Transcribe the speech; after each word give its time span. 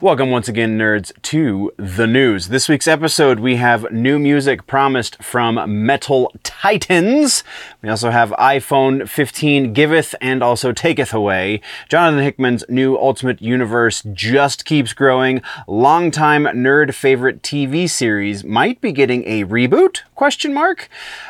Welcome 0.00 0.30
once 0.30 0.48
again, 0.48 0.76
nerds, 0.76 1.12
to 1.22 1.70
the 1.76 2.06
news. 2.06 2.48
This 2.48 2.68
week's 2.68 2.88
episode, 2.88 3.38
we 3.38 3.56
have 3.56 3.92
new 3.92 4.18
music 4.18 4.66
promised 4.66 5.22
from 5.22 5.86
Metal 5.86 6.32
Titans. 6.42 7.44
We 7.80 7.88
also 7.88 8.10
have 8.10 8.30
iPhone 8.30 9.08
15 9.08 9.72
giveth 9.72 10.14
and 10.20 10.42
also 10.42 10.72
taketh 10.72 11.14
away. 11.14 11.60
Jonathan 11.88 12.24
Hickman's 12.24 12.64
new 12.68 12.96
Ultimate 12.96 13.40
Universe 13.40 14.02
just 14.12 14.64
keeps 14.64 14.94
growing. 14.94 15.42
Longtime 15.68 16.44
nerd 16.44 16.92
favorite 16.94 17.42
TV 17.42 17.88
series 17.88 18.42
might 18.42 18.80
be 18.80 18.90
getting 18.90 19.22
a 19.26 19.44
reboot? 19.44 20.00
Question 20.16 20.52
mark. 20.52 20.88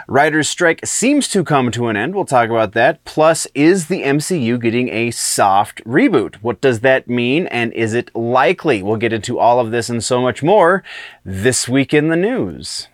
Writer's 0.09 0.49
strike 0.49 0.87
seems 0.87 1.29
to 1.29 1.45
come 1.45 1.71
to 1.73 1.89
an 1.89 1.97
end. 1.97 2.15
We'll 2.15 2.25
talk 2.25 2.49
about 2.49 2.73
that. 2.73 3.05
Plus, 3.05 3.47
is 3.55 3.89
the 3.89 4.03
MCU 4.03 4.61
getting 4.61 4.89
a 4.89 5.11
soft 5.11 5.85
reboot? 5.85 6.37
What 6.37 6.61
does 6.61 6.81
that 6.81 7.09
mean? 7.09 7.47
And 7.49 7.73
is 7.75 7.93
it 7.93 8.15
likely? 8.15 8.54
We'll 8.83 8.97
get 8.97 9.13
into 9.13 9.39
all 9.39 9.61
of 9.61 9.71
this 9.71 9.89
and 9.89 10.03
so 10.03 10.21
much 10.21 10.43
more 10.43 10.83
this 11.25 11.69
week 11.69 11.93
in 11.93 12.09
the 12.09 12.17
news. 12.17 12.89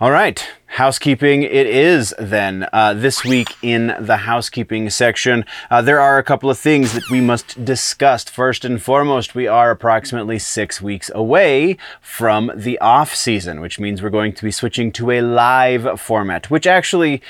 All 0.00 0.10
right, 0.10 0.46
housekeeping 0.74 1.44
it 1.44 1.68
is 1.68 2.12
then. 2.18 2.66
Uh, 2.72 2.92
this 2.92 3.24
week 3.24 3.54
in 3.62 3.94
the 4.00 4.16
housekeeping 4.16 4.90
section, 4.90 5.44
uh, 5.70 5.80
there 5.80 6.00
are 6.00 6.18
a 6.18 6.24
couple 6.24 6.50
of 6.50 6.58
things 6.58 6.94
that 6.94 7.08
we 7.10 7.20
must 7.20 7.64
discuss. 7.64 8.24
First 8.24 8.64
and 8.64 8.82
foremost, 8.82 9.36
we 9.36 9.46
are 9.46 9.70
approximately 9.70 10.40
six 10.40 10.82
weeks 10.82 11.12
away 11.14 11.76
from 12.00 12.50
the 12.56 12.76
off 12.80 13.14
season, 13.14 13.60
which 13.60 13.78
means 13.78 14.02
we're 14.02 14.10
going 14.10 14.32
to 14.32 14.42
be 14.42 14.50
switching 14.50 14.90
to 14.92 15.12
a 15.12 15.20
live 15.20 16.00
format, 16.00 16.50
which 16.50 16.66
actually 16.66 17.22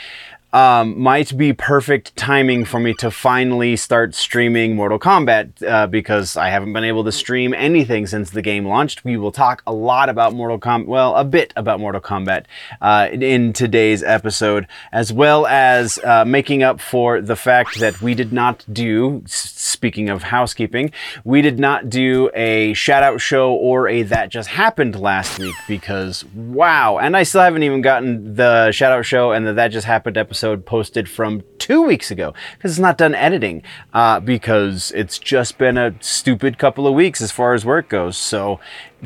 um, 0.55 1.01
might 1.01 1.37
be 1.37 1.53
perfect 1.53 2.15
timing 2.15 2.65
for 2.65 2.79
me 2.79 2.95
to 2.95 3.11
finally 3.11 3.75
start 3.75 4.15
streaming 4.15 4.77
Mortal 4.77 5.01
Kombat 5.01 5.61
uh, 5.67 5.89
because 5.89 6.37
I 6.37 6.49
haven't 6.49 6.73
been 6.73 6.85
able 6.85 7.03
to 7.03 7.11
stream 7.11 7.53
anything 7.53 8.07
since 8.07 8.31
the 8.31 8.41
game 8.41 8.65
launched. 8.65 9.05
We 9.05 9.17
will 9.17 9.33
talk 9.33 9.65
a 9.67 9.73
lot 9.73 10.09
about 10.09 10.33
Mortal 10.33 10.61
Kombat, 10.61 10.87
well, 10.87 11.17
a 11.17 11.25
bit 11.25 11.53
about 11.57 11.81
Mortal 11.81 12.01
Kombat 12.01 12.45
uh, 12.81 13.09
in 13.11 13.53
today's 13.53 14.05
episode, 14.05 14.69
as 14.93 15.13
well 15.13 15.45
as 15.49 15.99
uh, 16.05 16.25
making 16.25 16.63
up 16.63 16.81
for 16.81 17.21
the 17.21 17.35
fact 17.35 17.81
that 17.81 18.01
we 18.01 18.15
did 18.15 18.33
not 18.33 18.65
do, 18.73 19.25
speaking 19.27 20.09
of 20.09 20.23
housekeeping, 20.23 20.93
we 21.25 21.43
did 21.43 21.59
not 21.59 21.91
do 21.91 22.31
a 22.33 22.75
shout 22.75 23.03
out 23.03 23.21
show 23.21 23.53
or 23.53 23.89
a 23.89 24.05
That 24.05 24.29
Just 24.29 24.51
Happened 24.51 25.01
last 25.01 25.41
week 25.41 25.57
because 25.67 26.25
wow, 26.27 26.99
and 26.99 27.17
I 27.17 27.25
still 27.25 27.41
haven't 27.41 27.65
even 27.65 27.81
gotten 27.81 28.37
the 28.37 28.71
shout 28.71 28.93
out 28.93 29.05
show 29.05 29.33
and 29.33 29.45
the 29.45 29.55
That 29.55 29.69
Just 29.69 29.89
Happened 29.89 30.17
episode 30.17 30.44
posted 30.57 31.09
from 31.09 31.43
two 31.59 31.83
weeks 31.83 32.11
ago 32.11 32.35
because 32.57 32.73
it's 32.73 32.81
not 32.81 32.99
done 32.99 33.15
editing 33.15 33.63
uh, 33.93 34.21
because 34.21 34.93
it's 34.93 35.19
just 35.19 35.59
been 35.59 35.79
a 35.79 35.95
stupid 36.01 36.59
couple 36.59 36.87
of 36.87 36.95
weeks 36.95 37.21
as 37.21 37.33
far 37.33 37.55
as 37.55 37.65
work 37.65 37.89
goes. 37.89 38.17
So 38.17 38.61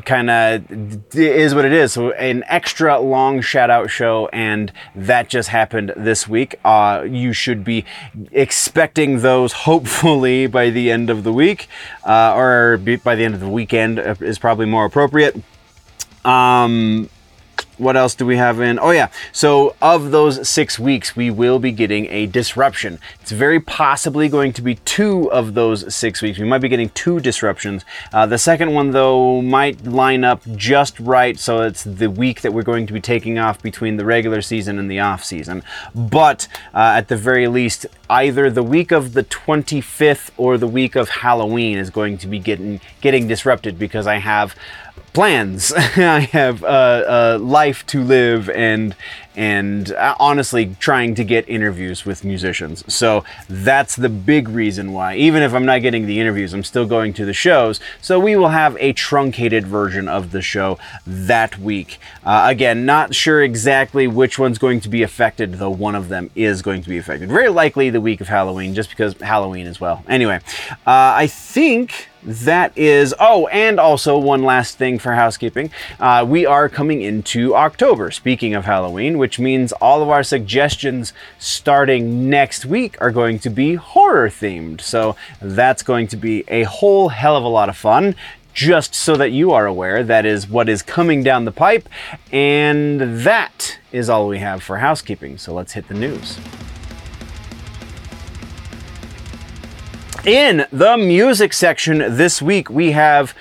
kind 0.05 0.29
of 0.29 1.15
is 1.15 1.55
what 1.55 1.65
it 1.65 1.73
is. 1.73 1.93
So 1.93 2.11
an 2.11 2.43
extra 2.47 2.99
long 2.99 3.41
shout 3.41 3.69
out 3.69 3.89
show, 3.89 4.27
and 4.33 4.71
that 4.95 5.29
just 5.29 5.49
happened 5.49 5.93
this 5.95 6.27
week. 6.27 6.55
Uh, 6.63 7.05
you 7.07 7.33
should 7.33 7.63
be 7.63 7.85
expecting 8.31 9.19
those 9.19 9.53
hopefully 9.69 10.47
by 10.47 10.69
the 10.69 10.91
end 10.91 11.09
of 11.09 11.23
the 11.23 11.33
week, 11.33 11.67
uh, 12.05 12.33
or 12.35 12.77
by 13.03 13.15
the 13.15 13.23
end 13.23 13.33
of 13.33 13.39
the 13.39 13.49
weekend 13.49 13.99
is 13.99 14.39
probably 14.39 14.65
more 14.65 14.85
appropriate. 14.85 15.41
Um, 16.25 17.09
what 17.79 17.95
else 17.95 18.13
do 18.13 18.25
we 18.25 18.37
have 18.37 18.59
in? 18.59 18.77
Oh, 18.79 18.91
yeah. 18.91 19.09
So, 19.31 19.75
of 19.81 20.11
those 20.11 20.47
six 20.47 20.77
weeks, 20.77 21.15
we 21.15 21.31
will 21.31 21.59
be 21.59 21.71
getting 21.71 22.05
a 22.07 22.25
disruption. 22.25 22.99
It's 23.21 23.31
very 23.31 23.59
possibly 23.59 24.29
going 24.29 24.53
to 24.53 24.61
be 24.61 24.75
two 24.75 25.31
of 25.31 25.53
those 25.53 25.93
six 25.93 26.21
weeks. 26.21 26.37
We 26.37 26.45
might 26.45 26.59
be 26.59 26.69
getting 26.69 26.89
two 26.89 27.19
disruptions. 27.19 27.85
Uh, 28.13 28.25
the 28.25 28.37
second 28.37 28.73
one, 28.73 28.91
though, 28.91 29.41
might 29.41 29.85
line 29.85 30.23
up 30.23 30.41
just 30.55 30.99
right. 30.99 31.39
So, 31.39 31.61
it's 31.61 31.83
the 31.83 32.09
week 32.09 32.41
that 32.41 32.53
we're 32.53 32.63
going 32.63 32.85
to 32.87 32.93
be 32.93 33.01
taking 33.01 33.39
off 33.39 33.61
between 33.61 33.97
the 33.97 34.05
regular 34.05 34.41
season 34.41 34.77
and 34.77 34.91
the 34.91 34.99
off 34.99 35.23
season. 35.23 35.63
But 35.95 36.47
uh, 36.73 36.93
at 36.97 37.07
the 37.07 37.17
very 37.17 37.47
least, 37.47 37.85
either 38.09 38.49
the 38.49 38.63
week 38.63 38.91
of 38.91 39.13
the 39.13 39.23
25th 39.23 40.31
or 40.37 40.57
the 40.57 40.67
week 40.67 40.95
of 40.95 41.09
Halloween 41.09 41.77
is 41.77 41.89
going 41.89 42.17
to 42.19 42.27
be 42.27 42.39
getting 42.39 42.81
getting 43.01 43.27
disrupted 43.27 43.79
because 43.79 44.07
I 44.07 44.17
have 44.17 44.55
plans. 45.13 45.73
I 45.75 46.21
have 46.31 46.63
a, 46.63 47.05
a, 47.07 47.37
life 47.37 47.85
to 47.87 48.03
live 48.03 48.49
and 48.49 48.95
and 49.35 49.93
uh, 49.93 50.15
honestly 50.19 50.75
trying 50.79 51.15
to 51.15 51.23
get 51.23 51.47
interviews 51.47 52.05
with 52.05 52.25
musicians. 52.25 52.83
So 52.93 53.23
that's 53.47 53.95
the 53.95 54.09
big 54.09 54.49
reason 54.49 54.91
why. 54.91 55.15
Even 55.15 55.43
if 55.43 55.53
I'm 55.53 55.65
not 55.65 55.81
getting 55.81 56.07
the 56.07 56.19
interviews, 56.19 56.53
I'm 56.53 56.63
still 56.63 56.85
going 56.85 57.13
to 57.13 57.25
the 57.25 57.31
shows. 57.31 57.79
So 58.01 58.19
we 58.19 58.35
will 58.35 58.49
have 58.49 58.75
a 58.81 58.91
truncated 58.91 59.65
version 59.65 60.09
of 60.09 60.31
the 60.31 60.41
show 60.41 60.77
that 61.07 61.57
week. 61.57 61.99
Uh, 62.25 62.47
again, 62.49 62.85
not 62.85 63.15
sure 63.15 63.41
exactly 63.41 64.07
which 64.07 64.37
one's 64.37 64.57
going 64.57 64.81
to 64.81 64.89
be 64.89 65.03
affected, 65.03 65.53
though 65.53 65.69
one 65.69 65.95
of 65.95 66.09
them 66.09 66.29
is 66.35 66.61
going 66.61 66.81
to 66.81 66.89
be 66.89 66.97
affected. 66.97 67.29
Very 67.29 67.49
likely 67.49 67.89
the 67.89 68.01
week 68.01 68.19
of 68.19 68.27
Halloween, 68.27 68.73
just 68.73 68.89
because 68.89 69.13
Halloween 69.21 69.67
as 69.67 69.79
well. 69.79 70.03
Anyway, 70.09 70.41
uh, 70.85 71.15
I 71.15 71.27
think 71.27 72.09
that 72.23 72.77
is 72.77 73.15
oh 73.19 73.47
and 73.47 73.79
also 73.79 74.17
one 74.17 74.43
last 74.43 74.77
thing 74.77 74.98
for 74.99 75.13
housekeeping. 75.13 75.71
Uh, 75.99 76.25
we 76.27 76.45
are 76.45 76.69
coming 76.69 77.01
into 77.01 77.55
october 77.55 78.11
speaking 78.11 78.53
of 78.53 78.65
halloween 78.65 79.17
which 79.17 79.39
means 79.39 79.71
all 79.73 80.01
of 80.01 80.09
our 80.09 80.23
suggestions 80.23 81.13
starting 81.37 82.29
next 82.29 82.65
week 82.65 82.97
are 83.01 83.11
going 83.11 83.39
to 83.39 83.49
be 83.49 83.75
horror 83.75 84.29
themed 84.29 84.81
so 84.81 85.15
that's 85.41 85.83
going 85.83 86.07
to 86.07 86.17
be 86.17 86.43
a 86.47 86.63
whole 86.63 87.09
hell 87.09 87.35
of 87.35 87.43
a 87.43 87.47
lot 87.47 87.69
of 87.69 87.77
fun 87.77 88.15
just 88.53 88.93
so 88.93 89.15
that 89.15 89.31
you 89.31 89.51
are 89.51 89.65
aware 89.65 90.03
that 90.03 90.25
is 90.25 90.49
what 90.49 90.67
is 90.67 90.81
coming 90.81 91.23
down 91.23 91.45
the 91.45 91.51
pipe. 91.51 91.87
And 92.31 92.99
that 93.23 93.79
is 93.91 94.09
all 94.09 94.27
we 94.27 94.39
have 94.39 94.61
for 94.61 94.79
housekeeping. 94.79 95.37
So 95.37 95.53
let's 95.53 95.73
hit 95.73 95.87
the 95.87 95.93
news. 95.93 96.37
In 100.25 100.65
the 100.71 100.97
music 100.97 101.53
section 101.53 101.99
this 101.99 102.41
week, 102.41 102.69
we 102.69 102.91
have 102.91 103.33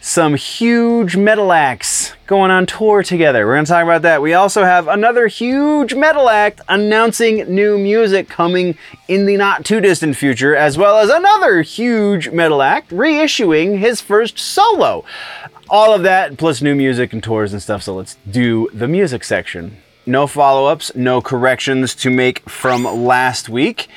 some 0.00 0.34
huge 0.34 1.16
metal 1.16 1.52
acts 1.52 2.12
going 2.26 2.50
on 2.50 2.66
tour 2.66 3.02
together. 3.02 3.46
We're 3.46 3.54
going 3.54 3.64
to 3.64 3.72
talk 3.72 3.82
about 3.82 4.02
that. 4.02 4.22
We 4.22 4.34
also 4.34 4.64
have 4.64 4.88
another 4.88 5.26
huge 5.26 5.94
metal 5.94 6.28
act 6.28 6.60
announcing 6.68 7.52
new 7.52 7.78
music 7.78 8.28
coming 8.28 8.76
in 9.08 9.26
the 9.26 9.36
not 9.36 9.64
too 9.64 9.80
distant 9.80 10.16
future, 10.16 10.54
as 10.54 10.78
well 10.78 10.98
as 10.98 11.10
another 11.10 11.62
huge 11.62 12.30
metal 12.30 12.62
act 12.62 12.90
reissuing 12.90 13.78
his 13.78 14.00
first 14.00 14.38
solo. 14.38 15.04
All 15.68 15.92
of 15.92 16.02
that, 16.04 16.38
plus 16.38 16.62
new 16.62 16.74
music 16.74 17.12
and 17.12 17.22
tours 17.22 17.52
and 17.52 17.60
stuff. 17.60 17.82
So 17.82 17.96
let's 17.96 18.16
do 18.30 18.68
the 18.72 18.86
music 18.86 19.24
section. 19.24 19.78
No 20.08 20.28
follow 20.28 20.66
ups, 20.66 20.94
no 20.94 21.20
corrections 21.20 21.92
to 21.96 22.10
make 22.10 22.48
from 22.48 22.84
last 22.84 23.48
week 23.48 23.88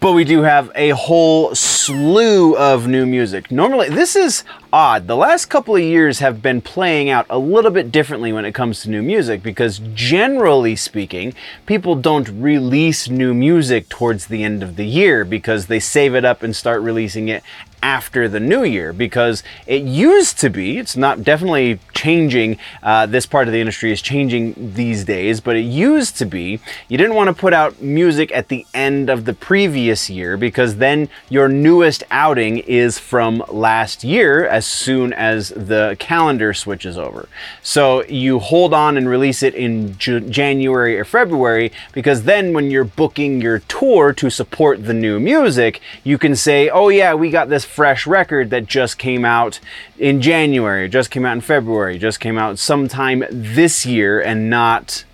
but 0.00 0.12
we 0.12 0.24
do 0.24 0.42
have 0.42 0.72
a 0.74 0.90
whole 0.90 1.54
slew 1.54 2.56
of 2.56 2.88
new 2.88 3.04
music. 3.04 3.50
Normally, 3.50 3.90
this 3.90 4.16
is 4.16 4.44
odd. 4.72 5.06
The 5.06 5.16
last 5.16 5.46
couple 5.46 5.76
of 5.76 5.82
years 5.82 6.20
have 6.20 6.40
been 6.40 6.62
playing 6.62 7.10
out 7.10 7.26
a 7.28 7.38
little 7.38 7.70
bit 7.70 7.92
differently 7.92 8.32
when 8.32 8.46
it 8.46 8.52
comes 8.52 8.80
to 8.82 8.90
new 8.90 9.02
music 9.02 9.42
because 9.42 9.78
generally 9.94 10.74
speaking, 10.74 11.34
people 11.66 11.94
don't 11.96 12.28
release 12.28 13.10
new 13.10 13.34
music 13.34 13.90
towards 13.90 14.26
the 14.26 14.42
end 14.42 14.62
of 14.62 14.76
the 14.76 14.86
year 14.86 15.24
because 15.24 15.66
they 15.66 15.80
save 15.80 16.14
it 16.14 16.24
up 16.24 16.42
and 16.42 16.56
start 16.56 16.80
releasing 16.80 17.28
it 17.28 17.42
after 17.82 18.28
the 18.28 18.40
new 18.40 18.62
year 18.64 18.92
because 18.92 19.42
it 19.66 19.82
used 19.82 20.38
to 20.38 20.50
be 20.50 20.78
it's 20.78 20.96
not 20.96 21.22
definitely 21.22 21.78
changing 21.94 22.58
uh, 22.82 23.06
this 23.06 23.26
part 23.26 23.46
of 23.46 23.52
the 23.52 23.60
industry 23.60 23.92
is 23.92 24.02
changing 24.02 24.54
these 24.74 25.04
days 25.04 25.40
but 25.40 25.56
it 25.56 25.60
used 25.60 26.16
to 26.16 26.24
be 26.24 26.60
you 26.88 26.98
didn't 26.98 27.14
want 27.14 27.28
to 27.28 27.34
put 27.34 27.52
out 27.52 27.80
music 27.80 28.30
at 28.32 28.48
the 28.48 28.66
end 28.74 29.08
of 29.10 29.24
the 29.24 29.34
previous 29.34 30.10
year 30.10 30.36
because 30.36 30.76
then 30.76 31.08
your 31.28 31.48
newest 31.48 32.02
outing 32.10 32.58
is 32.58 32.98
from 32.98 33.42
last 33.48 34.04
year 34.04 34.46
as 34.46 34.66
soon 34.66 35.12
as 35.12 35.50
the 35.50 35.96
calendar 35.98 36.52
switches 36.54 36.96
over. 36.98 37.28
So 37.62 38.04
you 38.04 38.38
hold 38.38 38.74
on 38.74 38.96
and 38.96 39.08
release 39.08 39.42
it 39.42 39.54
in 39.54 39.96
J- 39.98 40.20
january 40.20 40.98
or 40.98 41.04
february 41.04 41.72
because 41.92 42.24
then 42.24 42.52
when 42.52 42.70
you're 42.70 42.84
booking 42.84 43.40
your 43.40 43.60
tour 43.60 44.12
to 44.12 44.30
support 44.30 44.84
the 44.84 44.94
new 44.94 45.18
music 45.20 45.80
you 46.04 46.18
can 46.18 46.34
say 46.36 46.68
oh 46.68 46.88
yeah 46.88 47.14
we 47.14 47.30
got 47.30 47.48
this 47.48 47.64
fresh 47.70 48.06
record 48.06 48.50
that 48.50 48.66
just 48.66 48.98
came 48.98 49.24
out 49.24 49.60
in 49.98 50.20
January, 50.20 50.88
just 50.88 51.10
came 51.10 51.24
out 51.24 51.32
in 51.32 51.40
February, 51.40 51.98
just 51.98 52.20
came 52.20 52.36
out 52.36 52.58
sometime 52.58 53.24
this 53.30 53.86
year 53.86 54.20
and 54.20 54.50
not 54.50 55.04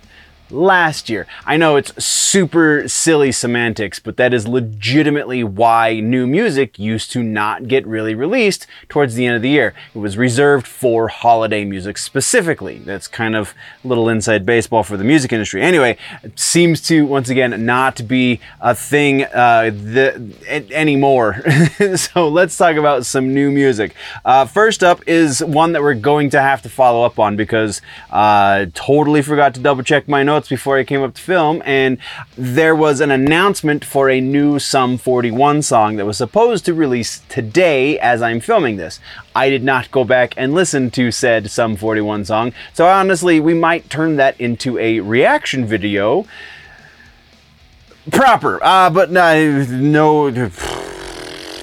last 0.49 1.09
year. 1.09 1.27
I 1.45 1.57
know 1.57 1.75
it's 1.75 2.03
super 2.03 2.87
silly 2.87 3.31
semantics, 3.31 3.99
but 3.99 4.17
that 4.17 4.33
is 4.33 4.47
legitimately 4.47 5.43
why 5.43 5.99
new 5.99 6.27
music 6.27 6.79
used 6.79 7.11
to 7.11 7.23
not 7.23 7.67
get 7.67 7.85
really 7.85 8.15
released 8.15 8.67
towards 8.89 9.15
the 9.15 9.25
end 9.25 9.35
of 9.35 9.41
the 9.41 9.49
year. 9.49 9.73
It 9.93 9.99
was 9.99 10.17
reserved 10.17 10.67
for 10.67 11.07
holiday 11.07 11.65
music 11.65 11.97
specifically. 11.97 12.79
That's 12.79 13.07
kind 13.07 13.35
of 13.35 13.53
a 13.83 13.87
little 13.87 14.09
inside 14.09 14.45
baseball 14.45 14.83
for 14.83 14.97
the 14.97 15.03
music 15.03 15.33
industry. 15.33 15.61
Anyway, 15.61 15.97
it 16.23 16.39
seems 16.39 16.81
to 16.87 17.05
once 17.05 17.29
again 17.29 17.65
not 17.65 18.07
be 18.07 18.39
a 18.61 18.75
thing 18.75 19.23
uh, 19.23 19.71
the, 19.73 20.33
anymore. 20.71 21.43
so 21.95 22.27
let's 22.29 22.57
talk 22.57 22.75
about 22.75 23.05
some 23.05 23.33
new 23.33 23.51
music. 23.51 23.93
Uh, 24.23 24.45
first 24.45 24.83
up 24.83 25.01
is 25.07 25.43
one 25.43 25.73
that 25.73 25.81
we're 25.81 25.93
going 25.93 26.29
to 26.29 26.41
have 26.41 26.61
to 26.61 26.69
follow 26.69 27.03
up 27.03 27.19
on 27.19 27.35
because 27.35 27.81
I 28.11 28.61
uh, 28.61 28.65
totally 28.73 29.21
forgot 29.21 29.53
to 29.55 29.59
double 29.59 29.83
check 29.83 30.07
my 30.07 30.23
notes 30.23 30.36
before 30.45 30.77
I 30.77 30.83
came 30.83 31.01
up 31.01 31.15
to 31.15 31.21
film, 31.21 31.63
and 31.65 31.97
there 32.37 32.75
was 32.75 32.99
an 32.99 33.09
announcement 33.09 33.83
for 33.83 34.09
a 34.09 34.21
new 34.21 34.59
Sum 34.59 34.97
41 34.97 35.61
song 35.63 35.95
that 35.95 36.05
was 36.05 36.17
supposed 36.17 36.65
to 36.65 36.73
release 36.73 37.21
today 37.29 37.97
as 37.99 38.21
I'm 38.21 38.39
filming 38.39 38.77
this. 38.77 38.99
I 39.35 39.49
did 39.49 39.63
not 39.63 39.89
go 39.89 40.03
back 40.03 40.33
and 40.37 40.53
listen 40.53 40.91
to 40.91 41.11
said 41.11 41.49
Sum 41.49 41.75
41 41.75 42.25
song, 42.25 42.53
so 42.73 42.85
honestly, 42.85 43.39
we 43.39 43.53
might 43.53 43.89
turn 43.89 44.17
that 44.17 44.39
into 44.39 44.77
a 44.77 44.99
reaction 44.99 45.65
video 45.65 46.27
proper. 48.11 48.63
Uh, 48.63 48.89
but 48.89 49.11
no, 49.11 49.63
no 49.63 50.29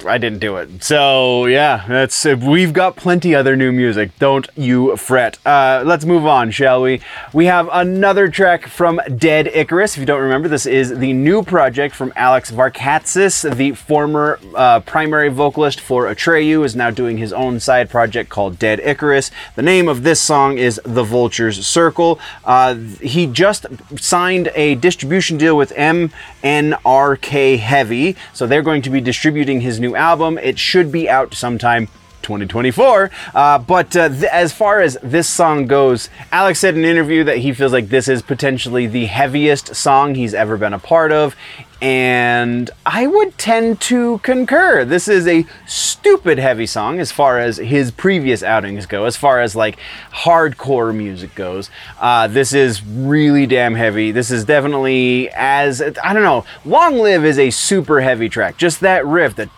I 0.07 0.17
didn't 0.17 0.39
do 0.39 0.57
it. 0.57 0.83
So 0.83 1.45
yeah, 1.45 1.85
that's 1.87 2.25
we've 2.25 2.73
got 2.73 2.95
plenty 2.95 3.33
other 3.35 3.55
new 3.55 3.71
music. 3.71 4.17
Don't 4.19 4.47
you 4.55 4.95
fret. 4.97 5.37
Uh, 5.45 5.83
let's 5.85 6.05
move 6.05 6.25
on, 6.25 6.51
shall 6.51 6.81
we? 6.81 7.01
We 7.33 7.45
have 7.45 7.69
another 7.71 8.27
track 8.29 8.67
from 8.67 8.99
Dead 9.17 9.47
Icarus. 9.47 9.93
If 9.93 9.99
you 9.99 10.05
don't 10.05 10.21
remember, 10.21 10.47
this 10.47 10.65
is 10.65 10.99
the 10.99 11.13
new 11.13 11.43
project 11.43 11.95
from 11.95 12.13
Alex 12.15 12.51
Varkatzas, 12.51 13.55
the 13.55 13.71
former 13.73 14.39
uh, 14.55 14.79
primary 14.81 15.29
vocalist 15.29 15.79
for 15.79 16.05
Atreyu, 16.05 16.63
is 16.63 16.75
now 16.75 16.91
doing 16.91 17.17
his 17.17 17.33
own 17.33 17.59
side 17.59 17.89
project 17.89 18.29
called 18.29 18.59
Dead 18.59 18.79
Icarus. 18.79 19.31
The 19.55 19.61
name 19.61 19.87
of 19.87 20.03
this 20.03 20.21
song 20.21 20.57
is 20.57 20.79
The 20.83 21.03
Vulture's 21.03 21.65
Circle. 21.65 22.19
Uh, 22.43 22.75
he 23.01 23.27
just 23.27 23.65
signed 23.97 24.51
a 24.55 24.75
distribution 24.75 25.37
deal 25.37 25.57
with 25.57 25.71
MNRK 25.73 27.59
Heavy, 27.59 28.15
so 28.33 28.45
they're 28.45 28.61
going 28.61 28.81
to 28.81 28.89
be 28.89 29.01
distributing 29.01 29.61
his 29.61 29.79
new 29.79 29.94
album. 29.95 30.37
It 30.37 30.59
should 30.59 30.91
be 30.91 31.09
out 31.09 31.33
sometime 31.33 31.87
2024. 32.25 33.11
Uh, 33.33 33.59
but 33.59 33.95
uh, 33.95 34.09
th- 34.09 34.23
as 34.23 34.51
far 34.51 34.81
as 34.81 34.97
this 35.03 35.29
song 35.29 35.67
goes, 35.67 36.09
Alex 36.31 36.59
said 36.59 36.75
in 36.75 36.83
an 36.83 36.89
interview 36.89 37.23
that 37.23 37.37
he 37.37 37.53
feels 37.53 37.71
like 37.71 37.89
this 37.89 38.07
is 38.07 38.21
potentially 38.21 38.87
the 38.87 39.05
heaviest 39.05 39.75
song 39.75 40.15
he's 40.15 40.33
ever 40.33 40.57
been 40.57 40.73
a 40.73 40.79
part 40.79 41.11
of 41.11 41.35
and 41.81 42.69
I 42.85 43.05
would 43.07 43.37
tend 43.37 43.81
to 43.81 44.19
concur. 44.19 44.85
This 44.85 45.07
is 45.07 45.27
a 45.27 45.45
stupid 45.67 46.37
heavy 46.37 46.65
song 46.65 46.99
as 46.99 47.11
far 47.11 47.39
as 47.39 47.57
his 47.57 47.91
previous 47.91 48.43
outings 48.43 48.85
go, 48.85 49.05
as 49.05 49.17
far 49.17 49.41
as 49.41 49.55
like 49.55 49.77
hardcore 50.11 50.95
music 50.95 51.35
goes. 51.35 51.69
Uh, 51.99 52.27
this 52.27 52.53
is 52.53 52.83
really 52.83 53.45
damn 53.45 53.75
heavy. 53.75 54.11
This 54.11 54.31
is 54.31 54.45
definitely 54.45 55.29
as 55.31 55.81
I 55.81 56.13
don't 56.13 56.23
know. 56.23 56.45
Long 56.63 56.97
Live 56.97 57.25
is 57.25 57.37
a 57.37 57.49
super 57.49 58.01
heavy 58.01 58.29
track. 58.29 58.57
Just 58.57 58.79
that 58.79 59.05
riff, 59.05 59.35
the 59.35 59.49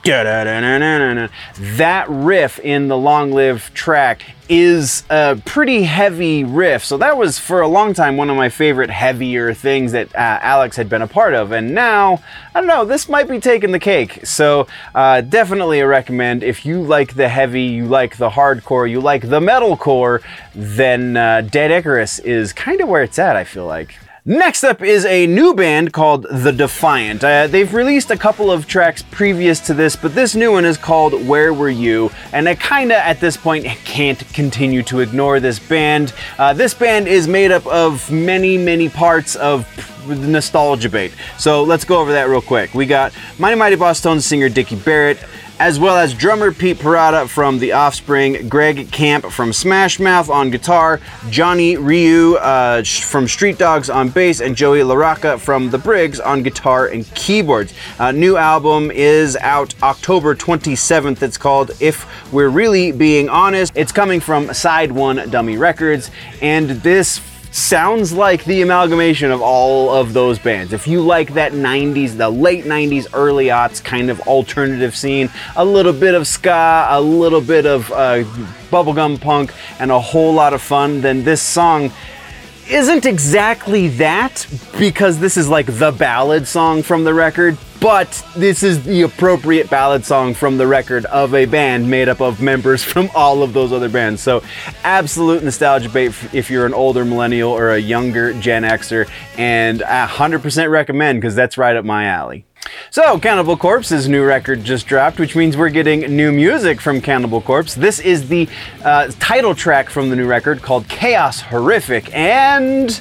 that 1.60 2.10
riff 2.10 2.60
in 2.60 2.88
the 2.88 2.98
Long 2.98 3.32
Live 3.32 3.74
track 3.74 4.24
is 4.50 5.04
a 5.10 5.40
pretty 5.46 5.84
heavy 5.84 6.44
riff. 6.44 6.84
So 6.86 6.98
that 6.98 7.18
was 7.18 7.40
for 7.40 7.62
a 7.62 7.68
long 7.68 7.94
time 7.94 8.18
one 8.18 8.30
of 8.30 8.38
my 8.38 8.50
favorite 8.50 8.90
heavier 8.90 9.54
things 9.54 9.92
that 9.92 10.14
uh, 10.16 10.40
Alex 10.42 10.76
had 10.76 10.90
been 10.90 11.02
a 11.02 11.08
part 11.08 11.34
of. 11.34 11.52
And 11.52 11.74
now, 11.74 12.22
I 12.54 12.60
don't 12.60 12.68
know, 12.68 12.86
this 12.86 13.10
might 13.10 13.28
be 13.28 13.40
taking 13.40 13.72
the 13.72 13.80
cake. 13.80 14.26
So 14.26 14.68
uh, 14.96 15.22
definitely 15.22 15.80
a 15.80 15.88
recommend. 15.88 16.44
If 16.44 16.66
you 16.66 16.82
like 16.82 17.16
the 17.16 17.30
heavy, 17.30 17.64
you 17.64 17.86
like 17.86 18.18
the 18.18 18.30
hardcore, 18.30 18.90
you 18.90 19.00
like 19.02 19.30
the 19.30 19.40
metalcore, 19.40 20.22
then 20.54 21.18
uh, 21.18 21.42
Dead 21.42 21.72
Icarus 21.72 22.20
is 22.20 22.54
kind 22.54 22.82
of 22.82 22.90
where 22.90 23.04
it's 23.04 23.20
at, 23.20 23.36
I 23.36 23.44
feel 23.44 23.66
like. 23.66 23.98
Next 24.30 24.66
up 24.66 24.82
is 24.82 25.06
a 25.06 25.26
new 25.26 25.54
band 25.54 25.94
called 25.94 26.26
The 26.30 26.52
Defiant. 26.52 27.24
Uh, 27.24 27.48
they've 27.48 27.74
released 27.74 28.12
a 28.12 28.18
couple 28.18 28.52
of 28.52 28.68
tracks 28.68 29.02
previous 29.02 29.62
to 29.62 29.74
this, 29.74 29.96
but 29.96 30.16
this 30.16 30.36
new 30.36 30.52
one 30.52 30.66
is 30.66 30.76
called 30.76 31.14
Where 31.26 31.54
Were 31.54 31.70
You? 31.70 32.12
And 32.34 32.50
I 32.50 32.56
kinda, 32.56 32.98
at 32.98 33.22
this 33.22 33.38
point, 33.38 33.64
can't 33.86 34.20
continue 34.34 34.84
to 34.84 35.00
ignore 35.00 35.40
this 35.40 35.60
band. 35.60 36.12
Uh, 36.38 36.52
this 36.52 36.74
band 36.74 37.08
is 37.08 37.26
made 37.26 37.54
up 37.54 37.66
of 37.68 38.12
many, 38.12 38.58
many 38.58 38.90
parts 38.90 39.38
of 39.38 39.66
nostalgia 40.10 40.90
bait. 40.90 41.14
So 41.38 41.64
let's 41.64 41.86
go 41.86 41.98
over 41.98 42.12
that 42.12 42.28
real 42.28 42.42
quick. 42.42 42.74
We 42.74 42.86
got 42.86 43.14
Mighty 43.40 43.56
Mighty 43.56 43.78
Bosstones 43.78 44.24
singer 44.24 44.50
Dicky 44.50 44.76
Barrett, 44.76 45.20
as 45.60 45.80
well 45.80 45.98
as 45.98 46.14
drummer 46.14 46.52
Pete 46.52 46.78
Parada 46.78 47.28
from 47.28 47.58
The 47.58 47.72
Offspring, 47.72 48.48
Greg 48.48 48.92
Camp 48.92 49.26
from 49.26 49.52
Smash 49.52 50.00
Mouth 50.00 50.30
on 50.30 50.52
guitar, 50.52 51.00
Johnny 51.30 51.76
Rioux 51.76 52.38
uh, 52.40 52.84
from 52.84 53.28
Street 53.28 53.58
Dogs 53.58 53.90
on 53.90 54.10
bass, 54.10 54.40
and 54.40 54.56
Joey 54.56 54.82
LaRocca 54.82 55.40
from 55.40 55.70
The 55.72 55.80
Briggs 55.80 56.20
on 56.20 56.44
guitar 56.44 56.88
and 56.88 57.12
keyboards. 57.16 57.74
Uh, 57.98 58.12
new 58.12 58.38
album 58.38 58.92
is 58.92 59.36
out 59.38 59.74
October 59.82 60.36
27th. 60.36 61.24
It's 61.24 61.38
called 61.38 61.72
If 61.80 62.06
We're 62.32 62.50
Really 62.50 62.92
Being 62.92 63.28
Honest. 63.28 63.74
It's 63.76 63.92
coming 63.92 64.20
from 64.20 64.54
Side 64.54 64.92
One 64.92 65.28
Dummy 65.32 65.58
Records, 65.58 66.12
and 66.42 66.70
this 66.70 67.20
sounds 67.58 68.14
like 68.14 68.46
the 68.46 68.62
amalgamation 68.62 69.32
of 69.32 69.42
all 69.42 69.90
of 69.90 70.14
those 70.14 70.38
bands. 70.38 70.74
If 70.74 70.88
you 70.88 71.02
like 71.02 71.34
that 71.34 71.54
90s, 71.54 72.16
the 72.16 72.30
late 72.30 72.66
90s, 72.66 73.08
early 73.14 73.48
aughts 73.48 73.84
kind 73.84 74.10
of 74.10 74.20
alternative 74.22 74.96
scene, 74.96 75.30
a 75.56 75.66
little 75.66 75.92
bit 75.92 76.14
of 76.14 76.28
ska, 76.28 76.88
a 76.90 77.02
little 77.02 77.42
bit 77.42 77.66
of 77.66 77.92
uh, 77.92 78.24
bubblegum 78.70 79.20
punk, 79.20 79.54
and 79.80 79.92
a 79.92 80.00
whole 80.00 80.34
lot 80.34 80.54
of 80.54 80.62
fun, 80.62 81.02
then 81.02 81.24
this 81.24 81.42
song 81.42 81.92
isn't 82.70 83.06
exactly 83.06 83.88
that 83.88 84.46
because 84.78 85.20
this 85.20 85.36
is 85.36 85.50
like 85.50 85.66
the 85.66 85.92
ballad 85.92 86.48
song 86.48 86.84
from 86.84 87.06
the 87.06 87.14
record, 87.14 87.58
but 87.80 88.26
this 88.36 88.64
is 88.64 88.84
the 88.84 89.04
appropriate 89.04 89.70
ballad 89.70 90.04
song 90.04 90.34
from 90.34 90.58
the 90.58 90.66
record 90.66 91.06
of 91.06 91.34
a 91.36 91.46
band 91.46 91.90
made 91.90 92.10
up 92.10 92.22
of 92.22 92.42
members 92.42 92.84
from 92.92 93.10
all 93.16 93.44
of 93.44 93.54
those 93.54 93.72
other 93.72 93.90
bands. 93.90 94.22
So, 94.22 94.44
absolute 94.84 95.44
nostalgia 95.44 95.90
bait 95.90 96.14
if 96.34 96.50
you're 96.50 96.66
an 96.66 96.74
older 96.74 97.06
millennial 97.06 97.52
or 97.52 97.72
a 97.72 97.78
younger 97.78 98.34
Gen 98.40 98.64
Xer, 98.64 99.10
and 99.38 99.84
I 99.84 100.08
100% 100.08 100.70
recommend 100.70 101.22
because 101.22 101.36
that's 101.36 101.58
right 101.58 101.76
up 101.76 101.86
my 101.86 102.06
alley. 102.06 102.46
So, 102.90 103.20
Cannibal 103.20 103.58
Corpse's 103.58 104.10
new 104.10 104.26
record 104.26 104.64
just 104.64 104.88
dropped, 104.88 105.20
which 105.20 105.36
means 105.36 105.56
we're 105.56 105.70
getting 105.70 106.02
new 106.16 106.32
music 106.32 106.82
from 106.82 107.02
Cannibal 107.02 107.42
Corpse. 107.42 107.76
This 107.76 108.00
is 108.00 108.28
the 108.28 108.50
uh, 108.84 109.12
title 109.20 109.56
track 109.56 109.90
from 109.90 110.10
the 110.10 110.16
new 110.16 110.28
record 110.28 110.62
called 110.62 110.88
Chaos 110.88 111.42
Horrific, 111.42 112.14
and 112.14 113.00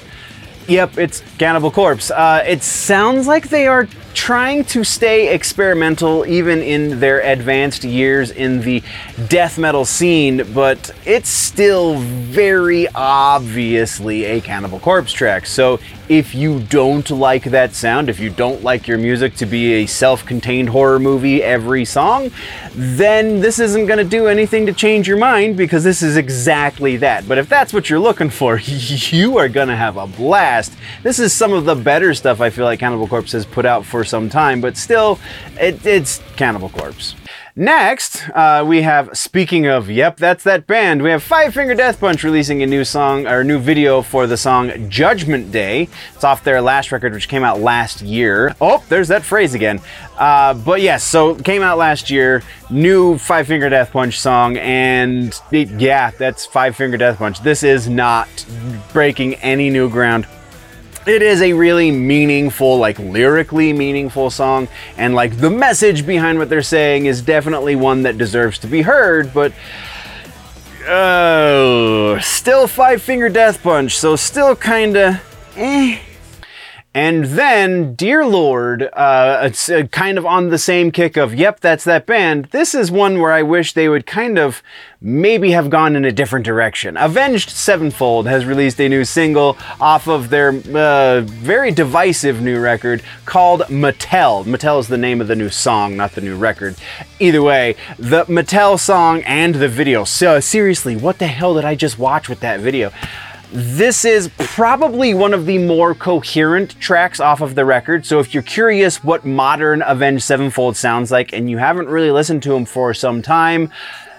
yep, 0.69 0.99
it's 0.99 1.23
Cannibal 1.39 1.71
Corpse. 1.71 2.11
Uh, 2.11 2.45
it 2.47 2.63
sounds 2.63 3.27
like 3.27 3.49
they 3.49 3.67
are 3.67 3.89
trying 4.17 4.65
to 4.65 4.83
stay 4.83 5.35
experimental 5.35 6.25
even 6.27 6.63
in 6.63 7.01
their 7.01 7.21
advanced 7.21 7.85
years 7.85 8.31
in 8.31 8.63
the 8.63 8.83
death 9.29 9.59
metal 9.59 9.85
scene, 9.85 10.43
but 10.55 10.91
it's 11.05 11.29
still 11.29 11.99
very 11.99 12.89
obviously 12.95 14.25
a 14.25 14.41
Cannibal 14.41 14.81
Corpse 14.81 15.13
track. 15.13 15.45
So 15.45 15.79
if 16.09 16.35
you 16.35 16.61
don't 16.61 17.11
like 17.11 17.45
that 17.45 17.75
sound, 17.75 18.09
if 18.09 18.21
you 18.21 18.31
don't 18.31 18.63
like 18.63 18.87
your 18.87 18.99
music 18.99 19.35
to 19.37 19.47
be 19.47 19.75
a 19.75 19.87
self 19.87 20.25
contained 20.25 20.69
horror 20.69 20.99
movie 20.99 21.43
every 21.43 21.85
song, 21.85 22.31
then 22.75 23.41
this 23.41 23.59
isn't 23.59 23.87
going 23.87 23.99
to 23.99 24.05
do 24.05 24.27
anything 24.27 24.67
to 24.67 24.73
change 24.73 25.09
your 25.09 25.17
mind 25.17 25.57
because 25.57 25.83
this 25.83 26.03
is 26.03 26.17
exactly 26.17 26.97
that. 26.99 27.27
But 27.27 27.39
if 27.39 27.49
that's 27.49 27.73
what 27.73 27.91
you're 27.91 27.99
looking 27.99 28.31
for, 28.31 28.59
you 28.63 29.39
are 29.39 29.49
going 29.49 29.69
to 29.69 29.77
have 29.77 29.97
a 29.97 30.07
blast. 30.07 30.73
This 31.03 31.19
is 31.19 31.33
some 31.33 31.53
of 31.53 31.65
the 31.65 31.75
better 31.75 32.15
stuff 32.15 32.41
I 32.41 32.51
feel 32.51 32.65
like 32.65 32.79
Cannibal 32.79 33.09
Corpse 33.09 33.33
has 33.33 33.45
put 33.45 33.67
out 33.67 33.85
for 33.85 34.05
some 34.05 34.29
time, 34.29 34.61
but 34.61 34.77
still, 34.77 35.19
it, 35.59 35.85
it's 35.85 36.23
Cannibal 36.37 36.69
Corpse. 36.69 37.15
Next, 37.59 38.29
uh, 38.35 38.67
we 38.69 38.83
have, 38.83 39.17
speaking 39.17 39.67
of, 39.67 39.91
yep, 39.91 40.19
that's 40.19 40.45
that 40.45 40.67
band, 40.67 41.01
we 41.01 41.09
have 41.09 41.23
Five 41.23 41.55
Finger 41.55 41.75
Death 41.75 41.99
Punch 41.99 42.23
releasing 42.23 42.63
a 42.63 42.67
new 42.67 42.85
song, 42.85 43.27
or 43.27 43.43
new 43.45 43.59
video 43.59 44.03
for 44.03 44.27
the 44.27 44.37
song 44.37 44.91
Judgment 44.91 45.51
Day. 45.53 45.89
It's 46.15 46.23
off 46.23 46.45
their 46.45 46.61
last 46.61 46.93
record, 46.93 47.15
which 47.15 47.31
came 47.31 47.43
out 47.43 47.59
last 47.59 48.03
year. 48.03 48.55
Oh, 48.61 48.85
there's 48.91 49.09
that 49.09 49.23
phrase 49.23 49.55
again. 49.55 49.81
Uh, 50.19 50.53
but 50.53 50.83
yes, 50.83 51.03
so 51.03 51.35
came 51.35 51.63
out 51.63 51.79
last 51.79 52.11
year, 52.11 52.43
new 52.69 53.17
Five 53.17 53.47
Finger 53.47 53.71
Death 53.71 53.91
Punch 53.91 54.21
song, 54.21 54.59
and 54.59 55.41
it, 55.51 55.71
yeah, 55.81 56.11
that's 56.11 56.45
Five 56.45 56.77
Finger 56.77 56.99
Death 56.99 57.17
Punch. 57.17 57.41
This 57.41 57.63
is 57.63 57.89
not 57.89 58.29
breaking 58.93 59.37
any 59.37 59.71
new 59.71 59.89
ground 59.89 60.27
it 61.07 61.23
is 61.23 61.41
a 61.41 61.53
really 61.53 61.91
meaningful, 61.91 62.79
like 62.79 62.99
lyrically 62.99 63.73
meaningful 63.73 64.31
song, 64.31 64.69
and 64.97 65.15
like 65.15 65.39
the 65.39 65.51
message 65.51 66.07
behind 66.07 66.39
what 66.39 66.49
they're 66.49 66.63
saying 66.63 67.07
is 67.07 67.23
definitely 67.23 67.77
one 67.77 68.03
that 68.03 68.19
deserves 68.19 68.59
to 68.59 68.67
be 68.67 68.83
heard, 68.83 69.33
but 69.33 69.53
oh, 70.89 72.19
still 72.21 72.67
Five 72.67 73.03
Finger 73.03 73.29
Death 73.29 73.63
Punch, 73.63 73.97
so 73.97 74.17
still 74.17 74.57
kinda 74.57 75.21
eh. 75.57 75.99
And 76.97 77.27
then, 77.27 77.95
dear 77.95 78.25
Lord, 78.25 78.89
uh, 78.95 79.41
it's 79.43 79.69
uh, 79.69 79.83
kind 79.91 80.17
of 80.17 80.25
on 80.25 80.49
the 80.49 80.57
same 80.57 80.91
kick 80.91 81.19
of, 81.19 81.35
yep, 81.35 81.61
that's 81.61 81.85
that 81.85 82.07
band. 82.07 82.47
This 82.53 82.75
is 82.75 82.91
one 82.91 83.21
where 83.21 83.33
I 83.33 83.43
wish 83.43 83.75
they 83.75 83.91
would 83.91 84.07
kind 84.07 84.39
of 84.39 84.63
maybe 85.03 85.51
have 85.51 85.69
gone 85.69 85.95
in 85.95 86.07
a 86.07 86.11
different 86.11 86.47
direction. 86.47 86.97
Avenged 86.97 87.51
Sevenfold 87.51 88.27
has 88.27 88.47
released 88.47 88.81
a 88.81 88.89
new 88.89 89.05
single 89.05 89.59
off 89.79 90.09
of 90.09 90.31
their 90.31 90.55
uh, 90.75 91.21
very 91.21 91.71
divisive 91.71 92.41
new 92.41 92.59
record 92.59 93.03
called 93.27 93.61
Mattel. 93.65 94.45
Mattel 94.45 94.81
is 94.81 94.89
the 94.89 94.97
name 94.97 95.21
of 95.21 95.29
the 95.29 95.37
new 95.37 95.51
song, 95.51 95.99
not 95.99 96.13
the 96.13 96.23
new 96.23 96.35
record. 96.35 96.77
Either 97.21 97.43
way, 97.43 97.77
the 97.99 98.25
Mattel 98.25 98.81
song 98.81 99.23
and 99.25 99.57
the 99.57 99.69
video. 99.69 100.05
So, 100.05 100.41
seriously, 100.41 100.97
what 100.97 101.19
the 101.19 101.27
hell 101.27 101.57
did 101.57 101.67
I 101.67 101.75
just 101.75 101.99
watch 101.99 102.31
with 102.31 102.41
that 102.41 102.61
video? 102.61 102.91
This 103.53 104.05
is 104.05 104.29
probably 104.39 105.15
one 105.15 105.33
of 105.33 105.47
the 105.47 105.59
more 105.59 105.95
coherent 105.95 106.79
tracks 106.81 107.21
off 107.21 107.41
of 107.41 107.55
the 107.55 107.65
record. 107.65 108.05
So 108.05 108.19
if 108.19 108.35
you're 108.35 108.43
curious 108.43 109.05
what 109.05 109.25
modern 109.25 109.83
Avenged 109.83 110.25
Sevenfold 110.25 110.77
sounds 110.77 111.13
like 111.13 111.33
and 111.33 111.49
you 111.49 111.59
haven't 111.59 111.89
really 111.89 112.11
listened 112.11 112.43
to 112.45 112.51
them 112.51 112.65
for 112.65 112.93
some 112.93 113.23
time, 113.23 113.71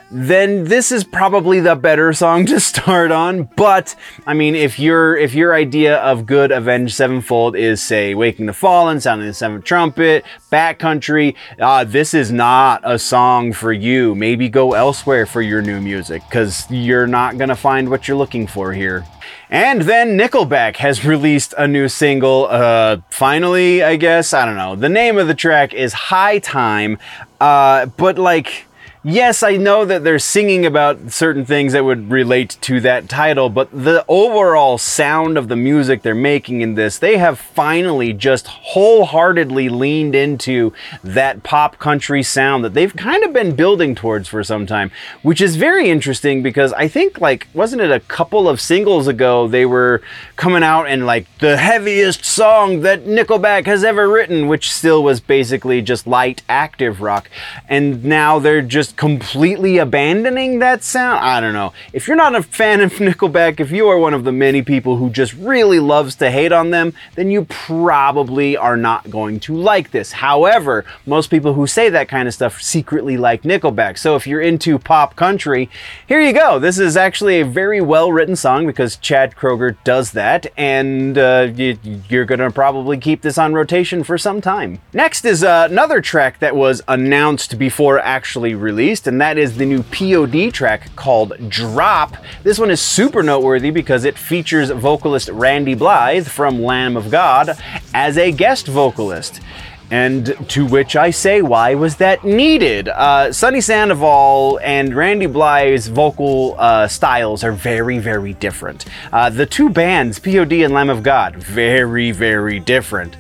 then 0.10 0.64
this 0.64 0.92
is 0.94 1.04
probably 1.04 1.60
the 1.60 1.76
better 1.76 2.14
song 2.14 2.46
to 2.48 2.60
start 2.60 3.12
on. 3.12 3.44
But 3.58 3.96
I 4.26 4.34
mean, 4.34 4.56
if 4.56 4.80
your 4.80 5.18
if 5.18 5.34
your 5.34 5.54
idea 5.54 5.98
of 5.98 6.26
good 6.26 6.52
Avenged 6.52 6.96
Sevenfold 6.96 7.58
is 7.58 7.82
say 7.82 8.16
Waking 8.16 8.46
the 8.46 8.54
Fallen, 8.54 9.02
Sounding 9.02 9.28
the 9.28 9.34
Seventh 9.34 9.66
Trumpet, 9.66 10.24
Bat 10.50 10.80
Country, 10.80 11.36
uh, 11.60 11.84
this 11.84 12.14
is 12.14 12.32
not 12.32 12.82
a 12.84 12.98
song 12.98 13.52
for 13.52 13.74
you. 13.74 14.16
Maybe 14.16 14.48
go 14.48 14.74
elsewhere 14.74 15.26
for 15.26 15.42
your 15.42 15.62
new 15.62 15.82
music 15.82 16.24
because 16.30 16.70
you're 16.72 17.08
not 17.08 17.38
gonna 17.38 17.56
find 17.56 17.90
what 17.90 18.08
you're 18.08 18.18
looking 18.18 18.48
for 18.48 18.72
here. 18.72 19.06
And 19.50 19.84
then 19.84 20.18
Nickelback 20.18 20.78
has 20.78 21.06
released 21.06 21.54
a 21.58 21.68
new 21.68 21.88
single. 21.88 22.48
Uh, 22.50 22.98
finally, 23.10 23.82
I 23.82 23.96
guess 23.96 24.34
I 24.34 24.46
don't 24.46 24.58
know. 24.58 24.76
The 24.76 24.90
name 24.90 25.18
of 25.18 25.28
the 25.28 25.36
track 25.36 25.74
is 25.74 25.94
High 25.94 26.40
Time, 26.40 26.98
uh, 27.40 27.86
but 27.86 28.18
like 28.18 28.66
yes, 29.04 29.44
I 29.44 29.58
know 29.58 29.86
that 29.86 30.04
they're 30.04 30.20
singing 30.20 30.66
about 30.66 31.12
certain 31.12 31.46
things 31.46 31.74
that 31.74 31.84
would 31.84 32.12
relate 32.12 32.58
to 32.62 32.80
that 32.82 33.10
title, 33.10 33.50
but 33.50 33.70
the 33.72 34.06
overall 34.08 34.78
sound 34.78 35.38
of 35.38 35.48
the 35.48 35.56
music 35.56 36.02
they're 36.02 36.16
making 36.16 36.62
in 36.62 36.76
this, 36.76 36.98
they 37.00 37.18
have 37.18 37.40
finally 37.40 38.14
just 38.14 38.48
wholeheartedly 38.48 39.70
leaned 39.70 40.16
into 40.16 40.74
that 41.04 41.44
pop 41.44 41.80
country 41.80 42.24
sound 42.24 42.64
that 42.64 42.74
they've 42.74 42.96
kind 42.96 43.24
of 43.24 43.34
been 43.34 43.56
building 43.56 43.96
towards 43.96 44.28
for 44.28 44.44
some 44.44 44.66
time, 44.66 44.92
which 45.22 45.42
is 45.42 45.56
very 45.56 45.90
interesting 45.90 46.44
because 46.44 46.74
I 46.74 46.88
think, 46.88 47.20
like, 47.20 47.48
wasn't 47.54 47.82
it 47.82 47.92
a 47.92 48.00
couple 48.00 48.48
of 48.48 48.62
singles 48.62 49.08
ago 49.08 49.48
they 49.48 49.66
were 49.66 50.02
coming 50.36 50.64
out 50.64 50.86
and, 50.86 51.06
like, 51.06 51.28
the 51.40 51.58
heaviest 51.58 52.26
song 52.26 52.82
that 52.82 53.06
Nickelback 53.06 53.66
has 53.66 53.84
ever 53.84 54.08
written, 54.10 54.48
which 54.48 54.72
still 54.72 55.04
was 55.04 55.20
basically 55.20 55.82
just 55.82 56.08
light 56.08 56.42
active 56.50 57.02
rock. 57.02 57.30
And 57.68 58.04
now 58.04 58.40
they're 58.40 58.62
just 58.62 58.87
completely 58.94 59.78
abandoning 59.78 60.60
that 60.60 60.84
sound. 60.84 61.20
I 61.20 61.40
don't 61.40 61.54
know. 61.54 61.74
If 61.94 62.08
you're 62.08 62.18
not 62.18 62.36
a 62.36 62.44
fan 62.44 62.82
of 62.82 62.94
Nickelback, 62.94 63.60
if 63.60 63.72
you 63.72 63.88
are 63.88 63.98
one 63.98 64.14
of 64.14 64.24
the 64.24 64.32
many 64.32 64.62
people 64.62 64.98
who 64.98 65.10
just 65.10 65.34
really 65.34 65.80
loves 65.80 66.16
to 66.16 66.32
hate 66.32 66.52
on 66.52 66.72
them, 66.72 66.94
then 67.16 67.30
you 67.30 67.46
probably 67.46 68.56
are 68.58 68.78
not 68.78 69.10
going 69.10 69.40
to 69.42 69.56
like 69.56 69.92
this. 69.92 70.12
However, 70.14 70.86
most 71.06 71.30
people 71.30 71.54
who 71.54 71.68
say 71.68 71.90
that 71.90 72.08
kind 72.08 72.28
of 72.28 72.34
stuff 72.34 72.62
secretly 72.62 73.18
like 73.18 73.44
Nickelback. 73.44 73.98
So 73.98 74.16
if 74.16 74.26
you're 74.26 74.42
into 74.42 74.80
pop 74.80 75.16
country, 75.16 75.70
here 76.08 76.22
you 76.22 76.34
go. 76.34 76.60
This 76.60 76.80
is 76.80 76.96
actually 76.96 77.40
a 77.42 77.46
very 77.46 77.82
well 77.82 78.12
written 78.12 78.36
song 78.36 78.66
because 78.66 78.96
Chad 78.96 79.36
Kroeger 79.36 79.78
does 79.84 80.12
that, 80.12 80.48
and 80.58 81.18
uh, 81.18 81.50
you, 81.54 81.78
are 82.12 82.26
going 82.26 82.40
to 82.40 82.52
probably 82.52 82.98
keep 82.98 83.22
this 83.22 83.38
on 83.38 83.54
rotation 83.54 84.04
for 84.04 84.18
some 84.18 84.42
time. 84.42 84.80
Next 84.94 85.26
is 85.26 85.44
uh, 85.44 85.68
another 85.70 86.02
track 86.02 86.40
that 86.40 86.56
was 86.56 86.82
announced 86.88 87.58
before 87.60 88.00
actually 88.00 88.56
released 88.56 88.77
released, 88.78 89.08
and 89.08 89.20
that 89.20 89.40
is 89.40 89.58
the 89.58 89.66
new 89.66 89.82
POD 89.82 90.54
track 90.54 90.96
called 90.96 91.34
Drop. 91.50 92.16
This 92.44 92.60
one 92.60 92.70
is 92.70 92.80
super 92.80 93.24
noteworthy 93.24 93.72
because 93.72 94.06
it 94.06 94.16
features 94.20 94.70
vocalist 94.70 95.30
Randy 95.30 95.74
Blythe 95.74 96.28
from 96.28 96.62
Lamb 96.62 96.96
of 96.96 97.10
God 97.10 97.58
as 97.96 98.20
a 98.20 98.32
guest 98.32 98.68
vocalist. 98.68 99.42
And 99.90 100.36
to 100.50 100.66
which 100.68 100.96
I 100.96 101.10
say, 101.10 101.42
why 101.42 101.74
was 101.74 101.96
that 101.96 102.24
needed? 102.24 102.90
Uh, 102.90 103.32
Sonny 103.32 103.62
Sandoval 103.62 104.60
and 104.62 104.94
Randy 104.94 105.26
Blythe's 105.26 105.88
vocal 105.88 106.56
uh, 106.60 106.88
styles 106.88 107.44
are 107.44 107.54
very, 107.54 107.98
very 107.98 108.34
different. 108.34 108.86
Uh, 109.12 109.32
the 109.32 109.46
two 109.48 109.70
bands, 109.70 110.20
POD 110.20 110.54
and 110.54 110.74
Lamb 110.74 110.92
of 110.92 111.02
God, 111.02 111.36
very, 111.38 112.12
very 112.12 112.60
different. 112.60 113.16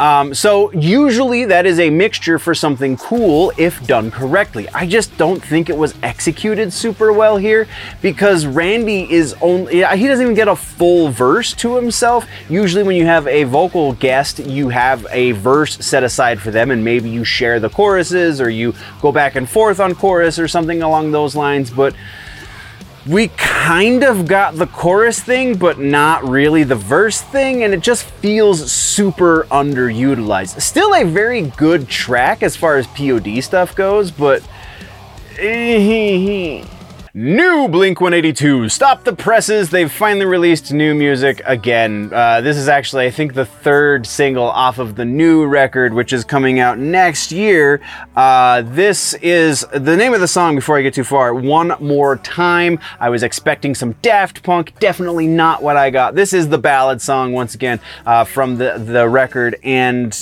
Um, 0.00 0.32
so 0.32 0.72
usually 0.72 1.44
that 1.46 1.66
is 1.66 1.80
a 1.80 1.90
mixture 1.90 2.38
for 2.38 2.54
something 2.54 2.96
cool 2.96 3.52
if 3.58 3.84
done 3.86 4.10
correctly. 4.12 4.68
I 4.68 4.86
just 4.86 5.16
don't 5.18 5.42
think 5.42 5.68
it 5.68 5.76
was 5.76 5.94
executed 6.04 6.72
super 6.72 7.12
well 7.12 7.36
here 7.36 7.66
because 8.00 8.46
Randy 8.46 9.12
is 9.12 9.34
only 9.40 9.76
he 9.76 10.06
doesn't 10.06 10.22
even 10.22 10.34
get 10.34 10.46
a 10.46 10.54
full 10.54 11.08
verse 11.08 11.52
to 11.54 11.74
himself. 11.74 12.26
Usually 12.48 12.84
when 12.84 12.94
you 12.94 13.06
have 13.06 13.26
a 13.26 13.42
vocal 13.44 13.94
guest, 13.94 14.38
you 14.38 14.68
have 14.68 15.04
a 15.10 15.32
verse 15.32 15.84
set 15.84 16.04
aside 16.04 16.40
for 16.40 16.52
them 16.52 16.70
and 16.70 16.84
maybe 16.84 17.10
you 17.10 17.24
share 17.24 17.58
the 17.58 17.68
choruses 17.68 18.40
or 18.40 18.50
you 18.50 18.74
go 19.00 19.10
back 19.10 19.34
and 19.34 19.48
forth 19.48 19.80
on 19.80 19.96
chorus 19.96 20.38
or 20.38 20.46
something 20.46 20.82
along 20.82 21.10
those 21.10 21.34
lines, 21.34 21.70
but 21.70 21.94
we 23.08 23.28
kind 23.28 24.04
of 24.04 24.26
got 24.26 24.56
the 24.56 24.66
chorus 24.66 25.20
thing, 25.20 25.56
but 25.56 25.78
not 25.78 26.28
really 26.28 26.62
the 26.62 26.76
verse 26.76 27.20
thing, 27.20 27.62
and 27.64 27.72
it 27.72 27.80
just 27.80 28.04
feels 28.04 28.70
super 28.70 29.44
underutilized. 29.50 30.60
Still 30.60 30.94
a 30.94 31.04
very 31.04 31.42
good 31.42 31.88
track 31.88 32.42
as 32.42 32.56
far 32.56 32.76
as 32.76 32.86
POD 32.88 33.42
stuff 33.42 33.74
goes, 33.74 34.10
but. 34.10 34.42
Eh, 35.38 36.64
New 37.20 37.66
Blink 37.66 38.00
182, 38.00 38.68
Stop 38.68 39.02
the 39.02 39.12
Presses. 39.12 39.70
They've 39.70 39.90
finally 39.90 40.24
released 40.24 40.72
new 40.72 40.94
music 40.94 41.42
again. 41.46 42.12
Uh, 42.12 42.40
this 42.40 42.56
is 42.56 42.68
actually, 42.68 43.06
I 43.06 43.10
think, 43.10 43.34
the 43.34 43.44
third 43.44 44.06
single 44.06 44.44
off 44.44 44.78
of 44.78 44.94
the 44.94 45.04
new 45.04 45.44
record, 45.44 45.92
which 45.92 46.12
is 46.12 46.22
coming 46.22 46.60
out 46.60 46.78
next 46.78 47.32
year. 47.32 47.80
Uh, 48.14 48.62
this 48.62 49.14
is 49.14 49.66
the 49.72 49.96
name 49.96 50.14
of 50.14 50.20
the 50.20 50.28
song 50.28 50.54
before 50.54 50.78
I 50.78 50.82
get 50.82 50.94
too 50.94 51.02
far. 51.02 51.34
One 51.34 51.72
More 51.80 52.18
Time. 52.18 52.78
I 53.00 53.08
was 53.08 53.24
expecting 53.24 53.74
some 53.74 53.94
Daft 54.00 54.44
Punk, 54.44 54.78
definitely 54.78 55.26
not 55.26 55.60
what 55.60 55.76
I 55.76 55.90
got. 55.90 56.14
This 56.14 56.32
is 56.32 56.48
the 56.48 56.58
ballad 56.58 57.02
song, 57.02 57.32
once 57.32 57.56
again, 57.56 57.80
uh, 58.06 58.22
from 58.22 58.58
the, 58.58 58.78
the 58.78 59.08
record, 59.08 59.58
and 59.64 60.14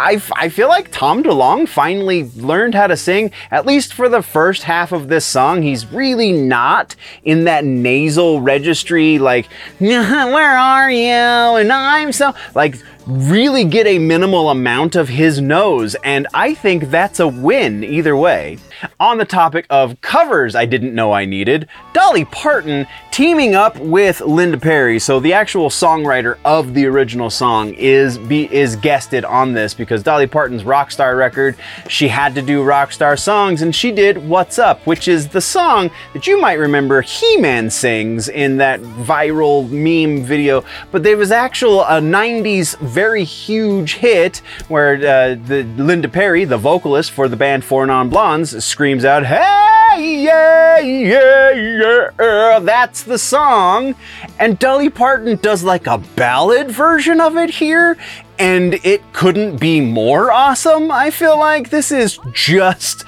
I, 0.00 0.22
I 0.34 0.48
feel 0.48 0.68
like 0.68 0.90
Tom 0.90 1.22
DeLonge 1.22 1.68
finally 1.68 2.30
learned 2.34 2.74
how 2.74 2.86
to 2.86 2.96
sing, 2.96 3.32
at 3.50 3.66
least 3.66 3.92
for 3.92 4.08
the 4.08 4.22
first 4.22 4.62
half 4.62 4.92
of 4.92 5.08
this 5.08 5.26
song. 5.26 5.60
He's 5.60 5.86
really 5.92 6.32
not 6.32 6.96
in 7.22 7.44
that 7.44 7.66
nasal 7.66 8.40
registry, 8.40 9.18
like, 9.18 9.46
where 9.78 10.56
are 10.56 10.90
you? 10.90 11.60
And 11.60 11.70
I'm 11.70 12.12
so, 12.12 12.34
like, 12.54 12.76
really 13.06 13.64
get 13.64 13.86
a 13.86 13.98
minimal 13.98 14.50
amount 14.50 14.96
of 14.96 15.08
his 15.08 15.40
nose, 15.40 15.94
and 16.04 16.26
I 16.34 16.54
think 16.54 16.90
that's 16.90 17.20
a 17.20 17.28
win 17.28 17.82
either 17.84 18.16
way. 18.16 18.58
On 18.98 19.18
the 19.18 19.24
topic 19.24 19.66
of 19.68 20.00
covers 20.00 20.54
I 20.54 20.64
didn't 20.64 20.94
know 20.94 21.12
I 21.12 21.24
needed, 21.24 21.68
Dolly 21.92 22.24
Parton 22.24 22.86
teaming 23.10 23.54
up 23.54 23.76
with 23.78 24.20
Linda 24.20 24.56
Perry. 24.56 24.98
So 24.98 25.20
the 25.20 25.32
actual 25.32 25.68
songwriter 25.68 26.38
of 26.44 26.74
the 26.74 26.86
original 26.86 27.28
song 27.28 27.74
is 27.74 28.16
be, 28.16 28.52
is 28.54 28.76
guested 28.76 29.24
on 29.24 29.52
this 29.52 29.74
because 29.74 30.02
Dolly 30.02 30.26
Parton's 30.26 30.62
Rockstar 30.62 31.18
record, 31.18 31.56
she 31.88 32.08
had 32.08 32.34
to 32.36 32.42
do 32.42 32.64
Rockstar 32.64 33.18
songs 33.18 33.62
and 33.62 33.74
she 33.74 33.92
did 33.92 34.16
What's 34.16 34.58
Up, 34.58 34.86
which 34.86 35.08
is 35.08 35.28
the 35.28 35.40
song 35.40 35.90
that 36.14 36.26
you 36.26 36.40
might 36.40 36.54
remember 36.54 37.02
He-Man 37.02 37.68
sings 37.68 38.28
in 38.28 38.56
that 38.58 38.80
viral 38.80 39.68
meme 39.68 40.24
video, 40.24 40.64
but 40.90 41.02
there 41.02 41.16
was 41.16 41.30
actual 41.30 41.82
a 41.82 42.00
90s 42.00 42.76
very 42.90 43.24
huge 43.24 43.94
hit 43.94 44.38
where 44.68 44.94
uh, 44.96 45.34
the 45.46 45.62
Linda 45.76 46.08
Perry, 46.08 46.44
the 46.44 46.58
vocalist 46.58 47.12
for 47.12 47.28
the 47.28 47.36
band 47.36 47.64
Four 47.64 47.86
Non 47.86 48.10
Blondes, 48.10 48.64
screams 48.64 49.04
out, 49.04 49.24
"Hey, 49.24 50.22
yeah, 50.24 50.78
yeah, 50.78 51.50
yeah!" 51.50 52.58
That's 52.60 53.02
the 53.02 53.18
song, 53.18 53.94
and 54.38 54.58
Dolly 54.58 54.90
Parton 54.90 55.36
does 55.36 55.62
like 55.62 55.86
a 55.86 55.98
ballad 56.16 56.70
version 56.70 57.20
of 57.20 57.36
it 57.36 57.50
here, 57.50 57.96
and 58.38 58.74
it 58.84 59.00
couldn't 59.12 59.58
be 59.58 59.80
more 59.80 60.30
awesome. 60.30 60.90
I 60.90 61.10
feel 61.10 61.38
like 61.38 61.70
this 61.70 61.92
is 61.92 62.18
just 62.32 63.04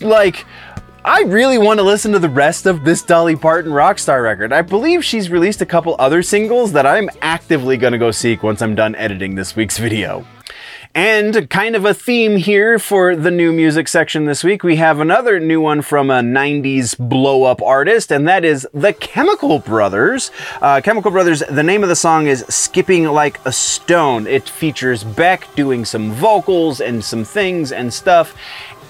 like 0.00 0.44
I 1.08 1.22
really 1.22 1.56
want 1.56 1.80
to 1.80 1.84
listen 1.84 2.12
to 2.12 2.18
the 2.18 2.28
rest 2.28 2.66
of 2.66 2.84
this 2.84 3.00
Dolly 3.00 3.34
Parton 3.34 3.72
Rockstar 3.72 4.22
record. 4.22 4.52
I 4.52 4.60
believe 4.60 5.02
she's 5.02 5.30
released 5.30 5.62
a 5.62 5.66
couple 5.66 5.96
other 5.98 6.22
singles 6.22 6.72
that 6.72 6.84
I'm 6.84 7.08
actively 7.22 7.78
going 7.78 7.94
to 7.94 7.98
go 7.98 8.10
seek 8.10 8.42
once 8.42 8.60
I'm 8.60 8.74
done 8.74 8.94
editing 8.94 9.34
this 9.34 9.56
week's 9.56 9.78
video. 9.78 10.26
And 10.94 11.48
kind 11.48 11.76
of 11.76 11.86
a 11.86 11.94
theme 11.94 12.36
here 12.36 12.78
for 12.78 13.16
the 13.16 13.30
new 13.30 13.52
music 13.52 13.88
section 13.88 14.26
this 14.26 14.44
week, 14.44 14.62
we 14.62 14.76
have 14.76 15.00
another 15.00 15.40
new 15.40 15.62
one 15.62 15.80
from 15.80 16.10
a 16.10 16.20
90s 16.20 16.96
blow 16.98 17.44
up 17.44 17.62
artist, 17.62 18.12
and 18.12 18.28
that 18.28 18.44
is 18.44 18.68
the 18.74 18.92
Chemical 18.92 19.60
Brothers. 19.60 20.30
Uh, 20.60 20.82
Chemical 20.82 21.10
Brothers, 21.10 21.42
the 21.50 21.62
name 21.62 21.82
of 21.82 21.88
the 21.88 21.96
song 21.96 22.26
is 22.26 22.44
Skipping 22.50 23.04
Like 23.04 23.40
a 23.46 23.52
Stone. 23.52 24.26
It 24.26 24.46
features 24.46 25.04
Beck 25.04 25.54
doing 25.54 25.86
some 25.86 26.12
vocals 26.12 26.82
and 26.82 27.02
some 27.02 27.24
things 27.24 27.72
and 27.72 27.94
stuff 27.94 28.34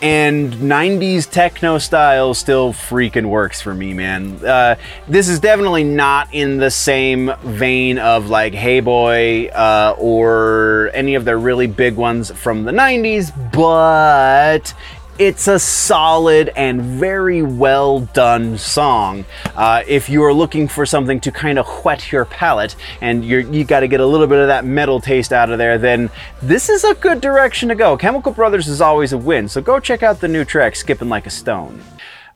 and 0.01 0.53
90s 0.55 1.29
techno 1.29 1.79
style 1.79 2.35
still 2.35 2.73
freaking 2.73 3.27
works 3.27 3.61
for 3.61 3.75
me, 3.75 3.95
man. 3.95 4.45
Uh, 4.45 4.77
this 5.09 5.29
is 5.29 5.41
definitely 5.41 5.85
not 5.85 6.33
in 6.33 6.59
the 6.59 6.71
same 6.71 7.33
vein 7.43 7.99
of 7.99 8.29
like 8.29 8.55
Hey 8.55 8.81
Boy 8.81 9.49
uh, 9.49 9.97
or 9.99 10.91
any 10.95 11.15
of 11.15 11.25
their 11.25 11.39
really 11.39 11.67
big 11.67 11.97
ones 11.97 12.31
from 12.31 12.65
the 12.65 12.73
90s, 12.73 13.33
but 13.53 14.73
it's 15.19 15.49
a 15.49 15.59
solid 15.59 16.51
and 16.55 16.81
very 16.81 17.43
well 17.43 18.01
done 18.01 18.57
song. 18.57 19.25
Uh, 19.57 19.83
if 19.87 20.09
you 20.09 20.23
are 20.23 20.33
looking 20.33 20.69
for 20.69 20.87
something 20.87 21.21
to 21.21 21.33
kind 21.33 21.59
of 21.59 21.67
whet 21.85 22.13
your 22.13 22.25
palate 22.25 22.77
and 23.01 23.25
you're, 23.25 23.41
you 23.41 23.65
got 23.65 23.81
to 23.81 23.89
get 23.89 24.01
a 24.01 24.07
little 24.07 24.29
bit 24.29 24.39
of 24.39 24.47
that 24.47 24.65
metal 24.65 25.01
taste 25.01 25.33
out 25.33 25.51
of 25.51 25.59
there, 25.59 25.77
then 25.77 26.09
this 26.41 26.69
is 26.69 26.85
a 26.85 26.95
good 26.95 27.21
direction 27.21 27.69
to 27.69 27.75
go. 27.75 27.97
Chemical 27.97 28.33
Brothers 28.33 28.69
is 28.69 28.81
always 28.81 29.13
a 29.13 29.19
win, 29.19 29.49
so 29.49 29.61
go 29.61 29.81
check 29.81 30.03
out 30.05 30.21
the 30.21 30.29
new 30.29 30.45
track, 30.45 30.77
Skipping 30.77 31.09
Like 31.09 31.27
a 31.27 31.31
Stone. 31.31 31.83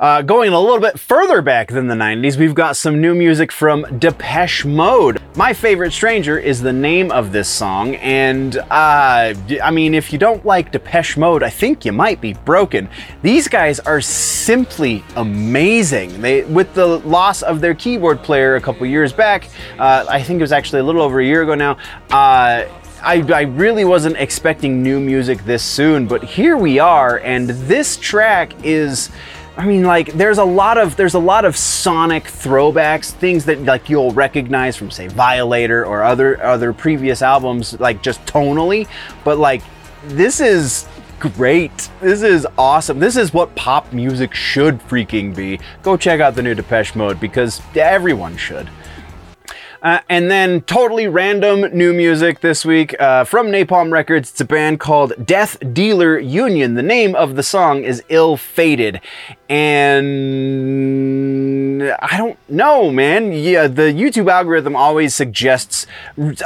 Uh, 0.03 0.21
going 0.21 0.53
a 0.53 0.59
little 0.59 0.81
bit 0.81 0.99
further 0.99 1.41
back 1.41 1.69
than 1.69 1.87
the 1.87 1.95
90s, 1.95 2.37
we've 2.37 2.57
got 2.57 2.75
some 2.75 3.01
new 3.01 3.15
music 3.15 3.53
from 3.53 3.87
Depeche 4.01 4.65
Mode. 4.65 5.23
My 5.37 5.53
Favorite 5.53 5.93
Stranger 5.93 6.37
is 6.37 6.61
the 6.61 6.73
name 6.73 7.13
of 7.13 7.31
this 7.31 7.49
song, 7.49 7.95
and 7.95 8.57
uh, 8.57 9.33
I 9.63 9.71
mean, 9.71 9.95
if 9.95 10.13
you 10.13 10.19
don't 10.19 10.45
like 10.45 10.73
Depeche 10.73 11.17
Mode, 11.17 11.45
I 11.45 11.51
think 11.51 11.85
you 11.85 11.93
might 11.93 12.21
be 12.21 12.33
broken. 12.33 12.89
These 13.23 13.47
guys 13.47 13.79
are 13.79 14.01
simply 14.01 15.05
amazing. 15.15 16.21
They, 16.21 16.43
with 16.47 16.75
the 16.75 16.99
loss 16.99 17.43
of 17.43 17.61
their 17.61 17.73
keyboard 17.73 18.25
player 18.25 18.57
a 18.57 18.61
couple 18.61 18.85
years 18.89 19.13
back, 19.13 19.51
uh, 19.79 20.05
I 20.09 20.21
think 20.21 20.41
it 20.41 20.43
was 20.43 20.51
actually 20.51 20.81
a 20.81 20.85
little 20.85 21.03
over 21.03 21.21
a 21.21 21.25
year 21.25 21.43
ago 21.43 21.55
now. 21.55 21.79
Uh, 22.11 22.67
I, 23.05 23.21
I, 23.33 23.43
really 23.43 23.85
wasn't 23.85 24.17
expecting 24.17 24.81
new 24.81 25.01
music 25.01 25.45
this 25.45 25.65
soon, 25.65 26.07
but 26.07 26.23
here 26.23 26.57
we 26.57 26.79
are, 26.79 27.19
and 27.19 27.49
this 27.49 27.97
track 27.97 28.53
is 28.65 29.11
I 29.57 29.67
mean, 29.67 29.83
like 29.83 30.13
there's 30.15 30.39
a 30.39 30.45
lot 30.45 30.79
of 30.79 30.97
there's 30.97 31.15
a 31.15 31.19
lot 31.19 31.45
of 31.45 31.57
sonic 31.57 32.25
throwbacks, 32.25 33.11
things 33.11 33.45
that 33.45 33.63
like 33.63 33.91
you'll 33.91 34.13
recognize 34.13 34.77
from 34.77 34.91
say 34.91 35.09
Violator 35.09 35.85
or 35.85 36.03
other 36.03 36.43
other 36.43 36.73
previous 36.73 37.21
albums, 37.21 37.79
like 37.79 38.03
just 38.03 38.25
tonally. 38.25 38.89
But 39.25 39.39
like 39.39 39.63
this 40.05 40.41
is 40.41 40.89
great. 41.21 41.91
This 42.01 42.23
is 42.23 42.47
awesome. 42.57 42.99
This 42.99 43.17
is 43.17 43.33
what 43.33 43.55
pop 43.55 43.93
music 43.93 44.35
should 44.35 44.81
freaking 44.81 45.37
be. 45.37 45.61
Go 45.83 45.97
check 45.97 46.21
out 46.21 46.35
the 46.35 46.43
new 46.43 46.55
Depeche 46.55 46.97
Mode 46.97 47.21
because 47.21 47.61
everyone 47.77 48.37
should. 48.37 48.69
Uh, 49.83 50.01
and 50.09 50.31
then 50.31 50.61
totally 50.63 51.09
random 51.09 51.63
new 51.77 51.93
music 51.93 52.41
this 52.41 52.65
week 52.65 52.95
uh, 53.01 53.25
from 53.25 53.49
Napalm 53.49 53.91
Records. 53.91 54.31
It's 54.31 54.41
a 54.41 54.45
band 54.45 54.79
called 54.79 55.13
Death 55.27 55.59
Dealer 55.75 56.21
Union. 56.21 56.75
The 56.75 56.85
name 56.85 57.17
of 57.17 57.35
the 57.35 57.43
song 57.43 57.83
is 57.83 58.01
Ill 58.09 58.37
Fated. 58.37 59.01
And 59.49 60.23
I 61.83 62.17
don't 62.17 62.39
know, 62.53 62.91
man. 62.91 63.33
Yeah, 63.33 63.67
the 63.67 63.93
YouTube 63.93 64.31
algorithm 64.31 64.77
always 64.77 65.15
suggests 65.15 65.87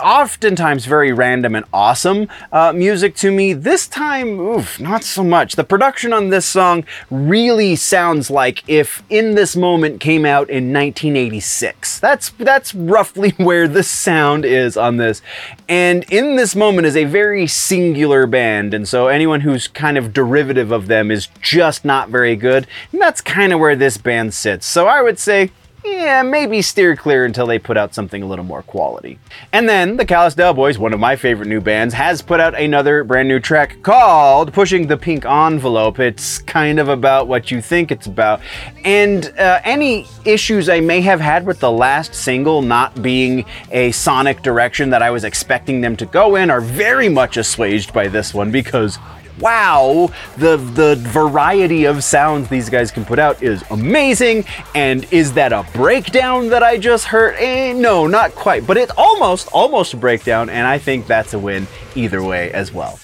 oftentimes 0.01 0.87
very 0.87 1.13
random 1.13 1.55
and 1.55 1.67
awesome 1.73 2.29
uh, 2.53 2.73
music 2.73 3.17
to 3.17 3.31
me. 3.31 3.53
This 3.53 3.87
time, 3.87 4.39
oof, 4.39 4.81
not 4.81 5.05
so 5.05 5.23
much. 5.23 5.57
The 5.57 5.65
production 5.65 6.13
on 6.13 6.31
this 6.31 6.47
song 6.47 6.85
really 7.11 7.77
sounds 7.77 8.31
like 8.31 8.63
if 8.69 9.03
In 9.11 9.35
This 9.35 9.57
Moment 9.57 10.01
came 10.01 10.25
out 10.25 10.49
in 10.49 10.73
1986. 10.73 11.99
That's 11.99 12.31
that's 12.31 12.75
roughly 12.75 13.31
where 13.37 13.69
the 13.69 13.83
sound 13.83 14.45
is 14.45 14.77
on 14.77 14.97
this. 14.97 15.21
And 15.69 16.05
in 16.11 16.37
this 16.37 16.55
moment 16.55 16.87
is 16.87 16.97
a 16.97 17.05
very 17.05 17.47
singular 17.47 18.27
band, 18.27 18.73
and 18.73 18.87
so 18.87 19.09
anyone 19.09 19.41
who's 19.41 19.67
kind 19.67 19.99
of 19.99 20.13
derivative 20.13 20.71
of 20.71 20.87
them 20.87 21.11
is 21.11 21.29
just 21.41 21.85
not 21.85 22.09
very 22.09 22.37
good. 22.37 22.67
And 22.93 23.01
that's 23.01 23.21
kind 23.21 23.53
of 23.53 23.59
where 23.59 23.75
this 23.75 23.99
band 23.99 24.33
sits. 24.33 24.67
So 24.67 24.87
I 24.87 25.03
would 25.03 25.19
say 25.19 25.51
yeah, 25.87 26.23
maybe 26.23 26.63
steer 26.63 26.97
clear 26.97 27.25
until 27.25 27.47
they 27.47 27.59
put 27.59 27.77
out 27.77 27.95
something 27.95 28.23
a 28.23 28.27
little 28.27 28.45
more 28.45 28.63
quality. 28.63 29.19
And 29.53 29.69
then 29.69 29.97
the 29.97 30.05
Kalispell 30.05 30.55
Boys, 30.55 30.79
one 30.79 30.93
of 30.93 31.01
my 31.01 31.17
favorite 31.17 31.49
new 31.49 31.61
bands, 31.61 31.95
has 31.95 32.23
put 32.23 32.41
out 32.41 32.59
another 32.59 33.05
brand 33.05 33.29
new 33.29 33.41
track 33.41 33.83
called 33.83 34.53
Pushing 34.53 34.87
the 34.87 34.97
Pink 34.97 35.25
Envelope. 35.25 35.99
It's 35.99 36.39
kind 36.41 36.79
of 36.79 36.89
about 36.89 37.29
what 37.29 37.51
you 37.51 37.61
think 37.61 37.91
it's 37.91 38.07
about. 38.07 38.41
And 38.85 39.27
uh, 39.39 39.61
any 39.65 40.07
issues 40.25 40.69
I 40.69 40.81
may 40.81 41.01
have 41.03 41.21
had 41.21 41.47
with 41.47 41.61
the 41.61 41.71
last 41.71 42.15
single 42.15 42.63
not 42.63 43.01
being 43.03 43.45
a 43.71 43.93
sonic 43.93 44.43
direction 44.43 44.91
that 44.91 45.03
I 45.03 45.11
was 45.11 45.25
expecting 45.25 45.81
them 45.81 45.97
to 45.99 46.07
go 46.07 46.37
in 46.37 46.51
are 46.51 46.61
very 46.61 47.09
much 47.09 47.37
assuaged 47.37 47.93
by 47.93 48.09
this 48.09 48.35
one 48.35 48.51
because 48.51 48.99
wow, 49.41 50.11
the 50.37 50.57
the 50.57 50.97
variety 50.97 51.85
of 51.85 52.03
sounds 52.03 52.49
these 52.49 52.69
guys 52.69 52.91
can 52.91 53.05
put 53.05 53.19
out 53.19 53.43
is 53.43 53.63
amazing. 53.71 54.45
And 54.75 55.11
is 55.13 55.33
that 55.35 55.53
a 55.53 55.67
breakdown 55.75 56.49
that 56.49 56.63
I 56.63 56.79
just 56.79 57.07
heard? 57.07 57.37
Eh, 57.39 57.73
no, 57.73 58.07
not 58.07 58.35
quite, 58.35 58.67
but 58.67 58.77
it's 58.77 58.93
almost 58.97 59.49
almost 59.53 59.95
a 59.95 59.97
breakdown, 59.97 60.51
and 60.51 60.67
I 60.67 60.79
think 60.79 61.07
that's 61.07 61.35
a 61.35 61.39
win 61.39 61.67
either 61.95 62.23
way 62.23 62.53
as 62.53 62.73
well. 62.73 62.99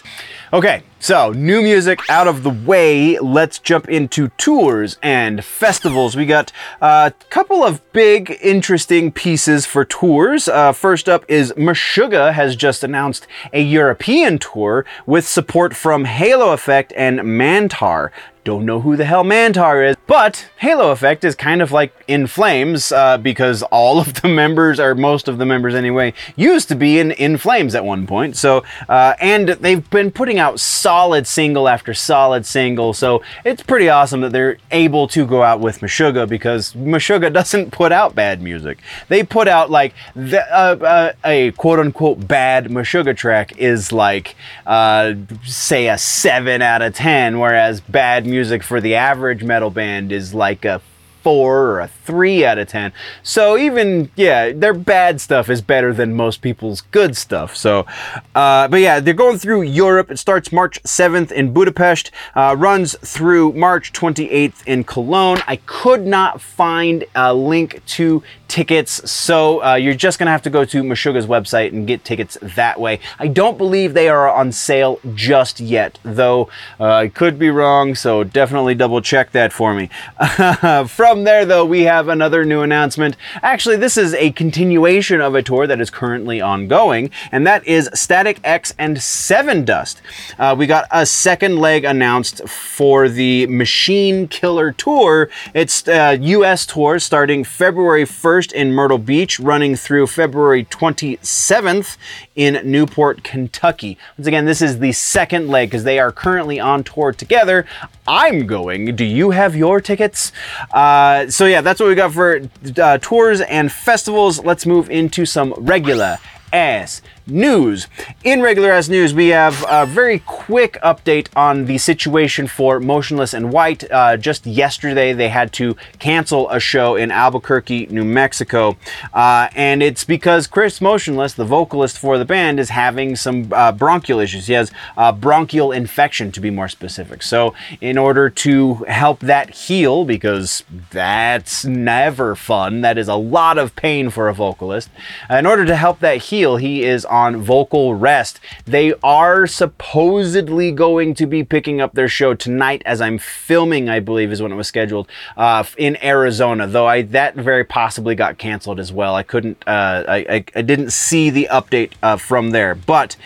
Okay, 0.52 0.82
so 1.02 1.32
new 1.32 1.62
music 1.62 1.98
out 2.08 2.28
of 2.28 2.44
the 2.44 2.50
way. 2.50 3.18
Let's 3.18 3.58
jump 3.58 3.88
into 3.88 4.28
tours 4.38 4.98
and 5.02 5.44
festivals. 5.44 6.14
We 6.14 6.26
got 6.26 6.52
a 6.80 7.12
couple 7.28 7.64
of 7.64 7.80
big, 7.92 8.38
interesting 8.40 9.10
pieces 9.10 9.66
for 9.66 9.84
tours. 9.84 10.46
Uh, 10.46 10.70
first 10.70 11.08
up 11.08 11.24
is 11.28 11.52
Meshuggah 11.54 12.34
has 12.34 12.54
just 12.54 12.84
announced 12.84 13.26
a 13.52 13.60
European 13.60 14.38
tour 14.38 14.86
with 15.04 15.26
support 15.26 15.74
from 15.74 16.04
Halo 16.04 16.52
Effect 16.52 16.92
and 16.96 17.18
Mantar. 17.18 18.10
Don't 18.44 18.66
know 18.66 18.80
who 18.80 18.96
the 18.96 19.04
hell 19.04 19.22
Mantar 19.22 19.88
is, 19.88 19.94
but 20.08 20.48
Halo 20.58 20.90
Effect 20.90 21.22
is 21.22 21.36
kind 21.36 21.62
of 21.62 21.70
like 21.70 21.94
In 22.08 22.26
Flames 22.26 22.90
uh, 22.90 23.16
because 23.18 23.62
all 23.64 24.00
of 24.00 24.20
the 24.20 24.28
members, 24.42 24.80
or 24.80 24.96
most 24.96 25.28
of 25.28 25.38
the 25.38 25.46
members 25.46 25.76
anyway, 25.76 26.12
used 26.34 26.66
to 26.68 26.74
be 26.74 26.98
in 26.98 27.12
In 27.12 27.36
Flames 27.36 27.76
at 27.76 27.84
one 27.84 28.04
point. 28.04 28.36
So, 28.36 28.64
uh, 28.88 29.14
and 29.20 29.50
they've 29.50 29.88
been 29.90 30.10
putting 30.10 30.40
out 30.40 30.58
solid 30.92 31.26
single 31.26 31.70
after 31.70 31.94
solid 31.94 32.44
single. 32.44 32.92
So 32.92 33.22
it's 33.46 33.62
pretty 33.62 33.88
awesome 33.88 34.20
that 34.20 34.32
they're 34.32 34.58
able 34.70 35.08
to 35.08 35.26
go 35.26 35.42
out 35.42 35.58
with 35.58 35.80
Meshuggah 35.80 36.28
because 36.28 36.74
Meshuggah 36.74 37.32
doesn't 37.40 37.70
put 37.70 37.92
out 37.92 38.14
bad 38.14 38.42
music. 38.42 38.78
They 39.08 39.22
put 39.22 39.48
out 39.48 39.70
like 39.70 39.94
the, 40.14 40.42
uh, 40.54 40.76
uh 40.84 41.12
a 41.24 41.52
quote 41.52 41.78
unquote 41.78 42.28
bad 42.28 42.66
Meshuggah 42.66 43.16
track 43.16 43.56
is 43.56 43.90
like, 43.90 44.36
uh, 44.66 45.14
say, 45.46 45.88
a 45.88 45.96
7 45.96 46.60
out 46.60 46.82
of 46.82 46.94
10, 46.94 47.38
whereas 47.38 47.80
bad 47.80 48.26
music 48.26 48.62
for 48.62 48.78
the 48.78 48.94
average 48.94 49.42
metal 49.42 49.70
band 49.70 50.12
is 50.12 50.34
like 50.34 50.66
a 50.66 50.82
four 51.22 51.58
or 51.70 51.80
a 51.80 51.88
three 51.88 52.44
out 52.44 52.58
of 52.58 52.68
ten. 52.68 52.92
So 53.22 53.56
even 53.56 54.10
yeah, 54.16 54.52
their 54.52 54.74
bad 54.74 55.20
stuff 55.20 55.48
is 55.48 55.62
better 55.62 55.92
than 55.92 56.14
most 56.14 56.42
people's 56.42 56.80
good 56.80 57.16
stuff. 57.16 57.56
So, 57.56 57.86
uh, 58.34 58.68
but 58.68 58.80
yeah, 58.80 59.00
they're 59.00 59.14
going 59.14 59.38
through 59.38 59.62
Europe. 59.62 60.10
It 60.10 60.18
starts 60.18 60.52
March 60.52 60.82
7th 60.82 61.30
in 61.32 61.52
Budapest, 61.52 62.10
uh, 62.34 62.56
runs 62.58 62.96
through 62.98 63.52
March 63.52 63.92
28th 63.92 64.66
in 64.66 64.84
Cologne. 64.84 65.38
I 65.46 65.56
could 65.66 66.06
not 66.06 66.40
find 66.40 67.04
a 67.14 67.34
link 67.34 67.84
to 67.86 68.22
tickets, 68.48 69.10
so 69.10 69.62
uh, 69.64 69.74
you're 69.74 69.94
just 69.94 70.18
gonna 70.18 70.30
have 70.30 70.42
to 70.42 70.50
go 70.50 70.64
to 70.64 70.82
Meshuggah's 70.82 71.26
website 71.26 71.72
and 71.72 71.86
get 71.86 72.04
tickets 72.04 72.36
that 72.42 72.78
way. 72.78 73.00
I 73.18 73.28
don't 73.28 73.56
believe 73.56 73.94
they 73.94 74.08
are 74.08 74.28
on 74.30 74.52
sale 74.52 75.00
just 75.14 75.60
yet, 75.60 75.98
though 76.02 76.48
uh, 76.78 76.92
I 76.92 77.08
could 77.08 77.38
be 77.38 77.50
wrong. 77.50 77.94
So 77.94 78.24
definitely 78.24 78.74
double 78.74 79.00
check 79.00 79.32
that 79.32 79.52
for 79.52 79.74
me. 79.74 79.88
From 80.88 81.11
there, 81.20 81.44
though, 81.44 81.64
we 81.64 81.82
have 81.82 82.08
another 82.08 82.44
new 82.44 82.62
announcement. 82.62 83.16
Actually, 83.42 83.76
this 83.76 83.96
is 83.96 84.14
a 84.14 84.30
continuation 84.32 85.20
of 85.20 85.34
a 85.34 85.42
tour 85.42 85.66
that 85.66 85.80
is 85.80 85.90
currently 85.90 86.40
ongoing, 86.40 87.10
and 87.30 87.46
that 87.46 87.66
is 87.66 87.88
Static 87.92 88.40
X 88.42 88.74
and 88.78 88.96
Sevendust. 88.96 90.00
Uh, 90.38 90.54
we 90.58 90.66
got 90.66 90.88
a 90.90 91.04
second 91.04 91.58
leg 91.58 91.84
announced 91.84 92.48
for 92.48 93.08
the 93.08 93.46
Machine 93.48 94.26
Killer 94.26 94.72
Tour. 94.72 95.28
It's 95.54 95.86
a 95.86 96.16
U.S. 96.16 96.64
tour 96.64 96.98
starting 96.98 97.44
February 97.44 98.04
1st 98.04 98.52
in 98.52 98.72
Myrtle 98.72 98.98
Beach, 98.98 99.38
running 99.38 99.76
through 99.76 100.06
February 100.06 100.64
27th 100.64 101.98
in 102.34 102.60
Newport, 102.64 103.22
Kentucky. 103.22 103.98
Once 104.16 104.26
again, 104.26 104.46
this 104.46 104.62
is 104.62 104.78
the 104.78 104.92
second 104.92 105.48
leg 105.48 105.68
because 105.68 105.84
they 105.84 105.98
are 105.98 106.10
currently 106.10 106.58
on 106.58 106.82
tour 106.82 107.12
together. 107.12 107.66
I'm 108.06 108.46
going. 108.46 108.96
Do 108.96 109.04
you 109.04 109.30
have 109.30 109.54
your 109.54 109.80
tickets? 109.80 110.32
Uh, 110.72 111.30
so 111.30 111.46
yeah, 111.46 111.60
that's 111.60 111.78
what 111.78 111.88
we 111.88 111.94
got 111.94 112.12
for 112.12 112.40
uh, 112.76 112.98
tours 112.98 113.40
and 113.42 113.70
festivals. 113.70 114.44
Let's 114.44 114.66
move 114.66 114.90
into 114.90 115.24
some 115.24 115.54
regular 115.56 116.18
ass 116.52 117.00
news. 117.26 117.86
In 118.24 118.42
regular 118.42 118.70
ass 118.70 118.88
news, 118.88 119.14
we 119.14 119.28
have 119.28 119.64
a 119.68 119.86
very 119.86 120.20
quick 120.20 120.78
update 120.82 121.28
on 121.36 121.66
the 121.66 121.78
situation 121.78 122.46
for 122.46 122.80
Motionless 122.80 123.34
in 123.34 123.50
White. 123.50 123.90
Uh, 123.90 124.16
just 124.16 124.46
yesterday, 124.46 125.12
they 125.12 125.28
had 125.28 125.52
to 125.54 125.76
cancel 125.98 126.50
a 126.50 126.60
show 126.60 126.96
in 126.96 127.10
Albuquerque, 127.10 127.86
New 127.86 128.04
Mexico, 128.04 128.76
uh, 129.12 129.48
and 129.54 129.82
it's 129.82 130.04
because 130.04 130.46
Chris 130.46 130.80
Motionless, 130.80 131.34
the 131.34 131.44
vocalist 131.44 131.98
for 131.98 132.18
the 132.18 132.24
band, 132.24 132.58
is 132.58 132.70
having 132.70 133.16
some 133.16 133.52
uh, 133.52 133.72
bronchial 133.72 134.20
issues. 134.20 134.46
He 134.46 134.54
has 134.54 134.70
a 134.96 135.12
bronchial 135.12 135.72
infection, 135.72 136.32
to 136.32 136.40
be 136.40 136.50
more 136.50 136.68
specific. 136.68 137.22
So, 137.22 137.54
in 137.80 137.98
order 137.98 138.28
to 138.30 138.74
help 138.88 139.20
that 139.20 139.50
heal, 139.50 140.04
because 140.04 140.64
that's 140.90 141.64
never 141.64 142.34
fun, 142.34 142.80
that 142.82 142.98
is 142.98 143.08
a 143.08 143.14
lot 143.14 143.58
of 143.58 143.74
pain 143.76 144.10
for 144.10 144.28
a 144.28 144.34
vocalist. 144.34 144.90
In 145.30 145.46
order 145.46 145.64
to 145.64 145.76
help 145.76 146.00
that 146.00 146.18
heal, 146.18 146.56
he 146.56 146.82
is 146.82 147.04
on 147.12 147.36
vocal 147.36 147.94
rest. 147.94 148.40
They 148.64 148.94
are 149.04 149.46
supposedly 149.46 150.72
going 150.72 151.14
to 151.14 151.26
be 151.26 151.44
picking 151.44 151.80
up 151.80 151.92
their 151.92 152.08
show 152.08 152.32
tonight 152.34 152.82
as 152.86 153.02
I'm 153.02 153.18
filming, 153.18 153.90
I 153.90 154.00
believe 154.00 154.32
is 154.32 154.40
when 154.40 154.50
it 154.50 154.56
was 154.56 154.66
scheduled, 154.66 155.08
uh, 155.36 155.62
in 155.76 156.02
Arizona, 156.02 156.66
though 156.66 156.86
I 156.86 157.02
that 157.02 157.34
very 157.34 157.64
possibly 157.64 158.14
got 158.14 158.38
canceled 158.38 158.80
as 158.80 158.90
well. 158.90 159.14
I 159.14 159.22
couldn't, 159.22 159.62
uh, 159.66 160.04
I, 160.08 160.16
I, 160.16 160.44
I, 160.56 160.62
didn't 160.62 160.90
see 160.90 161.28
the 161.28 161.48
update 161.50 161.92
uh, 162.02 162.16
from 162.16 162.50
there, 162.50 162.74
but 162.74 163.16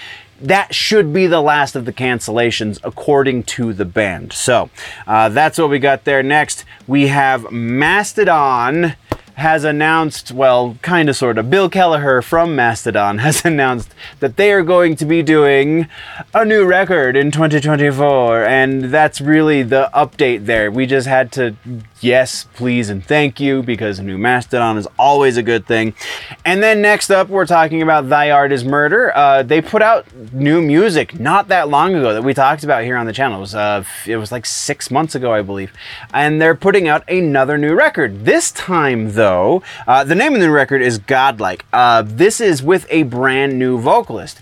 that 0.40 0.74
should 0.74 1.12
be 1.12 1.26
the 1.26 1.40
last 1.40 1.76
of 1.76 1.84
the 1.84 1.92
cancellations 1.92 2.78
according 2.82 3.44
to 3.44 3.72
the 3.72 3.84
band. 3.84 4.32
So 4.32 4.68
uh, 5.06 5.28
that's 5.28 5.58
what 5.58 5.70
we 5.70 5.78
got 5.78 6.04
there. 6.04 6.22
Next, 6.22 6.64
we 6.86 7.06
have 7.06 7.50
Mastodon 7.52 8.96
has 9.36 9.64
announced, 9.64 10.32
well, 10.32 10.78
kind 10.80 11.10
of 11.10 11.16
sort 11.16 11.36
of, 11.36 11.50
Bill 11.50 11.68
Kelliher 11.68 12.24
from 12.24 12.56
Mastodon 12.56 13.18
has 13.26 13.44
announced 13.44 13.94
that 14.20 14.36
they 14.36 14.50
are 14.50 14.62
going 14.62 14.96
to 14.96 15.04
be 15.04 15.22
doing 15.22 15.88
a 16.32 16.44
new 16.44 16.64
record 16.64 17.16
in 17.16 17.30
2024. 17.30 18.44
And 18.44 18.84
that's 18.84 19.20
really 19.20 19.62
the 19.62 19.90
update 19.94 20.46
there. 20.46 20.70
We 20.70 20.86
just 20.86 21.06
had 21.06 21.32
to 21.32 21.54
yes, 22.00 22.46
please, 22.54 22.90
and 22.90 23.04
thank 23.04 23.40
you 23.40 23.62
because 23.62 23.98
a 23.98 24.02
new 24.02 24.18
Mastodon 24.18 24.76
is 24.78 24.86
always 24.98 25.36
a 25.36 25.42
good 25.42 25.66
thing. 25.66 25.94
And 26.44 26.62
then 26.62 26.82
next 26.82 27.10
up, 27.10 27.28
we're 27.28 27.46
talking 27.46 27.82
about 27.82 28.08
Thy 28.08 28.30
Art 28.30 28.52
is 28.52 28.64
Murder. 28.64 29.16
Uh, 29.16 29.42
they 29.42 29.60
put 29.60 29.82
out 29.82 30.06
new 30.32 30.60
music 30.60 31.18
not 31.18 31.48
that 31.48 31.68
long 31.68 31.94
ago 31.94 32.12
that 32.14 32.22
we 32.22 32.34
talked 32.34 32.64
about 32.64 32.84
here 32.84 32.96
on 32.96 33.06
the 33.06 33.12
channel. 33.12 33.38
It 33.38 33.40
was, 33.40 33.54
uh, 33.54 33.84
it 34.06 34.16
was 34.16 34.30
like 34.30 34.46
six 34.46 34.90
months 34.90 35.14
ago, 35.14 35.32
I 35.32 35.42
believe. 35.42 35.72
And 36.12 36.40
they're 36.40 36.54
putting 36.54 36.88
out 36.88 37.08
another 37.08 37.58
new 37.58 37.74
record. 37.74 38.24
This 38.24 38.52
time, 38.52 39.12
though, 39.12 39.25
uh, 39.26 40.04
the 40.04 40.14
name 40.14 40.34
of 40.34 40.40
the 40.40 40.50
record 40.50 40.82
is 40.82 40.98
Godlike. 40.98 41.64
Uh, 41.72 42.02
this 42.04 42.40
is 42.40 42.62
with 42.62 42.86
a 42.90 43.04
brand 43.04 43.58
new 43.58 43.78
vocalist. 43.78 44.40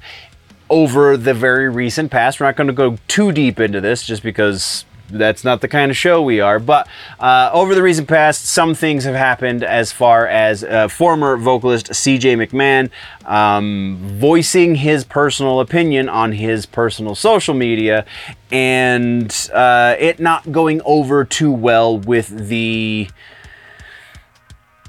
Over 0.70 1.16
the 1.16 1.34
very 1.34 1.68
recent 1.68 2.10
past, 2.10 2.40
we're 2.40 2.46
not 2.46 2.56
going 2.56 2.66
to 2.68 2.72
go 2.72 2.98
too 3.06 3.32
deep 3.32 3.60
into 3.60 3.80
this 3.80 4.04
just 4.04 4.22
because 4.22 4.84
that's 5.10 5.44
not 5.44 5.60
the 5.60 5.68
kind 5.68 5.90
of 5.90 5.96
show 5.96 6.22
we 6.22 6.40
are. 6.40 6.58
But 6.58 6.88
uh, 7.20 7.50
over 7.52 7.74
the 7.74 7.82
recent 7.82 8.08
past, 8.08 8.46
some 8.46 8.74
things 8.74 9.04
have 9.04 9.14
happened 9.14 9.62
as 9.62 9.92
far 9.92 10.26
as 10.26 10.64
uh, 10.64 10.88
former 10.88 11.36
vocalist 11.36 11.88
CJ 11.88 12.46
McMahon 12.46 12.90
um, 13.28 13.98
voicing 14.00 14.76
his 14.76 15.04
personal 15.04 15.60
opinion 15.60 16.08
on 16.08 16.32
his 16.32 16.66
personal 16.66 17.14
social 17.14 17.54
media 17.54 18.04
and 18.50 19.50
uh, 19.52 19.96
it 19.98 20.20
not 20.20 20.50
going 20.52 20.80
over 20.84 21.24
too 21.24 21.52
well 21.52 21.98
with 21.98 22.48
the 22.48 23.08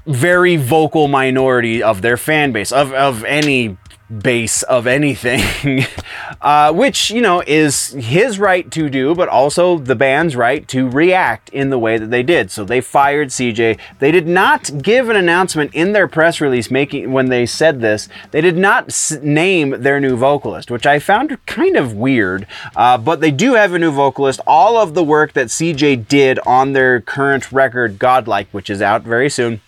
very 0.06 0.56
vocal 0.56 1.08
minority 1.08 1.82
of 1.82 2.02
their 2.02 2.16
fan 2.16 2.52
base 2.52 2.72
of, 2.72 2.92
of 2.92 3.24
any 3.24 3.76
base 4.22 4.62
of 4.62 4.86
anything, 4.86 5.84
uh, 6.40 6.72
which, 6.72 7.10
you 7.10 7.20
know, 7.20 7.42
is 7.46 7.88
his 7.88 8.38
right 8.38 8.70
to 8.70 8.88
do, 8.88 9.14
but 9.14 9.28
also 9.28 9.78
the 9.78 9.96
band's 9.96 10.36
right 10.36 10.68
to 10.68 10.88
react 10.88 11.48
in 11.48 11.70
the 11.70 11.78
way 11.78 11.98
that 11.98 12.10
they 12.10 12.22
did. 12.22 12.50
So 12.50 12.64
they 12.64 12.80
fired 12.80 13.28
CJ. 13.28 13.78
They 13.98 14.10
did 14.12 14.28
not 14.28 14.82
give 14.82 15.08
an 15.08 15.16
announcement 15.16 15.74
in 15.74 15.92
their 15.92 16.06
press 16.06 16.40
release 16.40 16.70
making 16.70 17.12
when 17.12 17.30
they 17.30 17.46
said 17.46 17.80
this. 17.80 18.08
They 18.30 18.40
did 18.40 18.56
not 18.56 18.86
s- 18.86 19.18
name 19.22 19.82
their 19.82 20.00
new 20.00 20.16
vocalist, 20.16 20.70
which 20.70 20.86
I 20.86 21.00
found 21.00 21.44
kind 21.46 21.76
of 21.76 21.92
weird. 21.92 22.46
Uh, 22.76 22.98
but 22.98 23.20
they 23.20 23.32
do 23.32 23.54
have 23.54 23.72
a 23.72 23.78
new 23.78 23.90
vocalist. 23.90 24.40
All 24.46 24.76
of 24.76 24.94
the 24.94 25.04
work 25.04 25.32
that 25.32 25.48
CJ 25.48 26.06
did 26.06 26.38
on 26.46 26.72
their 26.74 27.00
current 27.00 27.50
record, 27.50 27.98
Godlike, 27.98 28.48
which 28.52 28.70
is 28.70 28.80
out 28.80 29.02
very 29.02 29.28
soon 29.28 29.60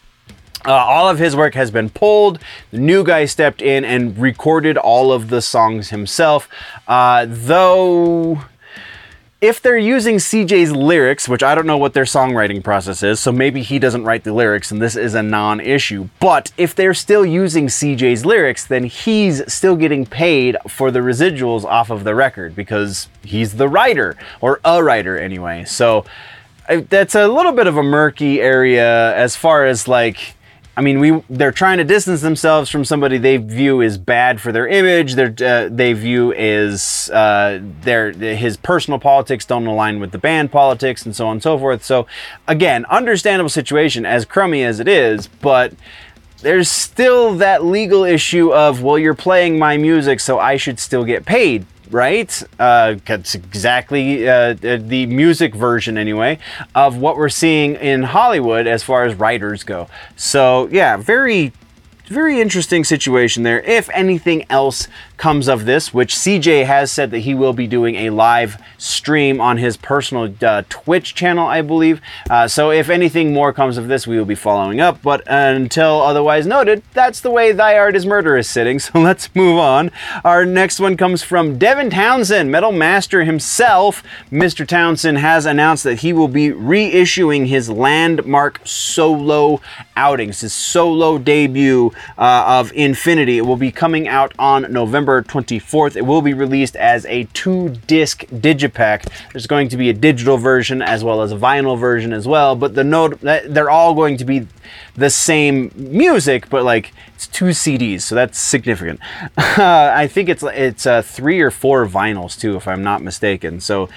uh, 0.68 0.72
all 0.72 1.08
of 1.08 1.18
his 1.18 1.34
work 1.34 1.54
has 1.54 1.70
been 1.70 1.88
pulled. 1.88 2.38
The 2.70 2.78
new 2.78 3.02
guy 3.02 3.24
stepped 3.24 3.62
in 3.62 3.86
and 3.86 4.16
recorded 4.18 4.76
all 4.76 5.10
of 5.12 5.30
the 5.30 5.40
songs 5.40 5.88
himself. 5.88 6.46
Uh, 6.86 7.24
though, 7.26 8.42
if 9.40 9.62
they're 9.62 9.78
using 9.78 10.16
CJ's 10.16 10.72
lyrics, 10.72 11.26
which 11.26 11.42
I 11.42 11.54
don't 11.54 11.66
know 11.66 11.78
what 11.78 11.94
their 11.94 12.04
songwriting 12.04 12.62
process 12.62 13.02
is, 13.02 13.18
so 13.18 13.32
maybe 13.32 13.62
he 13.62 13.78
doesn't 13.78 14.04
write 14.04 14.24
the 14.24 14.34
lyrics 14.34 14.70
and 14.70 14.82
this 14.82 14.94
is 14.94 15.14
a 15.14 15.22
non 15.22 15.58
issue. 15.60 16.10
But 16.20 16.52
if 16.58 16.74
they're 16.74 16.92
still 16.92 17.24
using 17.24 17.68
CJ's 17.68 18.26
lyrics, 18.26 18.66
then 18.66 18.84
he's 18.84 19.50
still 19.50 19.76
getting 19.76 20.04
paid 20.04 20.58
for 20.68 20.90
the 20.90 20.98
residuals 20.98 21.64
off 21.64 21.88
of 21.88 22.04
the 22.04 22.14
record 22.14 22.54
because 22.54 23.08
he's 23.22 23.56
the 23.56 23.70
writer, 23.70 24.16
or 24.42 24.60
a 24.66 24.82
writer 24.82 25.16
anyway. 25.16 25.64
So 25.64 26.04
that's 26.68 27.14
a 27.14 27.26
little 27.26 27.52
bit 27.52 27.66
of 27.66 27.78
a 27.78 27.82
murky 27.82 28.42
area 28.42 29.14
as 29.16 29.34
far 29.36 29.64
as 29.64 29.88
like 29.88 30.34
I 30.78 30.80
mean, 30.80 31.00
we 31.00 31.24
they're 31.28 31.50
trying 31.50 31.78
to 31.78 31.84
distance 31.84 32.20
themselves 32.20 32.70
from 32.70 32.84
somebody 32.84 33.18
they 33.18 33.36
view 33.36 33.82
as 33.82 33.98
bad 33.98 34.40
for 34.40 34.52
their 34.52 34.68
image. 34.68 35.14
They 35.14 35.24
uh, 35.24 35.68
they 35.72 35.92
view 35.92 36.32
as 36.34 37.10
uh, 37.12 37.58
their 37.80 38.12
his 38.12 38.56
personal 38.56 39.00
politics 39.00 39.44
don't 39.44 39.66
align 39.66 39.98
with 39.98 40.12
the 40.12 40.18
band 40.18 40.52
politics 40.52 41.04
and 41.04 41.16
so 41.16 41.26
on 41.26 41.32
and 41.32 41.42
so 41.42 41.58
forth. 41.58 41.84
So, 41.84 42.06
again, 42.46 42.84
understandable 42.84 43.48
situation 43.48 44.06
as 44.06 44.24
crummy 44.24 44.62
as 44.62 44.78
it 44.78 44.86
is, 44.86 45.26
but 45.26 45.72
there's 46.42 46.68
still 46.68 47.34
that 47.38 47.64
legal 47.64 48.04
issue 48.04 48.54
of 48.54 48.80
well, 48.80 49.00
you're 49.00 49.14
playing 49.14 49.58
my 49.58 49.76
music, 49.76 50.20
so 50.20 50.38
I 50.38 50.56
should 50.58 50.78
still 50.78 51.02
get 51.02 51.26
paid 51.26 51.66
right? 51.90 52.42
Uh, 52.58 52.96
that's 53.04 53.34
exactly 53.34 54.28
uh, 54.28 54.54
the 54.54 55.06
music 55.06 55.54
version, 55.54 55.98
anyway, 55.98 56.38
of 56.74 56.96
what 56.96 57.16
we're 57.16 57.28
seeing 57.28 57.74
in 57.76 58.02
Hollywood 58.02 58.66
as 58.66 58.82
far 58.82 59.04
as 59.04 59.14
writers 59.14 59.64
go. 59.64 59.88
So, 60.16 60.68
yeah, 60.72 60.96
very 60.96 61.52
very 62.08 62.40
interesting 62.40 62.84
situation 62.84 63.42
there. 63.42 63.60
If 63.60 63.90
anything 63.90 64.46
else 64.48 64.88
comes 65.18 65.48
of 65.48 65.64
this, 65.64 65.92
which 65.92 66.14
CJ 66.14 66.64
has 66.64 66.90
said 66.90 67.10
that 67.10 67.20
he 67.20 67.34
will 67.34 67.52
be 67.52 67.66
doing 67.66 67.96
a 67.96 68.10
live 68.10 68.62
stream 68.78 69.40
on 69.40 69.58
his 69.58 69.76
personal 69.76 70.32
uh, 70.42 70.62
Twitch 70.68 71.14
channel, 71.14 71.46
I 71.46 71.60
believe. 71.60 72.00
Uh, 72.30 72.48
so 72.48 72.70
if 72.70 72.88
anything 72.88 73.32
more 73.32 73.52
comes 73.52 73.76
of 73.76 73.88
this, 73.88 74.06
we 74.06 74.16
will 74.16 74.24
be 74.24 74.34
following 74.34 74.80
up. 74.80 75.02
But 75.02 75.22
until 75.26 76.00
otherwise 76.00 76.46
noted, 76.46 76.82
that's 76.94 77.20
the 77.20 77.30
way 77.30 77.52
Thy 77.52 77.76
Art 77.76 77.96
is 77.96 78.06
Murder 78.06 78.36
is 78.36 78.48
sitting. 78.48 78.78
So 78.88 79.00
let's 79.00 79.34
move 79.34 79.58
on. 79.58 79.90
Our 80.24 80.46
next 80.46 80.78
one 80.80 80.96
comes 80.96 81.22
from 81.22 81.58
Devin 81.58 81.90
Townsend, 81.90 82.50
Metal 82.50 82.72
Master 82.72 83.24
himself. 83.24 84.02
Mr. 84.30 84.66
Townsend 84.66 85.18
has 85.18 85.44
announced 85.44 85.84
that 85.84 86.00
he 86.00 86.12
will 86.12 86.28
be 86.28 86.50
reissuing 86.50 87.48
his 87.48 87.68
landmark 87.68 88.60
solo 88.64 89.60
outings, 89.96 90.40
his 90.40 90.54
solo 90.54 91.18
debut 91.18 91.92
uh, 92.16 92.44
of 92.46 92.72
Infinity. 92.72 93.36
It 93.36 93.46
will 93.46 93.56
be 93.56 93.72
coming 93.72 94.06
out 94.06 94.32
on 94.38 94.72
November 94.72 95.07
24th. 95.22 95.96
It 95.96 96.06
will 96.06 96.22
be 96.22 96.34
released 96.34 96.76
as 96.76 97.04
a 97.06 97.24
two 97.34 97.70
disc 97.86 98.24
digipack. 98.26 99.10
There's 99.32 99.46
going 99.46 99.68
to 99.70 99.76
be 99.76 99.90
a 99.90 99.94
digital 99.94 100.36
version 100.36 100.82
as 100.82 101.02
well 101.02 101.22
as 101.22 101.32
a 101.32 101.36
vinyl 101.36 101.78
version 101.78 102.12
as 102.12 102.26
well, 102.26 102.54
but 102.54 102.74
the 102.74 102.84
note 102.84 103.18
they're 103.20 103.70
all 103.70 103.94
going 103.94 104.16
to 104.18 104.24
be 104.24 104.46
the 104.94 105.10
same 105.10 105.72
music, 105.76 106.48
but 106.50 106.64
like 106.64 106.92
it's 107.14 107.26
two 107.26 107.46
CDs, 107.46 108.02
so 108.02 108.14
that's 108.14 108.38
significant. 108.38 109.00
Uh, 109.36 109.92
I 109.94 110.06
think 110.06 110.28
it's 110.28 110.42
it's 110.42 110.86
uh, 110.86 111.02
three 111.02 111.40
or 111.40 111.50
four 111.50 111.86
vinyls 111.86 112.38
too, 112.38 112.56
if 112.56 112.68
I'm 112.68 112.82
not 112.82 113.02
mistaken. 113.02 113.60
So 113.60 113.88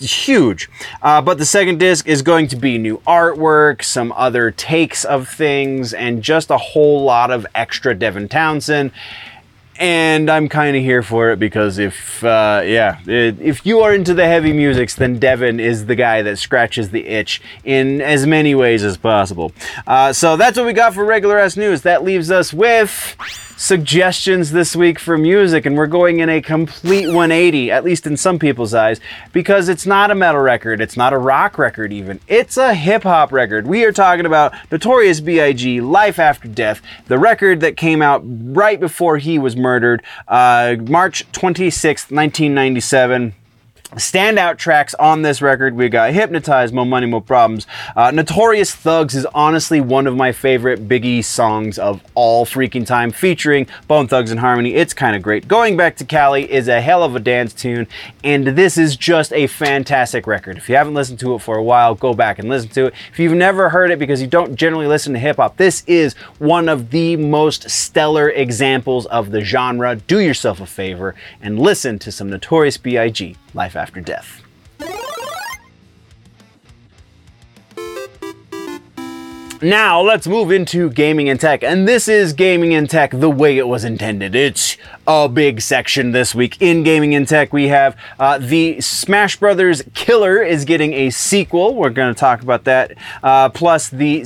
huge. 0.00 0.68
Uh, 1.02 1.20
but 1.20 1.38
the 1.38 1.46
second 1.46 1.78
disc 1.78 2.06
is 2.06 2.22
going 2.22 2.48
to 2.48 2.56
be 2.56 2.78
new 2.78 2.98
artwork, 3.06 3.82
some 3.82 4.12
other 4.12 4.50
takes 4.50 5.04
of 5.04 5.28
things, 5.28 5.92
and 5.92 6.22
just 6.22 6.50
a 6.50 6.58
whole 6.58 7.02
lot 7.02 7.30
of 7.30 7.46
extra 7.54 7.94
Devin 7.94 8.28
Townsend 8.28 8.92
and 9.80 10.28
I'm 10.28 10.48
kind 10.50 10.76
of 10.76 10.82
here 10.82 11.02
for 11.02 11.30
it 11.30 11.38
because 11.38 11.78
if 11.78 12.22
uh, 12.22 12.60
yeah, 12.64 13.00
if 13.06 13.64
you 13.64 13.80
are 13.80 13.94
into 13.94 14.12
the 14.12 14.26
heavy 14.26 14.52
musics, 14.52 14.94
then 14.94 15.18
Devin 15.18 15.58
is 15.58 15.86
the 15.86 15.96
guy 15.96 16.20
that 16.22 16.36
scratches 16.36 16.90
the 16.90 17.06
itch 17.06 17.40
in 17.64 18.02
as 18.02 18.26
many 18.26 18.54
ways 18.54 18.84
as 18.84 18.98
possible. 18.98 19.52
Uh, 19.86 20.12
so 20.12 20.36
that's 20.36 20.58
what 20.58 20.66
we 20.66 20.74
got 20.74 20.92
for 20.92 21.04
regular 21.04 21.38
ass 21.38 21.56
news. 21.56 21.80
That 21.82 22.04
leaves 22.04 22.30
us 22.30 22.52
with 22.52 23.16
suggestions 23.60 24.52
this 24.52 24.74
week 24.74 24.98
for 24.98 25.18
music, 25.18 25.66
and 25.66 25.76
we're 25.76 25.86
going 25.86 26.20
in 26.20 26.30
a 26.30 26.40
complete 26.40 27.06
180, 27.06 27.70
at 27.70 27.84
least 27.84 28.06
in 28.06 28.16
some 28.16 28.38
people's 28.38 28.72
eyes, 28.72 29.00
because 29.34 29.68
it's 29.68 29.84
not 29.84 30.10
a 30.10 30.14
metal 30.14 30.40
record, 30.40 30.80
it's 30.80 30.96
not 30.96 31.12
a 31.12 31.18
rock 31.18 31.58
record, 31.58 31.92
even. 31.92 32.18
It's 32.26 32.56
a 32.56 32.72
hip 32.72 33.02
hop 33.02 33.32
record. 33.32 33.66
We 33.66 33.84
are 33.84 33.92
talking 33.92 34.24
about 34.24 34.54
Notorious 34.70 35.20
B.I.G., 35.20 35.82
Life 35.82 36.18
After 36.18 36.48
Death, 36.48 36.80
the 37.06 37.18
record 37.18 37.60
that 37.60 37.76
came 37.76 38.00
out 38.00 38.22
right 38.24 38.80
before 38.80 39.18
he 39.18 39.38
was 39.38 39.54
murdered, 39.56 40.02
uh, 40.26 40.76
March 40.80 41.30
26th, 41.32 42.10
1997 42.10 43.34
standout 43.96 44.58
tracks 44.58 44.94
on 44.94 45.22
this 45.22 45.42
record. 45.42 45.74
We 45.74 45.88
got 45.88 46.12
hypnotized 46.12 46.74
mo 46.74 46.84
money 46.84 47.06
mo 47.06 47.20
problems. 47.20 47.66
Uh, 47.96 48.10
notorious 48.10 48.74
thugs 48.74 49.14
is 49.14 49.26
honestly 49.26 49.80
one 49.80 50.06
of 50.06 50.16
my 50.16 50.32
favorite 50.32 50.88
biggie 50.88 51.24
songs 51.24 51.78
of 51.78 52.02
all 52.14 52.46
freaking 52.46 52.86
time 52.86 53.10
featuring 53.10 53.66
bone 53.88 54.06
thugs 54.06 54.30
and 54.30 54.40
harmony. 54.40 54.74
It's 54.74 54.94
kind 54.94 55.16
of 55.16 55.22
great. 55.22 55.48
Going 55.48 55.76
back 55.76 55.96
to 55.96 56.04
cali 56.04 56.50
is 56.50 56.68
a 56.68 56.80
hell 56.80 57.02
of 57.02 57.16
a 57.16 57.20
dance 57.20 57.52
tune 57.52 57.86
and 58.22 58.46
this 58.48 58.78
is 58.78 58.96
just 58.96 59.32
a 59.32 59.46
fantastic 59.46 60.26
record. 60.26 60.56
If 60.58 60.68
you 60.68 60.76
haven't 60.76 60.94
listened 60.94 61.18
to 61.20 61.34
it 61.34 61.40
for 61.40 61.56
a 61.56 61.62
while 61.62 61.94
go 61.94 62.14
back 62.14 62.38
and 62.38 62.48
listen 62.48 62.70
to 62.70 62.86
it. 62.86 62.94
If 63.12 63.18
you've 63.18 63.32
never 63.32 63.70
heard 63.70 63.90
it 63.90 63.98
because 63.98 64.20
you 64.20 64.28
don't 64.28 64.56
generally 64.56 64.86
listen 64.86 65.12
to 65.14 65.18
hip-hop 65.18 65.56
this 65.56 65.82
is 65.86 66.14
one 66.38 66.68
of 66.68 66.90
the 66.90 67.16
most 67.16 67.68
stellar 67.70 68.28
examples 68.30 69.06
of 69.06 69.30
the 69.30 69.40
genre. 69.40 69.96
Do 69.96 70.20
yourself 70.20 70.60
a 70.60 70.66
favor 70.66 71.14
and 71.40 71.58
listen 71.58 71.98
to 72.00 72.12
some 72.12 72.30
notorious 72.30 72.76
big 72.76 72.90
life 73.54 73.76
after 73.76 74.00
death. 74.00 74.42
Now 79.62 80.00
let's 80.00 80.26
move 80.26 80.50
into 80.50 80.88
gaming 80.88 81.28
and 81.28 81.38
tech, 81.38 81.62
and 81.62 81.86
this 81.86 82.08
is 82.08 82.32
gaming 82.32 82.72
and 82.72 82.88
tech 82.88 83.10
the 83.10 83.28
way 83.28 83.58
it 83.58 83.68
was 83.68 83.84
intended. 83.84 84.34
It's 84.34 84.78
a 85.06 85.28
big 85.28 85.60
section 85.60 86.12
this 86.12 86.34
week 86.34 86.56
in 86.62 86.82
gaming 86.82 87.14
and 87.14 87.28
tech. 87.28 87.52
We 87.52 87.68
have 87.68 87.94
uh, 88.18 88.38
the 88.38 88.80
Smash 88.80 89.36
Brothers 89.36 89.82
Killer 89.92 90.42
is 90.42 90.64
getting 90.64 90.94
a 90.94 91.10
sequel. 91.10 91.74
We're 91.74 91.90
going 91.90 92.14
to 92.14 92.18
talk 92.18 92.40
about 92.40 92.64
that. 92.64 92.96
Uh, 93.22 93.50
plus, 93.50 93.90
the 93.90 94.20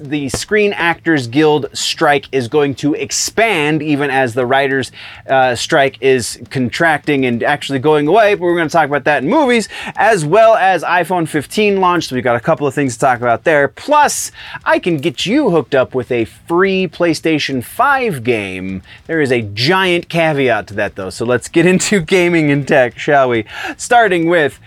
the 0.00 0.28
Screen 0.30 0.72
Actors 0.72 1.28
Guild 1.28 1.66
strike 1.72 2.26
is 2.32 2.48
going 2.48 2.74
to 2.76 2.94
expand 2.94 3.82
even 3.82 4.10
as 4.10 4.34
the 4.34 4.44
writers' 4.44 4.90
uh, 5.28 5.54
strike 5.54 5.98
is 6.00 6.40
contracting 6.50 7.26
and 7.26 7.44
actually 7.44 7.78
going 7.78 8.08
away. 8.08 8.34
But 8.34 8.40
we're 8.40 8.56
going 8.56 8.68
to 8.68 8.72
talk 8.72 8.88
about 8.88 9.04
that 9.04 9.22
in 9.22 9.30
movies 9.30 9.68
as 9.94 10.24
well 10.24 10.56
as 10.56 10.82
iPhone 10.82 11.28
15 11.28 11.80
launched. 11.80 12.10
We've 12.10 12.24
got 12.24 12.34
a 12.34 12.40
couple 12.40 12.66
of 12.66 12.74
things 12.74 12.94
to 12.94 12.98
talk 12.98 13.18
about 13.20 13.44
there. 13.44 13.68
Plus, 13.68 14.32
I 14.64 14.79
can 14.80 14.96
get 14.96 15.26
you 15.26 15.50
hooked 15.50 15.74
up 15.74 15.94
with 15.94 16.10
a 16.10 16.24
free 16.24 16.88
PlayStation 16.88 17.62
5 17.62 18.24
game. 18.24 18.82
There 19.06 19.20
is 19.20 19.30
a 19.30 19.42
giant 19.42 20.08
caveat 20.08 20.66
to 20.68 20.74
that 20.74 20.96
though, 20.96 21.10
so 21.10 21.24
let's 21.24 21.48
get 21.48 21.66
into 21.72 22.00
gaming 22.00 22.50
and 22.50 22.66
tech, 22.66 22.98
shall 22.98 23.28
we? 23.28 23.44
Starting 23.76 24.28
with 24.28 24.58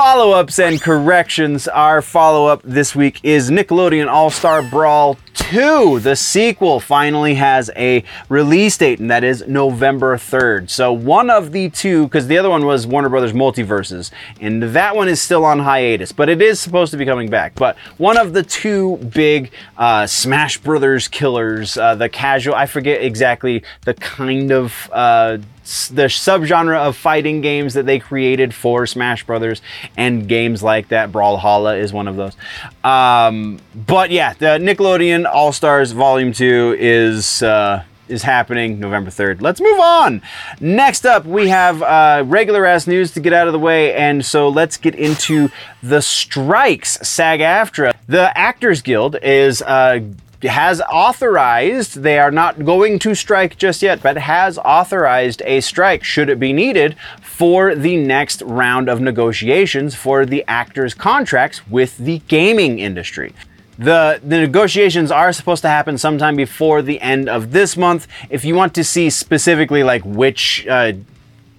follow 0.00 0.30
ups 0.30 0.58
and 0.58 0.80
corrections. 0.80 1.68
Our 1.68 2.00
follow 2.00 2.46
up 2.46 2.62
this 2.64 2.96
week 2.96 3.20
is 3.22 3.50
Nickelodeon 3.50 4.08
All 4.08 4.30
Star 4.30 4.62
Brawl 4.62 5.18
2. 5.34 6.00
The 6.00 6.16
sequel 6.16 6.80
finally 6.80 7.34
has 7.34 7.70
a 7.76 8.02
release 8.30 8.78
date, 8.78 8.98
and 8.98 9.10
that 9.10 9.24
is 9.24 9.46
November 9.46 10.16
3rd. 10.16 10.70
So, 10.70 10.90
one 10.90 11.28
of 11.28 11.52
the 11.52 11.68
two, 11.68 12.04
because 12.04 12.28
the 12.28 12.38
other 12.38 12.48
one 12.48 12.64
was 12.64 12.86
Warner 12.86 13.10
Brothers 13.10 13.34
MultiVersus, 13.34 14.10
and 14.40 14.62
that 14.62 14.96
one 14.96 15.06
is 15.06 15.20
still 15.20 15.44
on 15.44 15.58
hiatus, 15.58 16.12
but 16.12 16.30
it 16.30 16.40
is 16.40 16.58
supposed 16.58 16.92
to 16.92 16.96
be 16.96 17.04
coming 17.04 17.28
back. 17.28 17.54
But 17.54 17.76
one 17.98 18.16
of 18.16 18.32
the 18.32 18.42
two 18.42 18.96
big 18.96 19.52
uh, 19.76 20.06
Smash 20.06 20.56
Brothers 20.56 21.08
killers, 21.08 21.76
uh, 21.76 21.94
the 21.94 22.08
casual, 22.08 22.54
I 22.54 22.64
forget 22.64 23.02
exactly 23.02 23.64
the 23.84 23.92
kind 23.92 24.50
of. 24.50 24.88
Uh, 24.94 25.38
the 25.64 26.04
subgenre 26.04 26.76
of 26.76 26.96
fighting 26.96 27.40
games 27.40 27.74
that 27.74 27.86
they 27.86 27.98
created 27.98 28.54
for 28.54 28.86
Smash 28.86 29.24
Brothers 29.24 29.62
and 29.96 30.28
games 30.28 30.62
like 30.62 30.88
that. 30.88 31.12
Brawlhalla 31.12 31.78
is 31.78 31.92
one 31.92 32.08
of 32.08 32.16
those. 32.16 32.36
Um, 32.82 33.60
but 33.74 34.10
yeah, 34.10 34.34
the 34.34 34.58
Nickelodeon 34.58 35.30
All 35.30 35.52
Stars 35.52 35.92
Volume 35.92 36.32
Two 36.32 36.76
is. 36.78 37.42
Uh, 37.42 37.84
is 38.10 38.24
happening 38.24 38.80
November 38.80 39.08
3rd. 39.08 39.40
Let's 39.40 39.60
move 39.60 39.78
on. 39.78 40.20
Next 40.60 41.06
up, 41.06 41.24
we 41.24 41.48
have 41.48 41.80
uh, 41.80 42.24
regular 42.26 42.66
ass 42.66 42.88
news 42.88 43.12
to 43.12 43.20
get 43.20 43.32
out 43.32 43.46
of 43.46 43.52
the 43.52 43.58
way, 43.58 43.94
and 43.94 44.26
so 44.26 44.48
let's 44.48 44.76
get 44.76 44.96
into 44.96 45.48
the 45.80 46.02
strikes. 46.02 46.98
SAG 47.06 47.40
AFTRA. 47.40 47.92
The 48.08 48.36
Actors 48.36 48.82
Guild 48.82 49.16
is 49.22 49.62
uh, 49.62 50.00
has 50.44 50.80
authorized, 50.82 52.02
they 52.02 52.18
are 52.18 52.30
not 52.30 52.64
going 52.64 52.98
to 53.00 53.14
strike 53.14 53.58
just 53.58 53.82
yet, 53.82 54.02
but 54.02 54.16
has 54.16 54.58
authorized 54.58 55.42
a 55.44 55.60
strike 55.60 56.02
should 56.04 56.28
it 56.28 56.40
be 56.40 56.52
needed 56.52 56.96
for 57.22 57.74
the 57.74 57.96
next 57.96 58.42
round 58.42 58.88
of 58.88 59.00
negotiations 59.00 59.94
for 59.94 60.24
the 60.24 60.44
actors' 60.48 60.94
contracts 60.94 61.66
with 61.68 61.96
the 61.98 62.18
gaming 62.28 62.78
industry. 62.78 63.32
The, 63.78 64.20
the 64.22 64.38
negotiations 64.38 65.10
are 65.10 65.32
supposed 65.32 65.62
to 65.62 65.68
happen 65.68 65.96
sometime 65.96 66.36
before 66.36 66.82
the 66.82 67.00
end 67.00 67.30
of 67.30 67.52
this 67.52 67.78
month. 67.78 68.06
If 68.28 68.44
you 68.44 68.54
want 68.54 68.74
to 68.74 68.84
see 68.84 69.08
specifically 69.08 69.82
like 69.82 70.02
which 70.04 70.66
uh, 70.66 70.92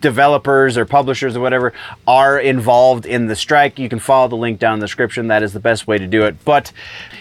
developers 0.02 0.78
or 0.78 0.86
publishers 0.86 1.36
or 1.36 1.40
whatever 1.40 1.74
are 2.08 2.40
involved 2.40 3.06
in 3.06 3.28
the 3.28 3.36
strike, 3.36 3.80
you 3.80 3.88
can 3.88 4.00
follow 4.00 4.28
the 4.28 4.36
link 4.36 4.60
down 4.60 4.76
in 4.76 4.80
the 4.80 4.86
description. 4.86 5.28
That 5.28 5.44
is 5.44 5.54
the 5.54 5.60
best 5.60 5.88
way 5.88 5.98
to 5.98 6.08
do 6.08 6.24
it. 6.24 6.44
But 6.44 6.72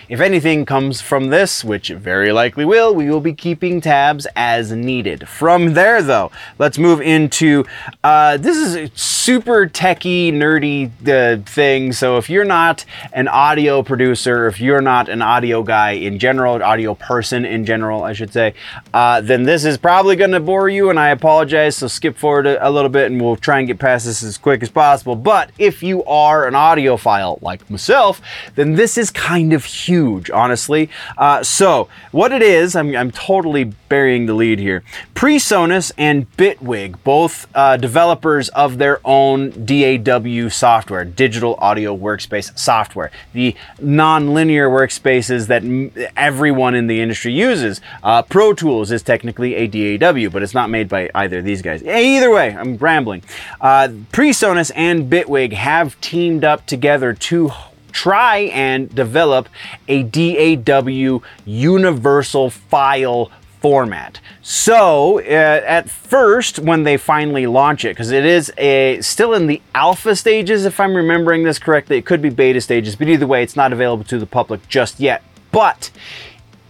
if 0.08 0.20
anything 0.20 0.66
comes 0.66 1.00
from 1.00 1.28
this, 1.28 1.62
which 1.62 1.90
very 1.90 2.32
likely 2.32 2.64
will, 2.64 2.94
we 2.94 3.08
will 3.08 3.20
be 3.20 3.32
keeping 3.32 3.80
tabs 3.80 4.26
as 4.34 4.72
needed. 4.72 5.28
From 5.28 5.74
there, 5.74 6.02
though, 6.02 6.32
let's 6.58 6.78
move 6.78 7.00
into 7.00 7.64
uh, 8.02 8.36
this 8.36 8.56
is 8.56 8.90
super 8.94 9.66
techy, 9.66 10.32
nerdy 10.32 10.90
uh, 11.06 11.42
thing. 11.44 11.92
So 11.92 12.16
if 12.16 12.28
you're 12.28 12.44
not 12.44 12.84
an 13.12 13.28
audio 13.28 13.82
producer, 13.82 14.46
if 14.46 14.60
you're 14.60 14.80
not 14.80 15.08
an 15.08 15.22
audio 15.22 15.62
guy 15.62 15.92
in 15.92 16.18
general, 16.18 16.62
audio 16.62 16.94
person 16.94 17.44
in 17.44 17.64
general, 17.64 18.02
I 18.02 18.12
should 18.12 18.32
say, 18.32 18.54
uh, 18.92 19.20
then 19.20 19.44
this 19.44 19.64
is 19.64 19.78
probably 19.78 20.16
going 20.16 20.30
to 20.32 20.40
bore 20.40 20.68
you, 20.68 20.90
and 20.90 20.98
I 20.98 21.10
apologize. 21.10 21.76
So 21.76 21.86
skip 21.86 22.16
forward 22.16 22.46
a, 22.46 22.69
a 22.70 22.72
little 22.72 22.88
bit, 22.90 23.10
and 23.10 23.20
we'll 23.20 23.36
try 23.36 23.58
and 23.58 23.66
get 23.66 23.78
past 23.78 24.06
this 24.06 24.22
as 24.22 24.38
quick 24.38 24.62
as 24.62 24.70
possible. 24.70 25.16
But 25.16 25.50
if 25.58 25.82
you 25.82 26.02
are 26.04 26.46
an 26.46 26.54
audiophile 26.54 27.42
like 27.42 27.68
myself, 27.70 28.20
then 28.54 28.74
this 28.74 28.96
is 28.96 29.10
kind 29.10 29.52
of 29.52 29.64
huge 29.64 30.30
honestly. 30.30 30.88
Uh, 31.18 31.42
so, 31.42 31.88
what 32.12 32.32
it 32.32 32.42
is, 32.42 32.74
I'm, 32.74 32.96
I'm 32.96 33.10
totally 33.10 33.64
burying 33.64 34.26
the 34.26 34.34
lead 34.34 34.58
here. 34.58 34.82
PreSonus 35.14 35.92
and 35.98 36.30
Bitwig, 36.36 36.96
both 37.04 37.46
uh, 37.54 37.76
developers 37.76 38.48
of 38.50 38.78
their 38.78 39.00
own 39.04 39.50
DAW 39.66 40.48
software, 40.48 41.04
digital 41.04 41.56
audio 41.58 41.96
workspace 41.96 42.56
software, 42.58 43.10
the 43.32 43.54
non-linear 43.80 44.68
workspaces 44.68 45.48
that 45.48 45.62
m- 45.62 45.92
everyone 46.16 46.74
in 46.74 46.86
the 46.86 47.00
industry 47.00 47.32
uses. 47.32 47.80
Uh, 48.02 48.22
Pro 48.22 48.54
Tools 48.54 48.90
is 48.90 49.02
technically 49.02 49.54
a 49.56 49.66
DAW, 49.98 50.30
but 50.30 50.42
it's 50.42 50.54
not 50.54 50.70
made 50.70 50.88
by 50.88 51.10
either 51.14 51.40
of 51.40 51.44
these 51.44 51.62
guys. 51.62 51.82
Either 51.82 52.30
way, 52.30 52.56
I'm 52.60 52.76
rambling. 52.76 53.22
Uh, 53.60 53.88
PreSonus 54.12 54.70
and 54.74 55.10
Bitwig 55.10 55.52
have 55.52 56.00
teamed 56.00 56.44
up 56.44 56.66
together 56.66 57.12
to 57.14 57.50
try 57.92 58.38
and 58.52 58.94
develop 58.94 59.48
a 59.88 60.02
DAW 60.04 61.20
universal 61.44 62.50
file 62.50 63.30
format. 63.60 64.20
So, 64.42 65.20
uh, 65.20 65.22
at 65.22 65.90
first, 65.90 66.58
when 66.58 66.84
they 66.84 66.96
finally 66.96 67.46
launch 67.46 67.84
it, 67.84 67.90
because 67.90 68.10
it 68.10 68.24
is 68.24 68.52
a 68.56 69.00
still 69.02 69.34
in 69.34 69.46
the 69.46 69.60
alpha 69.74 70.16
stages, 70.16 70.64
if 70.64 70.80
I'm 70.80 70.94
remembering 70.94 71.44
this 71.44 71.58
correctly, 71.58 71.98
it 71.98 72.06
could 72.06 72.22
be 72.22 72.30
beta 72.30 72.60
stages, 72.60 72.96
but 72.96 73.08
either 73.08 73.26
way, 73.26 73.42
it's 73.42 73.56
not 73.56 73.72
available 73.72 74.04
to 74.04 74.18
the 74.18 74.26
public 74.26 74.66
just 74.68 74.98
yet. 74.98 75.22
But 75.52 75.90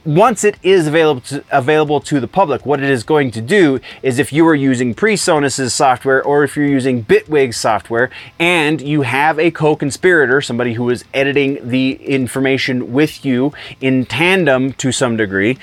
once 0.04 0.44
it 0.44 0.56
is 0.62 0.86
available 0.86 1.20
to, 1.20 1.44
available 1.50 2.00
to 2.00 2.20
the 2.20 2.28
public, 2.28 2.64
what 2.64 2.82
it 2.82 2.88
is 2.88 3.02
going 3.02 3.30
to 3.30 3.40
do 3.40 3.80
is 4.02 4.18
if 4.18 4.32
you 4.32 4.46
are 4.46 4.54
using 4.54 4.94
PreSonus's 4.94 5.74
software 5.74 6.22
or 6.22 6.42
if 6.42 6.56
you're 6.56 6.66
using 6.66 7.04
Bitwig's 7.04 7.56
software 7.56 8.10
and 8.38 8.80
you 8.80 9.02
have 9.02 9.38
a 9.38 9.50
co-conspirator, 9.50 10.40
somebody 10.40 10.74
who 10.74 10.88
is 10.88 11.04
editing 11.12 11.68
the 11.68 11.92
information 12.06 12.92
with 12.92 13.24
you 13.24 13.52
in 13.80 14.06
tandem 14.06 14.72
to 14.74 14.90
some 14.90 15.16
degree, 15.16 15.58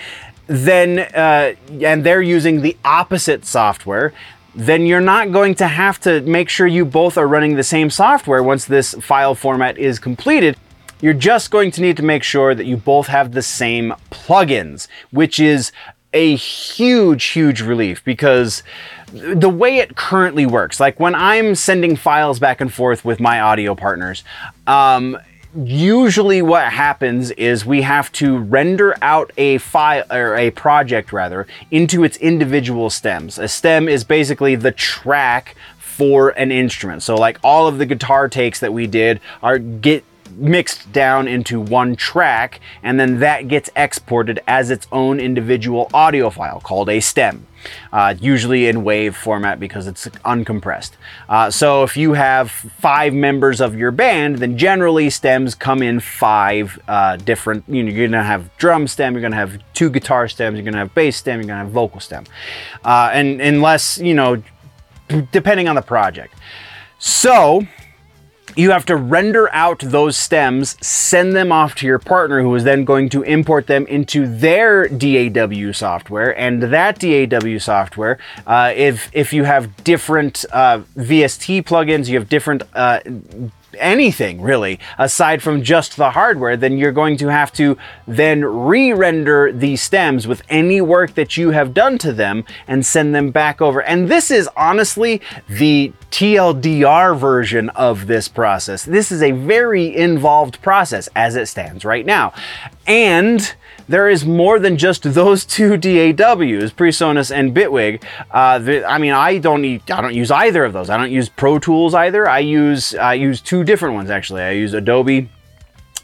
then 0.46 1.00
uh, 1.00 1.54
and 1.82 2.04
they're 2.04 2.22
using 2.22 2.62
the 2.62 2.78
opposite 2.86 3.44
software, 3.44 4.14
then 4.56 4.86
you're 4.86 5.02
not 5.02 5.32
going 5.32 5.56
to 5.56 5.68
have 5.68 6.00
to 6.02 6.22
make 6.22 6.50
sure 6.50 6.66
you 6.68 6.86
both 6.86 7.18
are 7.18 7.28
running 7.28 7.56
the 7.56 7.64
same 7.64 7.90
software 7.90 8.42
once 8.42 8.66
this 8.66 8.94
file 8.96 9.36
format 9.36 9.78
is 9.78 10.00
completed 10.00 10.58
you're 11.02 11.14
just 11.14 11.52
going 11.52 11.72
to 11.72 11.82
need 11.82 11.98
to 11.98 12.04
make 12.04 12.24
sure 12.24 12.56
that 12.56 12.66
you 12.66 12.78
both 12.78 13.08
have 13.08 13.32
the 13.32 13.42
same 13.42 13.94
plugins, 14.12 14.88
which 15.12 15.40
is 15.40 15.72
a 16.14 16.36
huge, 16.36 17.26
huge 17.26 17.62
relief 17.62 18.04
because 18.04 18.64
the 19.12 19.50
way 19.50 19.78
it 19.78 19.96
currently 19.96 20.46
works, 20.46 20.80
like 20.80 21.00
when 21.00 21.16
I'm 21.16 21.56
sending 21.56 21.96
files 21.96 22.40
back 22.40 22.62
and 22.62 22.74
forth 22.74 23.06
with 23.06 23.20
my 23.20 23.40
audio 23.40 23.76
partners, 23.76 24.24
um, 24.66 25.18
usually 25.56 26.42
what 26.42 26.72
happens 26.72 27.32
is 27.32 27.66
we 27.66 27.82
have 27.82 28.12
to 28.14 28.38
render 28.38 28.96
out 29.02 29.32
a 29.38 29.58
file 29.60 30.04
or 30.12 30.36
a 30.36 30.52
project 30.52 31.12
rather 31.12 31.48
into 31.72 32.04
its 32.04 32.18
individual 32.18 32.90
stems. 32.90 33.38
A 33.38 33.48
stem 33.48 33.88
is 33.88 34.04
basically 34.04 34.56
the 34.56 34.72
track 34.72 35.56
for 35.78 36.30
an 36.30 36.52
instrument. 36.52 37.02
So 37.02 37.16
like 37.16 37.40
all 37.44 37.68
of 37.68 37.80
the 37.80 37.86
guitar 37.86 38.30
takes 38.30 38.60
that 38.60 38.72
we 38.72 38.88
did 38.88 39.20
are 39.42 39.58
get 39.58 40.04
mixed 40.38 40.92
down 40.92 41.28
into 41.28 41.60
one 41.60 41.96
track 41.96 42.60
and 42.84 43.00
then 43.00 43.20
that 43.20 43.48
gets 43.48 43.70
exported 43.76 44.40
as 44.48 44.70
its 44.72 44.88
own 44.92 45.20
individual 45.20 45.90
audio 45.94 46.30
file 46.30 46.60
called 46.60 46.90
a 46.90 47.00
stem. 47.00 47.46
Uh, 47.92 48.14
usually 48.22 48.68
in 48.68 48.78
WAV 48.78 49.14
format 49.14 49.60
because 49.60 49.88
it's 49.88 50.08
uncompressed. 50.24 50.92
Uh, 51.28 51.50
so 51.50 51.84
if 51.84 51.98
you 51.98 52.14
have 52.14 52.52
five 52.52 53.14
members 53.14 53.60
of 53.60 53.76
your 53.76 53.92
band, 53.92 54.38
then 54.38 54.58
generally 54.58 55.10
stems 55.10 55.56
come 55.56 55.82
in 55.82 56.00
five 56.00 56.80
uh, 56.88 57.18
different. 57.18 57.66
You 57.68 57.84
know, 57.84 57.92
you're 57.92 58.08
gonna 58.08 58.24
have 58.24 58.56
drum 58.58 58.88
stem, 58.88 59.14
you're 59.14 59.22
gonna 59.22 59.36
have 59.36 59.60
two 59.74 59.90
guitar 59.90 60.28
stems, 60.28 60.56
you're 60.56 60.64
gonna 60.64 60.78
have 60.78 60.94
bass 60.94 61.18
stem, 61.18 61.40
you're 61.40 61.48
gonna 61.48 61.64
have 61.64 61.72
vocal 61.72 62.00
stem, 62.00 62.24
uh, 62.86 63.10
and 63.12 63.42
unless 63.42 63.98
you 63.98 64.14
know, 64.14 64.42
depending 65.32 65.68
on 65.68 65.76
the 65.76 65.82
project. 65.82 66.36
So 67.00 67.68
you 68.58 68.72
have 68.72 68.86
to 68.86 68.96
render 68.96 69.54
out 69.54 69.80
those 69.80 70.18
stems, 70.18 70.76
send 70.86 71.36
them 71.36 71.52
off 71.52 71.76
to 71.76 71.86
your 71.86 72.00
partner, 72.00 72.42
who 72.42 72.54
is 72.56 72.64
then 72.64 72.84
going 72.86 73.08
to 73.10 73.22
import 73.24 73.68
them 73.68 73.86
into 73.86 74.28
their 74.28 74.88
DAW 74.88 75.72
software. 75.72 76.38
And 76.38 76.64
that 76.64 77.00
DAW 77.00 77.60
software, 77.60 78.18
uh, 78.48 78.74
if 78.76 79.10
if 79.14 79.32
you 79.32 79.44
have 79.44 79.84
different 79.84 80.44
uh, 80.52 80.80
VST 80.98 81.64
plugins, 81.64 82.08
you 82.08 82.18
have 82.18 82.30
different 82.30 82.64
uh, 82.74 83.00
anything 83.80 84.42
really 84.42 84.80
aside 84.98 85.42
from 85.42 85.64
just 85.64 85.98
the 85.98 86.12
hardware, 86.12 86.58
then 86.58 86.78
you're 86.78 86.92
going 86.92 87.18
to 87.18 87.28
have 87.28 87.52
to 87.54 87.78
then 88.08 88.44
re-render 88.44 89.52
these 89.52 89.82
stems 89.82 90.28
with 90.28 90.42
any 90.50 90.82
work 90.82 91.14
that 91.14 91.38
you 91.38 91.52
have 91.52 91.74
done 91.74 91.98
to 92.00 92.12
them 92.12 92.44
and 92.68 92.86
send 92.86 93.14
them 93.14 93.32
back 93.32 93.62
over. 93.62 93.82
And 93.82 94.10
this 94.10 94.32
is 94.32 94.50
honestly 94.58 95.22
the 95.48 95.94
TLDR 96.18 97.16
version 97.16 97.70
of 97.70 98.08
this 98.08 98.28
process. 98.28 98.84
This 98.84 99.12
is 99.12 99.22
a 99.22 99.34
very 99.34 99.96
involved 99.96 100.60
process 100.64 101.08
as 101.16 101.36
it 101.36 101.46
stands 101.46 101.86
right 101.86 102.08
now. 102.08 102.34
And 102.88 103.54
there 103.88 104.10
is 104.10 104.26
more 104.26 104.58
than 104.58 104.80
just 104.80 105.04
those 105.04 105.46
two 105.46 105.78
DAWs, 105.78 106.74
PreSonus 106.74 107.30
and 107.30 107.56
Bitwig. 107.56 108.04
Uh, 108.32 108.58
the, 108.58 108.84
I 108.84 108.98
mean, 108.98 109.14
I 109.14 109.38
don't 109.38 109.62
need, 109.62 109.92
I 109.92 110.02
don't 110.02 110.16
use 110.16 110.32
either 110.32 110.66
of 110.66 110.74
those. 110.74 110.90
I 110.90 110.98
don't 110.98 111.12
use 111.12 111.30
Pro 111.30 111.60
Tools 111.60 111.94
either. 111.94 112.28
I 112.28 112.40
use 112.40 112.96
I 112.96 113.14
use 113.14 113.40
two 113.40 113.64
different 113.64 113.94
ones 113.94 114.10
actually. 114.10 114.42
I 114.42 114.54
use 114.54 114.74
Adobe 114.74 115.30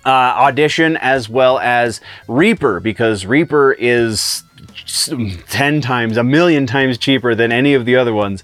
uh, 0.05 0.09
Audition 0.09 0.95
as 0.97 1.27
well 1.27 1.57
as 1.57 2.01
Reaper 2.27 2.79
because 2.79 3.25
Reaper 3.25 3.73
is 3.79 4.43
10 4.85 5.81
times, 5.81 6.17
a 6.17 6.23
million 6.23 6.65
times 6.65 6.97
cheaper 6.97 7.35
than 7.35 7.51
any 7.51 7.73
of 7.73 7.85
the 7.85 7.95
other 7.95 8.13
ones. 8.13 8.43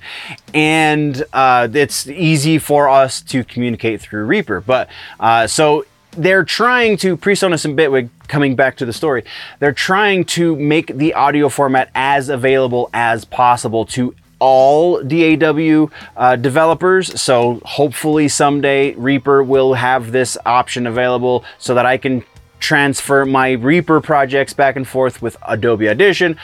And 0.54 1.24
uh, 1.34 1.68
it's 1.74 2.08
easy 2.08 2.58
for 2.58 2.90
us 2.90 3.22
to 3.24 3.44
communicate 3.44 4.02
through 4.02 4.26
Reaper. 4.26 4.62
But 4.62 4.90
uh, 5.20 5.48
so 5.48 5.86
they're 6.12 6.44
trying 6.44 6.98
to 6.98 7.18
PreSonus 7.18 7.66
and 7.66 7.78
Bitwig 7.78 8.10
coming 8.28 8.56
back 8.56 8.78
to 8.78 8.86
the 8.86 8.94
story 8.94 9.24
they're 9.60 9.72
trying 9.72 10.24
to 10.24 10.56
make 10.56 10.88
the 10.88 11.14
audio 11.14 11.50
format 11.50 11.90
as 11.94 12.30
available 12.30 12.90
as 12.94 13.26
possible 13.26 13.86
to 13.86 14.14
all 14.40 15.04
DAW 15.04 15.88
uh, 16.16 16.36
developers. 16.38 17.22
So 17.22 17.62
hopefully 17.66 18.28
someday 18.28 18.94
Reaper 18.94 19.44
will 19.44 19.74
have 19.74 20.12
this 20.12 20.38
option 20.46 20.88
available 20.88 21.44
so 21.58 21.76
that 21.76 21.86
I 21.86 21.98
can 21.98 22.24
transfer 22.60 23.26
my 23.26 23.52
Reaper 23.52 24.02
projects 24.02 24.54
back 24.54 24.76
and 24.76 24.88
forth 24.88 25.22
with 25.22 25.38
Adobe 25.48 25.90
Audition. 25.90 26.38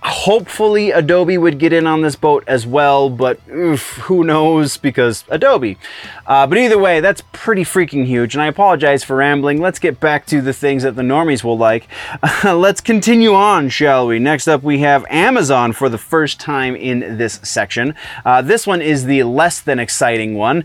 Hopefully, 0.00 0.92
Adobe 0.92 1.36
would 1.36 1.58
get 1.58 1.72
in 1.72 1.86
on 1.86 2.02
this 2.02 2.14
boat 2.14 2.44
as 2.46 2.64
well, 2.64 3.10
but 3.10 3.40
oof, 3.50 3.82
who 4.02 4.22
knows 4.22 4.76
because 4.76 5.24
Adobe. 5.28 5.76
Uh, 6.24 6.46
but 6.46 6.56
either 6.56 6.78
way, 6.78 7.00
that's 7.00 7.22
pretty 7.32 7.62
freaking 7.62 8.06
huge, 8.06 8.34
and 8.34 8.40
I 8.40 8.46
apologize 8.46 9.02
for 9.02 9.16
rambling. 9.16 9.60
Let's 9.60 9.80
get 9.80 9.98
back 9.98 10.24
to 10.26 10.40
the 10.40 10.52
things 10.52 10.84
that 10.84 10.94
the 10.94 11.02
normies 11.02 11.42
will 11.42 11.58
like. 11.58 11.88
Let's 12.44 12.80
continue 12.80 13.34
on, 13.34 13.70
shall 13.70 14.06
we? 14.06 14.20
Next 14.20 14.46
up, 14.46 14.62
we 14.62 14.78
have 14.78 15.04
Amazon 15.10 15.72
for 15.72 15.88
the 15.88 15.98
first 15.98 16.38
time 16.38 16.76
in 16.76 17.18
this 17.18 17.40
section. 17.42 17.94
Uh, 18.24 18.40
this 18.40 18.68
one 18.68 18.80
is 18.80 19.04
the 19.04 19.24
less 19.24 19.60
than 19.60 19.80
exciting 19.80 20.36
one. 20.36 20.64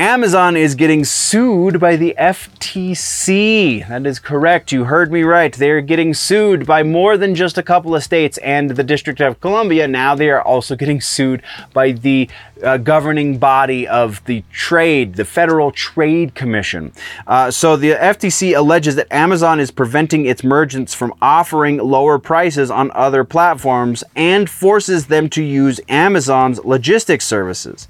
Amazon 0.00 0.56
is 0.56 0.76
getting 0.76 1.04
sued 1.04 1.78
by 1.78 1.94
the 1.94 2.14
FTC. 2.18 3.86
That 3.86 4.06
is 4.06 4.18
correct. 4.18 4.72
You 4.72 4.84
heard 4.84 5.12
me 5.12 5.24
right. 5.24 5.52
They're 5.52 5.82
getting 5.82 6.14
sued 6.14 6.64
by 6.64 6.82
more 6.82 7.18
than 7.18 7.34
just 7.34 7.58
a 7.58 7.62
couple 7.62 7.94
of 7.94 8.02
states 8.02 8.38
and 8.38 8.70
the 8.70 8.82
District 8.82 9.20
of 9.20 9.38
Columbia. 9.42 9.86
Now 9.86 10.14
they 10.14 10.30
are 10.30 10.40
also 10.40 10.74
getting 10.74 11.02
sued 11.02 11.42
by 11.74 11.92
the 11.92 12.30
uh, 12.64 12.78
governing 12.78 13.36
body 13.36 13.86
of 13.86 14.24
the 14.24 14.42
trade, 14.50 15.16
the 15.16 15.24
Federal 15.26 15.70
Trade 15.70 16.34
Commission. 16.34 16.92
Uh, 17.26 17.50
so 17.50 17.76
the 17.76 17.90
FTC 17.90 18.56
alleges 18.56 18.96
that 18.96 19.12
Amazon 19.12 19.60
is 19.60 19.70
preventing 19.70 20.24
its 20.24 20.42
merchants 20.42 20.94
from 20.94 21.12
offering 21.20 21.76
lower 21.76 22.18
prices 22.18 22.70
on 22.70 22.90
other 22.92 23.22
platforms 23.22 24.02
and 24.16 24.48
forces 24.48 25.08
them 25.08 25.28
to 25.28 25.42
use 25.42 25.78
Amazon's 25.90 26.58
logistics 26.64 27.26
services 27.26 27.86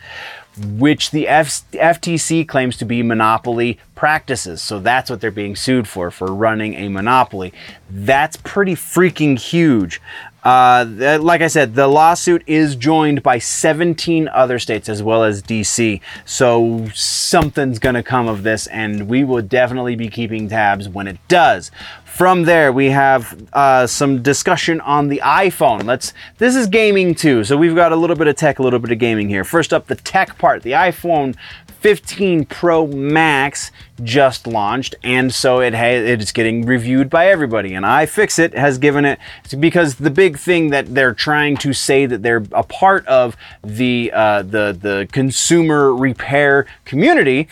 which 0.58 1.10
the 1.10 1.28
F- 1.28 1.70
FTC 1.72 2.46
claims 2.46 2.76
to 2.78 2.84
be 2.84 3.02
monopoly 3.02 3.78
practices. 3.94 4.60
So 4.60 4.78
that's 4.78 5.10
what 5.10 5.20
they're 5.20 5.30
being 5.30 5.56
sued 5.56 5.86
for, 5.86 6.10
for 6.10 6.26
running 6.34 6.74
a 6.74 6.88
monopoly. 6.88 7.52
That's 7.88 8.36
pretty 8.36 8.74
freaking 8.74 9.38
huge. 9.38 10.00
Uh, 10.42 11.18
like 11.20 11.42
I 11.42 11.48
said, 11.48 11.74
the 11.74 11.86
lawsuit 11.86 12.42
is 12.46 12.74
joined 12.74 13.22
by 13.22 13.38
17 13.38 14.26
other 14.28 14.58
states 14.58 14.88
as 14.88 15.02
well 15.02 15.22
as 15.22 15.42
DC. 15.42 16.00
So 16.24 16.88
something's 16.94 17.78
going 17.78 17.94
to 17.94 18.02
come 18.02 18.26
of 18.26 18.42
this, 18.42 18.66
and 18.68 19.06
we 19.06 19.22
will 19.22 19.42
definitely 19.42 19.96
be 19.96 20.08
keeping 20.08 20.48
tabs 20.48 20.88
when 20.88 21.06
it 21.06 21.18
does. 21.28 21.70
From 22.11 22.42
there, 22.42 22.70
we 22.70 22.90
have 22.90 23.49
uh, 23.53 23.87
some 23.87 24.23
discussion 24.23 24.81
on 24.83 25.09
the 25.09 25.23
iPhone. 25.25 25.85
Let's. 25.85 26.12
This 26.37 26.55
is 26.55 26.66
gaming 26.66 27.14
too, 27.14 27.44
so 27.44 27.57
we've 27.57 27.75
got 27.75 27.92
a 27.92 27.96
little 27.96 28.16
bit 28.16 28.27
of 28.27 28.37
tech, 28.37 28.59
a 28.59 28.62
little 28.62 28.79
bit 28.79 28.90
of 28.90 28.99
gaming 28.99 29.29
here. 29.29 29.42
First 29.42 29.73
up, 29.73 29.87
the 29.87 29.94
tech 29.94 30.37
part. 30.37 30.62
The 30.62 30.73
iPhone 30.73 31.35
15 31.81 32.44
Pro 32.44 32.87
Max 32.87 33.70
just 34.03 34.46
launched, 34.46 34.96
and 35.03 35.33
so 35.33 35.61
it 35.61 35.73
has, 35.73 36.05
it's 36.05 36.33
getting 36.33 36.66
reviewed 36.66 37.09
by 37.09 37.29
everybody. 37.29 37.75
And 37.75 37.87
iFixit 37.87 38.55
has 38.55 38.77
given 38.77 39.07
it 39.07 39.18
because 39.59 39.94
the 39.94 40.11
big 40.11 40.38
thing 40.38 40.70
that 40.70 40.94
they're 40.94 41.14
trying 41.14 41.57
to 41.59 41.73
say 41.73 42.05
that 42.05 42.23
they're 42.23 42.44
a 42.53 42.64
part 42.64 43.07
of 43.07 43.35
the 43.64 44.11
uh, 44.12 44.42
the 44.42 44.77
the 44.79 45.09
consumer 45.11 45.94
repair 45.94 46.66
community 46.85 47.49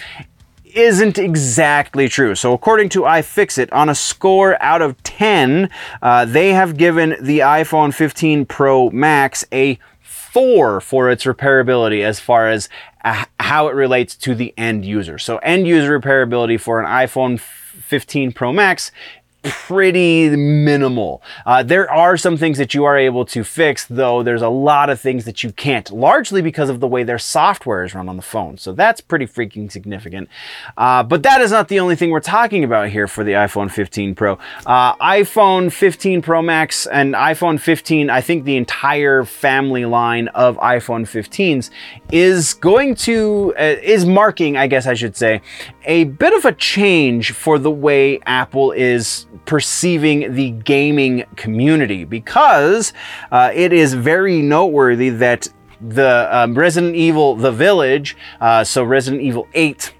isn't 0.78 1.18
exactly 1.18 2.08
true. 2.08 2.34
So, 2.36 2.52
according 2.52 2.90
to 2.90 3.00
iFixit, 3.00 3.68
on 3.72 3.88
a 3.88 3.94
score 3.94 4.60
out 4.62 4.80
of 4.80 5.02
10, 5.02 5.68
uh, 6.00 6.24
they 6.24 6.52
have 6.52 6.76
given 6.76 7.16
the 7.20 7.40
iPhone 7.40 7.92
15 7.92 8.46
Pro 8.46 8.88
Max 8.90 9.44
a 9.52 9.78
4 10.02 10.80
for 10.80 11.10
its 11.10 11.24
repairability 11.24 12.04
as 12.04 12.20
far 12.20 12.48
as 12.48 12.68
uh, 13.04 13.24
how 13.40 13.66
it 13.66 13.74
relates 13.74 14.14
to 14.16 14.34
the 14.36 14.54
end 14.56 14.84
user. 14.84 15.18
So, 15.18 15.38
end 15.38 15.66
user 15.66 15.98
repairability 15.98 16.60
for 16.60 16.80
an 16.80 16.86
iPhone 16.86 17.40
15 17.40 18.32
Pro 18.32 18.52
Max 18.52 18.92
pretty 19.42 20.28
minimal. 20.30 21.22
Uh, 21.46 21.62
there 21.62 21.90
are 21.90 22.16
some 22.16 22.36
things 22.36 22.58
that 22.58 22.74
you 22.74 22.84
are 22.84 22.98
able 22.98 23.24
to 23.24 23.44
fix, 23.44 23.86
though 23.86 24.22
there's 24.22 24.42
a 24.42 24.48
lot 24.48 24.90
of 24.90 25.00
things 25.00 25.24
that 25.24 25.44
you 25.44 25.52
can't, 25.52 25.90
largely 25.92 26.42
because 26.42 26.68
of 26.68 26.80
the 26.80 26.88
way 26.88 27.04
their 27.04 27.18
software 27.18 27.84
is 27.84 27.94
run 27.94 28.08
on 28.08 28.16
the 28.16 28.22
phone. 28.22 28.58
So 28.58 28.72
that's 28.72 29.00
pretty 29.00 29.26
freaking 29.26 29.70
significant. 29.70 30.28
Uh, 30.76 31.02
but 31.02 31.22
that 31.22 31.40
is 31.40 31.52
not 31.52 31.68
the 31.68 31.78
only 31.80 31.94
thing 31.94 32.10
we're 32.10 32.20
talking 32.20 32.64
about 32.64 32.88
here 32.88 33.06
for 33.06 33.22
the 33.22 33.32
iPhone 33.32 33.70
15 33.70 34.14
Pro. 34.14 34.38
Uh, 34.66 34.94
iPhone 34.96 35.72
15 35.72 36.22
Pro 36.22 36.42
Max 36.42 36.86
and 36.86 37.14
iPhone 37.14 37.60
15, 37.60 38.10
I 38.10 38.20
think 38.20 38.44
the 38.44 38.56
entire 38.56 39.24
family 39.24 39.84
line 39.84 40.28
of 40.28 40.56
iPhone 40.56 41.02
15s 41.02 41.70
is 42.10 42.54
going 42.54 42.96
to, 42.96 43.54
uh, 43.58 43.76
is 43.82 44.04
marking, 44.04 44.56
I 44.56 44.66
guess 44.66 44.86
I 44.86 44.94
should 44.94 45.16
say, 45.16 45.40
a 45.84 46.04
bit 46.04 46.32
of 46.34 46.44
a 46.44 46.52
change 46.52 47.32
for 47.32 47.58
the 47.58 47.70
way 47.70 48.20
Apple 48.26 48.72
is 48.72 49.26
perceiving 49.44 50.34
the 50.34 50.50
gaming 50.50 51.24
community 51.36 52.04
because 52.04 52.92
uh, 53.30 53.50
it 53.54 53.72
is 53.72 53.94
very 53.94 54.42
noteworthy 54.42 55.10
that 55.10 55.48
the 55.80 56.28
um, 56.30 56.58
Resident 56.58 56.96
Evil 56.96 57.36
The 57.36 57.52
Village, 57.52 58.16
uh, 58.40 58.64
so 58.64 58.82
Resident 58.82 59.22
Evil 59.22 59.46
8, 59.54 59.94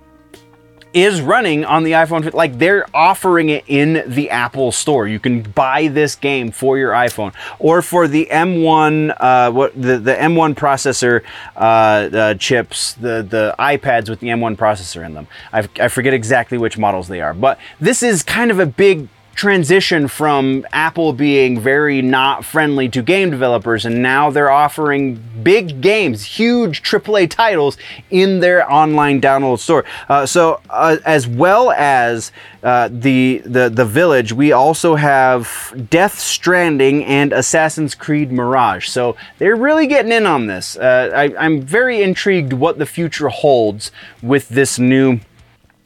is 0.95 1.21
running 1.21 1.64
on 1.64 1.85
the 1.85 1.93
iPhone. 1.93 2.33
Like 2.33 2.59
they're 2.59 2.87
offering 2.95 3.51
it 3.51 3.64
in 3.67 4.03
the 4.07 4.31
Apple 4.31 4.73
Store. 4.73 5.07
You 5.07 5.21
can 5.21 5.43
buy 5.43 5.88
this 5.88 6.17
game 6.17 6.51
for 6.51 6.79
your 6.79 6.93
iPhone 6.93 7.35
or 7.59 7.83
for 7.83 8.09
the 8.09 8.27
M1, 8.31 9.14
uh, 9.18 9.51
what 9.51 9.81
the, 9.81 9.99
the 9.99 10.14
M1 10.14 10.55
processor 10.55 11.22
uh, 11.57 11.61
uh, 11.61 12.35
chips, 12.35 12.95
the 12.95 13.22
the 13.22 13.55
iPads 13.59 14.09
with 14.09 14.20
the 14.20 14.29
M1 14.29 14.57
processor 14.57 15.05
in 15.05 15.14
them. 15.14 15.26
I, 15.53 15.68
I 15.81 15.89
forget 15.89 16.14
exactly 16.14 16.59
which 16.59 16.79
models 16.79 17.09
they 17.09 17.20
are, 17.20 17.35
but 17.35 17.59
this 17.81 18.03
is 18.03 18.22
kind 18.22 18.51
of 18.51 18.59
a 18.59 18.66
big 18.66 19.09
transition 19.39 20.09
from 20.09 20.66
Apple 20.72 21.12
being 21.12 21.61
very 21.61 22.03
not 22.03 22.45
friendly 22.45 22.89
to 22.89 23.01
game 23.01 23.30
developers, 23.30 23.86
and 23.86 24.03
now 24.03 24.30
they're 24.30 24.51
offering 24.51 25.22
big 25.45 25.80
games, 25.80 26.24
huge 26.24 26.82
AAA 26.82 27.30
titles 27.30 27.78
in 28.11 28.41
their 28.41 28.70
online 28.70 29.20
download 29.20 29.61
store. 29.61 29.84
Uh, 30.09 30.26
so, 30.26 30.61
uh, 30.68 30.97
as 31.07 31.28
well 31.28 31.70
as 31.70 32.32
uh, 32.64 32.89
the, 32.91 33.39
the 33.45 33.70
the 33.70 33.84
Village, 33.84 34.32
we 34.32 34.51
also 34.51 34.97
have 34.97 35.72
Death 35.89 36.18
Stranding 36.18 37.05
and 37.05 37.32
Assassin's 37.32 37.95
Creed 37.95 38.32
Mirage. 38.32 38.89
So 38.89 39.14
they're 39.39 39.55
really 39.55 39.86
getting 39.86 40.11
in 40.11 40.26
on 40.26 40.49
this. 40.49 40.76
Uh, 40.76 41.12
I, 41.14 41.45
I'm 41.45 41.62
very 41.62 42.03
intrigued 42.03 42.53
what 42.53 42.78
the 42.78 42.86
future 42.86 43.28
holds 43.28 43.93
with 44.20 44.49
this 44.49 44.80
new 44.80 45.20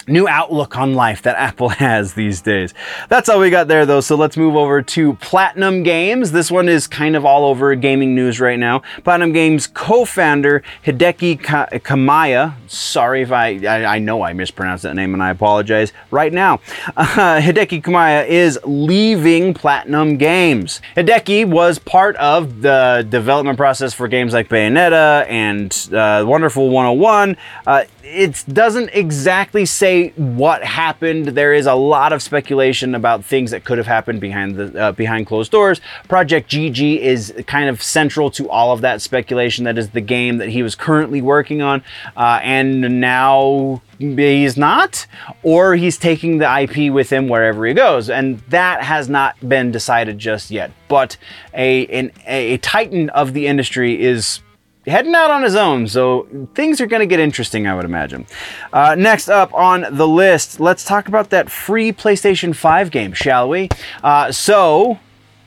new 0.07 0.28
outlook 0.28 0.76
on 0.76 0.94
life 0.94 1.22
that 1.22 1.36
Apple 1.36 1.68
has 1.82 2.14
these 2.14 2.40
days. 2.40 2.74
That's 3.09 3.28
all 3.28 3.40
we 3.40 3.50
got 3.50 3.68
there 3.68 3.86
though, 3.86 4.00
so 4.00 4.16
let's 4.16 4.36
move 4.36 4.57
over 4.57 4.82
to 4.82 5.14
Platinum 5.14 5.82
Games. 5.82 6.32
This 6.32 6.50
one 6.50 6.68
is 6.68 6.86
kind 6.86 7.16
of 7.16 7.24
all 7.24 7.44
over 7.44 7.74
gaming 7.74 8.14
news 8.14 8.40
right 8.40 8.59
now. 8.59 8.82
Platinum 9.05 9.32
Games 9.32 9.66
co-founder 9.66 10.62
Hideki 10.84 11.40
Kamiya, 11.40 12.55
sorry 12.70 13.22
if 13.22 13.32
I, 13.32 13.59
I, 13.66 13.96
I, 13.96 13.98
know 13.98 14.22
I 14.22 14.32
mispronounced 14.32 14.82
that 14.84 14.94
name 14.94 15.14
and 15.14 15.22
I 15.22 15.30
apologize 15.30 15.92
right 16.11 16.32
now. 16.32 16.55
Uh, 16.96 17.05
Hideki 17.40 17.82
Kamiya 17.82 18.26
is 18.26 18.59
leaving 18.64 19.55
Platinum 19.55 20.16
Games. 20.16 20.80
Hideki 20.96 21.46
was 21.46 21.78
part 21.78 22.16
of 22.16 22.62
the 22.62 23.07
development 23.09 23.59
process 23.59 23.92
for 23.92 24.09
games 24.09 24.32
like 24.32 24.48
Bayonetta 24.48 25.26
and 25.28 25.88
uh, 25.92 26.24
Wonderful 26.26 26.70
101. 26.70 27.36
Uh, 27.66 27.84
it 28.03 28.44
doesn't 28.53 28.90
exactly 28.92 29.64
say 29.64 29.91
what 30.16 30.64
happened. 30.64 31.28
There 31.28 31.53
is 31.53 31.66
a 31.66 31.74
lot 31.74 32.12
of 32.12 32.22
speculation 32.22 32.95
about 32.95 33.24
things 33.24 33.51
that 33.51 33.64
could 33.64 33.78
have 33.78 33.86
happened 33.86 34.20
behind 34.20 34.57
the 34.57 34.80
uh, 34.80 34.93
behind 34.93 35.26
closed 35.26 35.53
doors. 35.53 35.80
Project 36.09 36.51
GG 36.51 36.99
is 36.99 37.32
kind 37.47 37.68
of 37.68 37.82
central 37.82 38.30
to 38.32 38.49
all 38.49 38.72
of 38.72 38.80
that 38.82 39.01
speculation. 39.01 39.64
That 39.64 39.78
is 39.78 39.90
the 39.90 40.01
game 40.01 40.38
that 40.38 40.49
he 40.49 40.62
was 40.62 40.74
currently 40.74 41.22
working 41.22 41.62
on, 41.62 41.82
uh, 42.16 42.40
and 42.43 43.01
now 43.01 43.82
he's 43.99 44.57
not, 44.57 45.07
or 45.43 45.76
he's 45.76 45.99
taking 45.99 46.38
the 46.38 46.61
IP 46.61 46.93
with 46.93 47.11
him 47.11 47.28
wherever 47.28 47.64
he 47.66 47.74
goes, 47.74 48.11
and 48.11 48.38
that 48.49 48.82
has 48.82 49.09
not 49.09 49.36
been 49.49 49.70
decided 49.70 50.18
just 50.18 50.51
yet. 50.51 50.70
But 50.88 51.16
a 51.55 51.86
an, 51.86 52.12
a 52.26 52.59
titan 52.59 53.11
of 53.11 53.32
the 53.32 53.47
industry 53.47 54.01
is 54.03 54.40
heading 54.87 55.14
out 55.14 55.30
on 55.30 55.43
his 55.43 55.55
own, 55.55 55.87
so 55.87 56.26
things 56.55 56.80
are 56.80 56.87
going 56.87 57.01
to 57.01 57.07
get 57.07 57.20
interesting, 57.20 57.66
I 57.66 57.74
would 57.74 57.85
imagine. 57.85 58.26
Uh, 58.72 58.95
next 58.97 59.28
up 59.28 59.53
on 59.55 59.87
the 59.91 60.09
list, 60.09 60.61
let's 60.61 60.85
talk 60.85 61.09
about 61.09 61.30
that 61.30 61.51
free 61.51 61.93
PlayStation 61.93 62.55
5 62.55 62.91
game, 62.91 63.12
shall 63.12 63.49
we? 63.49 63.68
Uh, 64.03 64.33
so, 64.33 64.99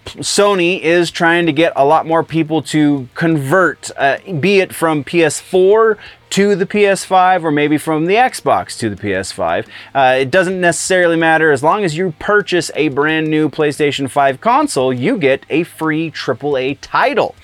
Sony 0.06 0.80
is 0.80 1.12
trying 1.12 1.46
to 1.48 1.52
get 1.52 1.74
a 1.76 1.84
lot 1.84 2.06
more 2.06 2.24
people 2.24 2.62
to 2.62 3.10
convert, 3.16 3.92
uh, 3.98 4.18
be 4.40 4.60
it 4.60 4.74
from 4.74 5.04
PS4 5.04 5.98
to 6.32 6.56
the 6.56 6.66
PS5 6.66 7.44
or 7.44 7.52
maybe 7.52 7.78
from 7.78 8.06
the 8.06 8.16
Xbox 8.16 8.78
to 8.78 8.90
the 8.90 8.96
PS5. 8.96 9.68
Uh, 9.94 10.18
it 10.20 10.32
doesn't 10.32 10.60
necessarily 10.60 11.16
matter. 11.16 11.52
As 11.52 11.64
long 11.64 11.84
as 11.84 11.98
you 11.98 12.14
purchase 12.20 12.72
a 12.76 12.90
brand 12.90 13.30
new 13.30 13.50
PlayStation 13.50 14.10
5 14.10 14.42
console, 14.42 14.94
you 14.94 15.18
get 15.18 15.46
a 15.50 15.64
free 15.64 16.12
AAA 16.12 16.78
title. 16.82 17.36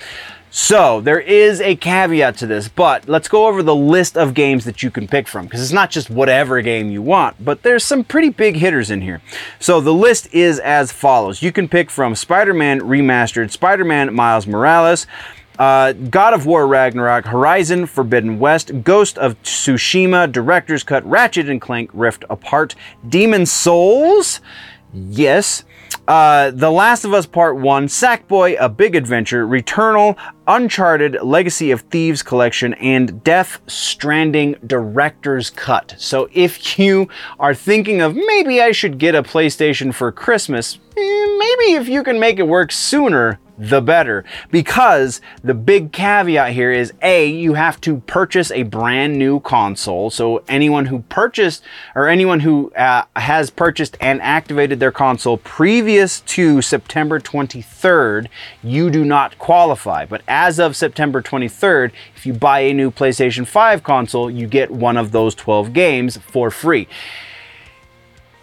So 0.54 1.00
there 1.00 1.18
is 1.18 1.62
a 1.62 1.76
caveat 1.76 2.36
to 2.36 2.46
this, 2.46 2.68
but 2.68 3.08
let's 3.08 3.26
go 3.26 3.46
over 3.46 3.62
the 3.62 3.74
list 3.74 4.18
of 4.18 4.34
games 4.34 4.66
that 4.66 4.82
you 4.82 4.90
can 4.90 5.08
pick 5.08 5.26
from 5.26 5.46
because 5.46 5.62
it's 5.62 5.72
not 5.72 5.90
just 5.90 6.10
whatever 6.10 6.60
game 6.60 6.90
you 6.90 7.00
want, 7.00 7.42
but 7.42 7.62
there's 7.62 7.82
some 7.82 8.04
pretty 8.04 8.28
big 8.28 8.56
hitters 8.56 8.90
in 8.90 9.00
here. 9.00 9.22
So 9.58 9.80
the 9.80 9.94
list 9.94 10.28
is 10.30 10.58
as 10.58 10.92
follows. 10.92 11.40
You 11.40 11.52
can 11.52 11.70
pick 11.70 11.88
from 11.90 12.14
Spider-Man 12.14 12.80
Remastered, 12.80 13.50
Spider-Man 13.50 14.12
Miles 14.12 14.46
Morales, 14.46 15.06
uh, 15.58 15.94
God 15.94 16.34
of 16.34 16.44
War 16.44 16.66
Ragnarok, 16.66 17.24
Horizon 17.24 17.86
Forbidden 17.86 18.38
West, 18.38 18.82
Ghost 18.84 19.16
of 19.16 19.42
Tsushima, 19.42 20.30
Director's 20.30 20.82
Cut, 20.82 21.02
Ratchet 21.06 21.48
and 21.48 21.62
Clank 21.62 21.88
Rift 21.94 22.26
Apart, 22.28 22.74
Demon 23.08 23.46
Souls, 23.46 24.42
yes, 24.92 25.64
uh, 26.08 26.50
the 26.50 26.70
Last 26.70 27.04
of 27.04 27.14
Us 27.14 27.26
Part 27.26 27.56
1, 27.56 27.86
Sackboy, 27.86 28.56
A 28.58 28.68
Big 28.68 28.96
Adventure, 28.96 29.46
Returnal, 29.46 30.16
Uncharted, 30.46 31.18
Legacy 31.22 31.70
of 31.70 31.82
Thieves 31.82 32.22
Collection, 32.22 32.74
and 32.74 33.22
Death 33.22 33.60
Stranding 33.68 34.56
Director's 34.66 35.50
Cut. 35.50 35.94
So 35.98 36.28
if 36.32 36.78
you 36.78 37.08
are 37.38 37.54
thinking 37.54 38.00
of 38.00 38.16
maybe 38.16 38.60
I 38.60 38.72
should 38.72 38.98
get 38.98 39.14
a 39.14 39.22
PlayStation 39.22 39.94
for 39.94 40.10
Christmas, 40.10 40.78
eh, 40.96 41.00
maybe 41.38 41.74
if 41.74 41.88
you 41.88 42.02
can 42.02 42.18
make 42.18 42.38
it 42.38 42.48
work 42.48 42.72
sooner, 42.72 43.38
the 43.58 43.80
better. 43.80 44.24
Because 44.50 45.20
the 45.42 45.54
big 45.54 45.92
caveat 45.92 46.52
here 46.52 46.72
is 46.72 46.92
A, 47.02 47.26
you 47.26 47.54
have 47.54 47.80
to 47.82 47.98
purchase 48.00 48.50
a 48.50 48.62
brand 48.64 49.18
new 49.18 49.40
console. 49.40 50.10
So 50.10 50.42
anyone 50.48 50.86
who 50.86 51.00
purchased 51.08 51.62
or 51.94 52.08
anyone 52.08 52.40
who 52.40 52.72
uh, 52.72 53.04
has 53.16 53.50
purchased 53.50 53.96
and 54.00 54.20
activated 54.22 54.80
their 54.80 54.92
console 54.92 55.36
previous 55.36 56.20
to 56.22 56.62
September 56.62 57.20
23rd, 57.20 58.28
you 58.62 58.90
do 58.90 59.04
not 59.04 59.38
qualify. 59.38 60.06
But 60.06 60.22
as 60.26 60.58
of 60.58 60.76
September 60.76 61.22
23rd, 61.22 61.92
if 62.16 62.26
you 62.26 62.32
buy 62.32 62.60
a 62.60 62.74
new 62.74 62.90
PlayStation 62.90 63.46
5 63.46 63.82
console, 63.82 64.30
you 64.30 64.46
get 64.46 64.70
one 64.70 64.96
of 64.96 65.12
those 65.12 65.34
12 65.34 65.72
games 65.72 66.16
for 66.16 66.50
free 66.50 66.88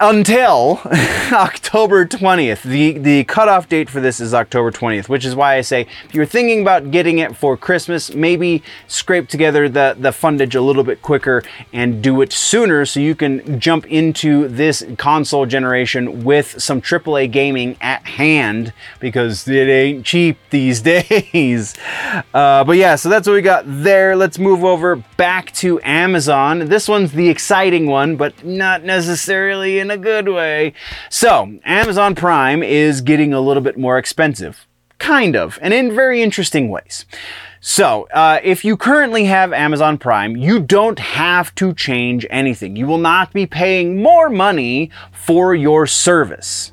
until 0.00 0.80
October 1.32 2.06
20th. 2.06 2.62
The, 2.62 2.98
the 2.98 3.24
cutoff 3.24 3.68
date 3.68 3.90
for 3.90 4.00
this 4.00 4.18
is 4.18 4.32
October 4.32 4.72
20th, 4.72 5.08
which 5.08 5.26
is 5.26 5.36
why 5.36 5.56
I 5.56 5.60
say 5.60 5.86
if 6.04 6.14
you're 6.14 6.24
thinking 6.24 6.62
about 6.62 6.90
getting 6.90 7.18
it 7.18 7.36
for 7.36 7.56
Christmas, 7.56 8.14
maybe 8.14 8.62
scrape 8.88 9.28
together 9.28 9.68
the, 9.68 9.94
the 9.98 10.10
fundage 10.10 10.54
a 10.54 10.60
little 10.60 10.84
bit 10.84 11.02
quicker 11.02 11.42
and 11.72 12.02
do 12.02 12.22
it 12.22 12.32
sooner 12.32 12.86
so 12.86 12.98
you 12.98 13.14
can 13.14 13.60
jump 13.60 13.86
into 13.86 14.48
this 14.48 14.82
console 14.96 15.44
generation 15.44 16.24
with 16.24 16.60
some 16.60 16.80
AAA 16.80 17.30
gaming 17.30 17.76
at 17.82 18.06
hand 18.06 18.72
because 19.00 19.46
it 19.46 19.68
ain't 19.68 20.06
cheap 20.06 20.38
these 20.48 20.80
days. 20.80 21.74
Uh, 22.32 22.64
but 22.64 22.76
yeah, 22.76 22.96
so 22.96 23.10
that's 23.10 23.28
what 23.28 23.34
we 23.34 23.42
got 23.42 23.64
there. 23.66 24.16
Let's 24.16 24.38
move 24.38 24.64
over 24.64 24.96
back 25.18 25.52
to 25.56 25.78
Amazon. 25.82 26.60
This 26.60 26.88
one's 26.88 27.12
the 27.12 27.28
exciting 27.28 27.86
one, 27.86 28.16
but 28.16 28.44
not 28.46 28.82
necessarily 28.82 29.89
a 29.90 29.98
good 29.98 30.28
way. 30.28 30.72
So, 31.08 31.58
Amazon 31.64 32.14
Prime 32.14 32.62
is 32.62 33.00
getting 33.00 33.32
a 33.32 33.40
little 33.40 33.62
bit 33.62 33.78
more 33.78 33.98
expensive. 33.98 34.66
Kind 34.98 35.34
of, 35.34 35.58
and 35.62 35.72
in 35.72 35.94
very 35.94 36.22
interesting 36.22 36.68
ways. 36.68 37.06
So, 37.60 38.08
uh, 38.14 38.40
if 38.42 38.64
you 38.64 38.76
currently 38.76 39.24
have 39.24 39.52
Amazon 39.52 39.98
Prime, 39.98 40.36
you 40.36 40.60
don't 40.60 40.98
have 40.98 41.54
to 41.56 41.74
change 41.74 42.26
anything. 42.30 42.76
You 42.76 42.86
will 42.86 42.98
not 42.98 43.32
be 43.32 43.46
paying 43.46 44.02
more 44.02 44.30
money 44.30 44.90
for 45.12 45.54
your 45.54 45.86
service 45.86 46.72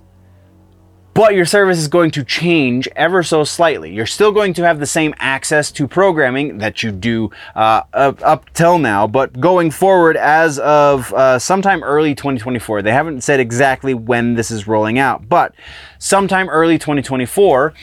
but 1.17 1.33
your 1.33 1.45
service 1.45 1.79
is 1.79 1.87
going 1.87 2.11
to 2.11 2.23
change 2.23 2.87
ever 2.95 3.23
so 3.23 3.43
slightly. 3.43 3.91
You're 3.91 4.05
still 4.05 4.31
going 4.31 4.53
to 4.53 4.63
have 4.63 4.79
the 4.79 4.85
same 4.85 5.15
access 5.17 5.71
to 5.71 5.87
programming 5.87 6.59
that 6.59 6.83
you 6.83 6.91
do 6.91 7.31
uh, 7.55 7.81
up, 7.91 8.23
up, 8.23 8.53
till 8.53 8.77
now, 8.77 9.07
but 9.07 9.39
going 9.39 9.71
forward, 9.71 10.15
as 10.15 10.59
of 10.59 11.11
uh, 11.15 11.39
sometime 11.39 11.81
early 11.81 12.13
2024, 12.13 12.83
they 12.83 12.91
haven't 12.91 13.21
said 13.21 13.39
exactly 13.39 13.95
when 13.95 14.35
this 14.35 14.51
is 14.51 14.67
rolling 14.67 14.99
out, 14.99 15.27
but 15.27 15.55
sometime 15.97 16.49
early 16.49 16.77
2024 16.77 17.73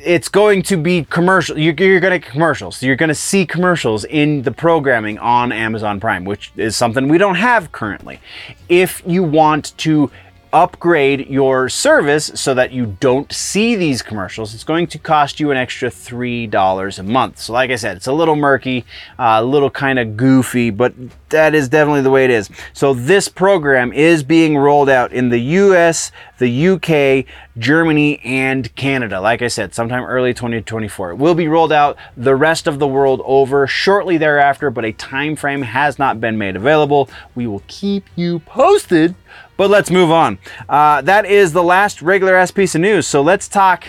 it's 0.00 0.28
going 0.28 0.62
to 0.62 0.76
be 0.76 1.04
commercial. 1.04 1.58
You're, 1.58 1.74
you're 1.74 1.98
going 1.98 2.20
to 2.20 2.26
commercials. 2.26 2.80
You're 2.84 2.94
going 2.94 3.08
to 3.08 3.16
see 3.16 3.44
commercials 3.44 4.04
in 4.04 4.42
the 4.42 4.52
programming 4.52 5.18
on 5.18 5.50
Amazon 5.50 5.98
Prime, 5.98 6.24
which 6.24 6.52
is 6.56 6.76
something 6.76 7.08
we 7.08 7.18
don't 7.18 7.34
have 7.34 7.72
currently. 7.72 8.20
If 8.68 9.02
you 9.04 9.24
want 9.24 9.76
to 9.78 10.08
upgrade 10.52 11.28
your 11.28 11.68
service 11.68 12.30
so 12.34 12.54
that 12.54 12.72
you 12.72 12.96
don't 13.00 13.32
see 13.32 13.76
these 13.76 14.02
commercials, 14.02 14.54
it's 14.54 14.64
going 14.64 14.86
to 14.88 14.98
cost 14.98 15.40
you 15.40 15.50
an 15.50 15.56
extra 15.56 15.90
$3 15.90 16.98
a 16.98 17.02
month. 17.02 17.38
So, 17.38 17.52
like 17.52 17.70
I 17.70 17.76
said, 17.76 17.96
it's 17.96 18.06
a 18.06 18.12
little 18.12 18.36
murky, 18.36 18.84
uh, 19.18 19.38
a 19.40 19.44
little 19.44 19.70
kind 19.70 19.98
of 19.98 20.16
goofy, 20.16 20.70
but 20.70 20.94
that 21.28 21.54
is 21.54 21.68
definitely 21.68 22.02
the 22.02 22.10
way 22.10 22.24
it 22.24 22.30
is. 22.30 22.50
So, 22.72 22.94
this 22.94 23.28
program 23.28 23.92
is 23.92 24.22
being 24.22 24.56
rolled 24.56 24.88
out 24.88 25.12
in 25.12 25.28
the 25.28 25.38
US, 25.38 26.12
the 26.38 26.68
UK, 26.68 27.26
Germany, 27.58 28.20
and 28.24 28.74
Canada. 28.76 29.20
Like 29.20 29.42
I 29.42 29.48
said, 29.48 29.74
sometime 29.74 30.04
early 30.04 30.32
2024. 30.32 31.12
It 31.12 31.16
will 31.16 31.34
be 31.34 31.48
rolled 31.48 31.72
out 31.72 31.96
the 32.16 32.36
rest 32.36 32.66
of 32.66 32.78
the 32.78 32.86
world 32.86 33.20
over 33.24 33.66
shortly 33.66 34.16
thereafter, 34.16 34.70
but 34.70 34.84
a 34.84 34.92
time 34.92 35.36
frame 35.36 35.62
has 35.62 35.98
not 35.98 36.20
been 36.20 36.38
made 36.38 36.56
available. 36.56 37.10
We 37.34 37.46
will 37.46 37.62
keep 37.66 38.04
you 38.16 38.40
posted. 38.40 39.14
But 39.58 39.70
let's 39.70 39.90
move 39.90 40.12
on. 40.12 40.38
Uh, 40.68 41.02
that 41.02 41.26
is 41.26 41.52
the 41.52 41.64
last 41.64 42.00
regular 42.00 42.36
ass 42.36 42.52
piece 42.52 42.76
of 42.76 42.80
news. 42.80 43.08
So 43.08 43.20
let's 43.22 43.48
talk 43.48 43.84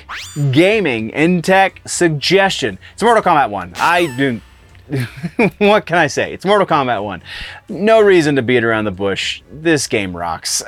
gaming 0.52 1.14
and 1.14 1.44
tech 1.44 1.82
suggestion. 1.86 2.80
It's 2.94 3.04
Mortal 3.04 3.22
Kombat 3.22 3.52
1. 3.52 3.74
I 3.76 4.14
do 4.18 4.42
what 5.60 5.86
can 5.86 5.98
I 5.98 6.08
say? 6.08 6.34
It's 6.34 6.44
Mortal 6.44 6.66
Kombat 6.66 7.04
1. 7.04 7.22
No 7.70 8.02
reason 8.02 8.36
to 8.38 8.42
beat 8.42 8.64
around 8.64 8.86
the 8.86 8.92
bush. 8.92 9.44
This 9.52 9.86
game 9.86 10.18
rocks. 10.18 10.64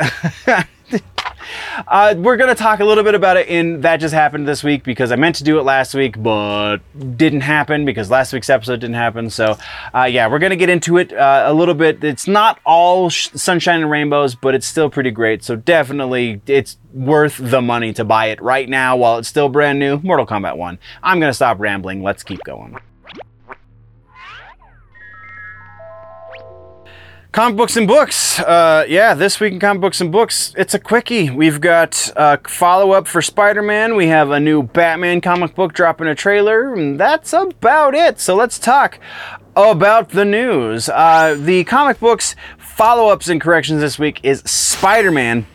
uh, 1.88 2.16
we're 2.18 2.38
going 2.38 2.50
to 2.50 2.56
talk 2.56 2.80
a 2.80 2.86
little 2.86 3.04
bit 3.04 3.16
about 3.16 3.38
it 3.38 3.48
in 3.48 3.82
That 3.82 3.98
Just 3.98 4.14
Happened 4.14 4.48
this 4.48 4.64
week 4.64 4.84
because 4.84 5.12
I 5.12 5.16
meant 5.16 5.36
to 5.38 5.44
do 5.44 5.60
it 5.60 5.64
last 5.64 5.94
week, 5.94 6.22
but 6.22 6.78
didn't 7.18 7.42
happen 7.42 7.86
because 7.86 8.10
last 8.10 8.34
week's 8.34 8.50
episode 8.50 8.80
didn't 8.80 8.96
happen. 8.96 9.30
So, 9.30 9.58
uh, 9.94 10.04
yeah, 10.04 10.28
we're 10.28 10.40
going 10.40 10.52
to 10.52 10.56
get 10.56 10.70
into 10.70 10.98
it 10.98 11.14
uh, 11.14 11.44
a 11.48 11.54
little 11.54 11.74
bit. 11.74 12.04
It's 12.04 12.28
not 12.28 12.60
all 12.66 13.10
sh- 13.10 13.30
sunshine 13.34 13.82
and 13.82 13.92
rainbows, 13.92 14.36
but 14.36 14.56
it's 14.56 14.68
still 14.68 14.90
pretty 14.90 15.12
great. 15.12 15.44
So, 15.44 15.56
definitely, 15.56 16.42
it's 16.48 16.78
worth 16.94 17.38
the 17.38 17.62
money 17.62 17.94
to 17.94 18.04
buy 18.04 18.28
it 18.28 18.42
right 18.42 18.68
now 18.68 18.98
while 18.98 19.18
it's 19.18 19.28
still 19.28 19.50
brand 19.50 19.80
new. 19.80 20.00
Mortal 20.04 20.26
Kombat 20.26 20.58
1. 20.58 20.80
I'm 21.04 21.20
going 21.20 21.30
to 21.30 21.36
stop 21.36 21.60
rambling. 21.60 22.04
Let's 22.04 22.24
keep 22.24 22.44
going. 22.44 22.78
Comic 27.32 27.56
books 27.56 27.78
and 27.78 27.88
books. 27.88 28.42
Uh, 28.42 28.84
yeah, 28.90 29.14
this 29.14 29.40
week 29.40 29.54
in 29.54 29.60
comic 29.60 29.80
books 29.80 30.02
and 30.02 30.12
books, 30.12 30.54
it's 30.58 30.74
a 30.74 30.80
quickie. 30.80 31.30
We've 31.30 31.62
got 31.62 32.12
a 32.18 32.38
follow 32.46 32.92
up 32.92 33.08
for 33.08 33.22
Spider 33.22 33.62
Man. 33.62 33.96
We 33.96 34.08
have 34.08 34.32
a 34.32 34.40
new 34.40 34.64
Batman 34.64 35.22
comic 35.22 35.56
book 35.56 35.72
dropping 35.72 36.08
a 36.08 36.16
trailer, 36.16 36.74
and 36.74 37.00
that's 37.00 37.32
about 37.32 37.96
it. 37.96 38.20
So 38.20 38.36
let's 38.36 38.60
talk 38.60 39.00
about 39.56 40.10
the 40.10 40.26
news. 40.26 40.90
Uh, 40.90 41.38
the 41.40 41.64
comic 41.64 42.02
books 42.02 42.36
follow 42.58 43.08
ups 43.08 43.30
and 43.30 43.40
corrections 43.40 43.80
this 43.80 43.98
week 43.98 44.20
is 44.24 44.42
Spider 44.42 45.12
Man. 45.12 45.48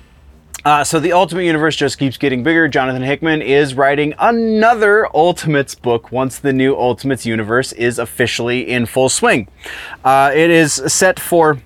Uh, 0.65 0.83
so 0.83 0.99
the 0.99 1.13
Ultimate 1.13 1.45
Universe 1.45 1.77
just 1.77 1.97
keeps 1.97 2.17
getting 2.17 2.43
bigger. 2.43 2.67
Jonathan 2.67 3.03
Hickman 3.03 3.41
is 3.41 3.75
writing 3.75 4.15
another 4.19 5.07
Ultimates 5.15 5.77
book 5.77 6.11
once 6.11 6.41
the 6.41 6.53
new 6.53 6.75
Ultimates 6.75 7.25
universe 7.25 7.71
is 7.75 8.01
officially 8.01 8.69
in 8.69 8.87
full 8.87 9.09
swing. 9.09 9.47
Uh, 10.05 10.33
it 10.35 10.51
is 10.51 10.73
set 10.89 11.21
for 11.21 11.61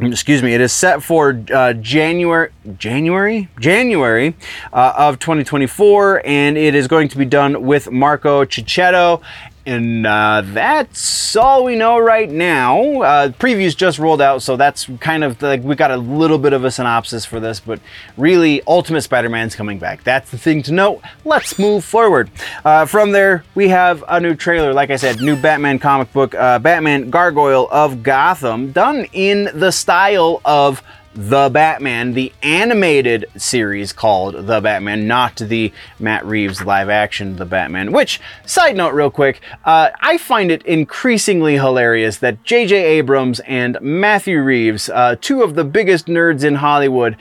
excuse 0.12 0.42
me, 0.42 0.54
it 0.54 0.60
is 0.60 0.72
set 0.72 1.02
for 1.02 1.42
uh, 1.52 1.74
January, 1.74 2.50
January, 2.78 3.48
January 3.58 4.34
uh, 4.72 4.94
of 4.96 5.18
2024, 5.18 6.22
and 6.24 6.56
it 6.56 6.74
is 6.74 6.88
going 6.88 7.08
to 7.08 7.18
be 7.18 7.24
done 7.24 7.62
with 7.62 7.90
Marco 7.90 8.44
Checchetto 8.44 9.20
and 9.66 10.06
uh, 10.06 10.42
that's 10.44 11.36
all 11.36 11.64
we 11.64 11.76
know 11.76 11.98
right 11.98 12.30
now. 12.30 13.02
Uh, 13.02 13.28
previews 13.28 13.76
just 13.76 13.98
rolled 13.98 14.22
out, 14.22 14.42
so 14.42 14.56
that's 14.56 14.88
kind 15.00 15.22
of 15.22 15.40
like 15.42 15.62
we 15.62 15.74
got 15.74 15.90
a 15.90 15.96
little 15.96 16.38
bit 16.38 16.52
of 16.52 16.64
a 16.64 16.70
synopsis 16.70 17.24
for 17.24 17.40
this, 17.40 17.60
but 17.60 17.80
really, 18.16 18.62
Ultimate 18.66 19.02
Spider 19.02 19.28
Man's 19.28 19.54
coming 19.54 19.78
back. 19.78 20.02
That's 20.02 20.30
the 20.30 20.38
thing 20.38 20.62
to 20.64 20.72
note. 20.72 21.02
Let's 21.24 21.58
move 21.58 21.84
forward. 21.84 22.30
Uh, 22.64 22.86
from 22.86 23.12
there, 23.12 23.44
we 23.54 23.68
have 23.68 24.04
a 24.08 24.20
new 24.20 24.34
trailer. 24.34 24.72
Like 24.72 24.90
I 24.90 24.96
said, 24.96 25.20
new 25.20 25.36
Batman 25.36 25.78
comic 25.78 26.12
book, 26.12 26.34
uh, 26.34 26.58
Batman 26.58 27.10
Gargoyle 27.10 27.68
of 27.70 28.02
Gotham, 28.02 28.72
done 28.72 29.06
in 29.12 29.50
the 29.54 29.70
style 29.70 30.40
of 30.44 30.82
the 31.14 31.50
Batman, 31.52 32.14
the 32.14 32.32
animated 32.42 33.26
series 33.36 33.92
called 33.92 34.46
The 34.46 34.60
Batman, 34.60 35.08
not 35.08 35.36
the 35.36 35.72
Matt 35.98 36.24
Reeves 36.24 36.64
live 36.64 36.88
action 36.88 37.36
The 37.36 37.44
Batman. 37.44 37.92
Which, 37.92 38.20
side 38.46 38.76
note, 38.76 38.94
real 38.94 39.10
quick, 39.10 39.40
uh, 39.64 39.90
I 40.00 40.18
find 40.18 40.52
it 40.52 40.62
increasingly 40.64 41.54
hilarious 41.54 42.18
that 42.18 42.44
J.J. 42.44 42.76
Abrams 42.76 43.40
and 43.40 43.76
Matthew 43.80 44.40
Reeves, 44.40 44.88
uh, 44.88 45.16
two 45.20 45.42
of 45.42 45.56
the 45.56 45.64
biggest 45.64 46.06
nerds 46.06 46.44
in 46.44 46.56
Hollywood, 46.56 47.16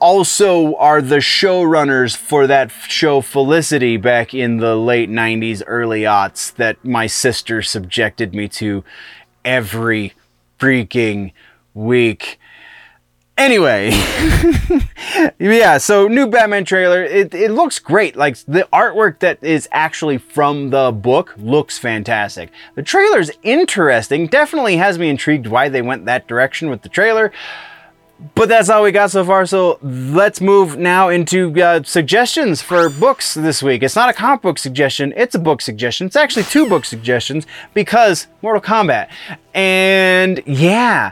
also 0.00 0.74
are 0.74 1.00
the 1.00 1.18
showrunners 1.18 2.16
for 2.16 2.48
that 2.48 2.72
show 2.72 3.20
Felicity 3.20 3.96
back 3.96 4.34
in 4.34 4.56
the 4.56 4.74
late 4.74 5.08
90s, 5.08 5.62
early 5.68 6.02
aughts 6.02 6.52
that 6.54 6.84
my 6.84 7.06
sister 7.06 7.62
subjected 7.62 8.34
me 8.34 8.48
to 8.48 8.82
every 9.44 10.12
freaking 10.58 11.32
week. 11.72 12.40
Anyway, 13.42 13.90
yeah, 15.40 15.76
so 15.76 16.06
new 16.06 16.28
Batman 16.28 16.64
trailer. 16.64 17.02
It, 17.02 17.34
it 17.34 17.50
looks 17.50 17.80
great. 17.80 18.14
Like 18.14 18.36
the 18.46 18.68
artwork 18.72 19.18
that 19.18 19.42
is 19.42 19.68
actually 19.72 20.18
from 20.18 20.70
the 20.70 20.92
book 20.92 21.34
looks 21.36 21.76
fantastic. 21.76 22.50
The 22.76 22.84
trailer's 22.84 23.32
interesting. 23.42 24.28
Definitely 24.28 24.76
has 24.76 24.96
me 24.96 25.08
intrigued 25.08 25.48
why 25.48 25.68
they 25.68 25.82
went 25.82 26.04
that 26.04 26.28
direction 26.28 26.70
with 26.70 26.82
the 26.82 26.88
trailer. 26.88 27.32
But 28.36 28.48
that's 28.48 28.68
all 28.68 28.84
we 28.84 28.92
got 28.92 29.10
so 29.10 29.24
far. 29.24 29.44
So 29.46 29.80
let's 29.82 30.40
move 30.40 30.78
now 30.78 31.08
into 31.08 31.60
uh, 31.60 31.82
suggestions 31.82 32.62
for 32.62 32.88
books 32.88 33.34
this 33.34 33.60
week. 33.60 33.82
It's 33.82 33.96
not 33.96 34.08
a 34.08 34.12
comic 34.12 34.42
book 34.42 34.58
suggestion, 34.58 35.12
it's 35.16 35.34
a 35.34 35.40
book 35.40 35.60
suggestion. 35.60 36.06
It's 36.06 36.14
actually 36.14 36.44
two 36.44 36.68
book 36.68 36.84
suggestions 36.84 37.44
because 37.74 38.28
Mortal 38.40 38.62
Kombat. 38.62 39.08
And 39.52 40.44
yeah, 40.46 41.10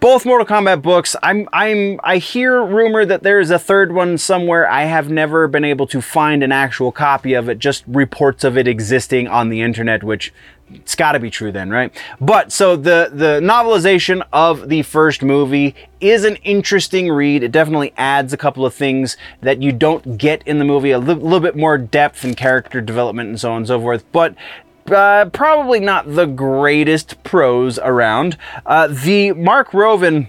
both 0.00 0.24
Mortal 0.24 0.46
Kombat 0.46 0.82
books. 0.82 1.16
I'm 1.22 1.48
I'm 1.52 2.00
I 2.04 2.18
hear 2.18 2.62
rumor 2.64 3.04
that 3.04 3.22
there 3.22 3.40
is 3.40 3.50
a 3.50 3.58
third 3.58 3.92
one 3.92 4.18
somewhere. 4.18 4.70
I 4.70 4.84
have 4.84 5.10
never 5.10 5.48
been 5.48 5.64
able 5.64 5.86
to 5.88 6.00
find 6.00 6.42
an 6.42 6.52
actual 6.52 6.92
copy 6.92 7.34
of 7.34 7.48
it. 7.48 7.58
Just 7.58 7.84
reports 7.86 8.44
of 8.44 8.56
it 8.56 8.68
existing 8.68 9.28
on 9.28 9.48
the 9.48 9.60
internet, 9.60 10.04
which 10.04 10.32
it's 10.70 10.94
got 10.94 11.12
to 11.12 11.20
be 11.20 11.30
true 11.30 11.50
then, 11.50 11.70
right? 11.70 11.94
But 12.20 12.52
so 12.52 12.76
the 12.76 13.10
the 13.12 13.40
novelization 13.42 14.22
of 14.32 14.68
the 14.68 14.82
first 14.82 15.22
movie 15.22 15.74
is 16.00 16.24
an 16.24 16.36
interesting 16.36 17.10
read. 17.10 17.42
It 17.42 17.52
definitely 17.52 17.92
adds 17.96 18.32
a 18.32 18.36
couple 18.36 18.64
of 18.64 18.74
things 18.74 19.16
that 19.40 19.62
you 19.62 19.72
don't 19.72 20.18
get 20.18 20.42
in 20.46 20.58
the 20.58 20.64
movie, 20.64 20.90
a 20.90 20.98
li- 20.98 21.14
little 21.14 21.40
bit 21.40 21.56
more 21.56 21.78
depth 21.78 22.22
and 22.22 22.36
character 22.36 22.80
development 22.80 23.30
and 23.30 23.40
so 23.40 23.50
on 23.50 23.58
and 23.58 23.66
so 23.66 23.80
forth. 23.80 24.04
But 24.12 24.34
uh, 24.90 25.26
probably 25.26 25.80
not 25.80 26.14
the 26.14 26.26
greatest 26.26 27.22
prose 27.22 27.78
around. 27.78 28.36
Uh, 28.66 28.88
the 28.88 29.32
Mark 29.32 29.72
Rovin 29.72 30.28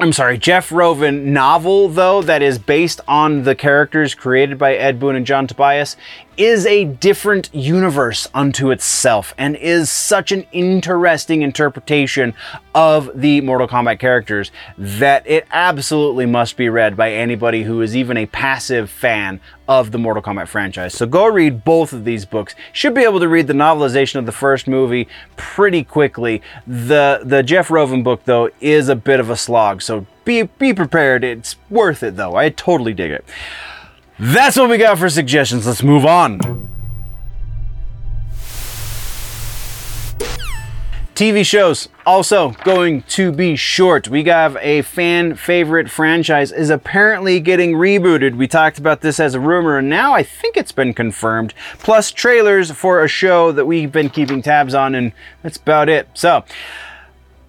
I'm 0.00 0.12
sorry, 0.12 0.36
Jeff 0.36 0.72
Rovin 0.72 1.32
novel, 1.32 1.88
though, 1.88 2.22
that 2.22 2.42
is 2.42 2.58
based 2.58 3.00
on 3.06 3.44
the 3.44 3.54
characters 3.54 4.14
created 4.16 4.58
by 4.58 4.74
Ed 4.74 4.98
Boon 4.98 5.14
and 5.14 5.24
John 5.24 5.46
Tobias, 5.46 5.96
is 6.36 6.64
a 6.66 6.84
different 6.84 7.50
universe 7.54 8.26
unto 8.32 8.70
itself 8.70 9.34
and 9.36 9.56
is 9.56 9.90
such 9.90 10.32
an 10.32 10.46
interesting 10.52 11.42
interpretation 11.42 12.34
of 12.74 13.10
the 13.14 13.40
Mortal 13.42 13.68
Kombat 13.68 13.98
characters 13.98 14.50
that 14.78 15.26
it 15.26 15.46
absolutely 15.52 16.26
must 16.26 16.56
be 16.56 16.68
read 16.68 16.96
by 16.96 17.12
anybody 17.12 17.64
who 17.64 17.82
is 17.82 17.94
even 17.94 18.16
a 18.16 18.26
passive 18.26 18.88
fan 18.88 19.40
of 19.68 19.90
the 19.90 19.98
Mortal 19.98 20.22
Kombat 20.22 20.48
franchise. 20.48 20.94
So 20.94 21.06
go 21.06 21.26
read 21.26 21.64
both 21.64 21.92
of 21.92 22.04
these 22.04 22.24
books. 22.24 22.54
Should 22.72 22.94
be 22.94 23.02
able 23.02 23.20
to 23.20 23.28
read 23.28 23.46
the 23.46 23.52
novelization 23.52 24.16
of 24.16 24.26
the 24.26 24.32
first 24.32 24.66
movie 24.66 25.08
pretty 25.36 25.84
quickly. 25.84 26.42
The 26.66 27.20
the 27.24 27.42
Jeff 27.42 27.70
Rovin 27.70 28.02
book 28.02 28.24
though 28.24 28.50
is 28.60 28.88
a 28.88 28.96
bit 28.96 29.20
of 29.20 29.30
a 29.30 29.36
slog, 29.36 29.82
so 29.82 30.06
be 30.24 30.44
be 30.44 30.72
prepared. 30.72 31.24
It's 31.24 31.56
worth 31.70 32.02
it 32.02 32.16
though. 32.16 32.36
I 32.36 32.48
totally 32.48 32.94
dig 32.94 33.10
it. 33.10 33.24
That's 34.24 34.56
what 34.56 34.70
we 34.70 34.78
got 34.78 34.98
for 34.98 35.10
suggestions. 35.10 35.66
Let's 35.66 35.82
move 35.82 36.06
on. 36.06 36.38
TV 41.16 41.44
shows 41.44 41.88
also 42.06 42.50
going 42.62 43.02
to 43.02 43.32
be 43.32 43.56
short. 43.56 44.06
We 44.06 44.22
have 44.26 44.56
a 44.60 44.82
fan 44.82 45.34
favorite 45.34 45.90
franchise 45.90 46.52
is 46.52 46.70
apparently 46.70 47.40
getting 47.40 47.72
rebooted. 47.72 48.36
We 48.36 48.46
talked 48.46 48.78
about 48.78 49.00
this 49.00 49.18
as 49.18 49.34
a 49.34 49.40
rumor 49.40 49.78
and 49.78 49.88
now 49.88 50.14
I 50.14 50.22
think 50.22 50.56
it's 50.56 50.70
been 50.70 50.94
confirmed. 50.94 51.52
Plus 51.80 52.12
trailers 52.12 52.70
for 52.70 53.02
a 53.02 53.08
show 53.08 53.50
that 53.50 53.66
we've 53.66 53.90
been 53.90 54.08
keeping 54.08 54.40
tabs 54.40 54.72
on 54.72 54.94
and 54.94 55.10
that's 55.42 55.56
about 55.56 55.88
it. 55.88 56.08
So, 56.14 56.44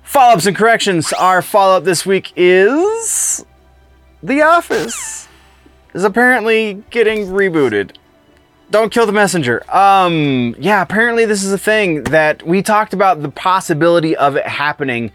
follow-ups 0.01 0.47
and 0.47 0.57
corrections. 0.57 1.13
Our 1.13 1.43
follow-up 1.43 1.83
this 1.83 2.03
week 2.03 2.33
is 2.35 3.45
The 4.23 4.41
Office 4.41 5.27
is 5.93 6.03
apparently 6.03 6.83
getting 6.89 7.27
rebooted. 7.27 7.95
Don't 8.71 8.91
kill 8.91 9.05
the 9.05 9.11
messenger. 9.11 9.63
Um, 9.75 10.55
yeah, 10.57 10.81
apparently 10.81 11.25
this 11.25 11.43
is 11.43 11.51
a 11.53 11.57
thing 11.57 12.05
that 12.05 12.41
we 12.43 12.63
talked 12.63 12.93
about 12.93 13.21
the 13.21 13.29
possibility 13.29 14.15
of 14.15 14.35
it 14.35 14.47
happening. 14.47 15.11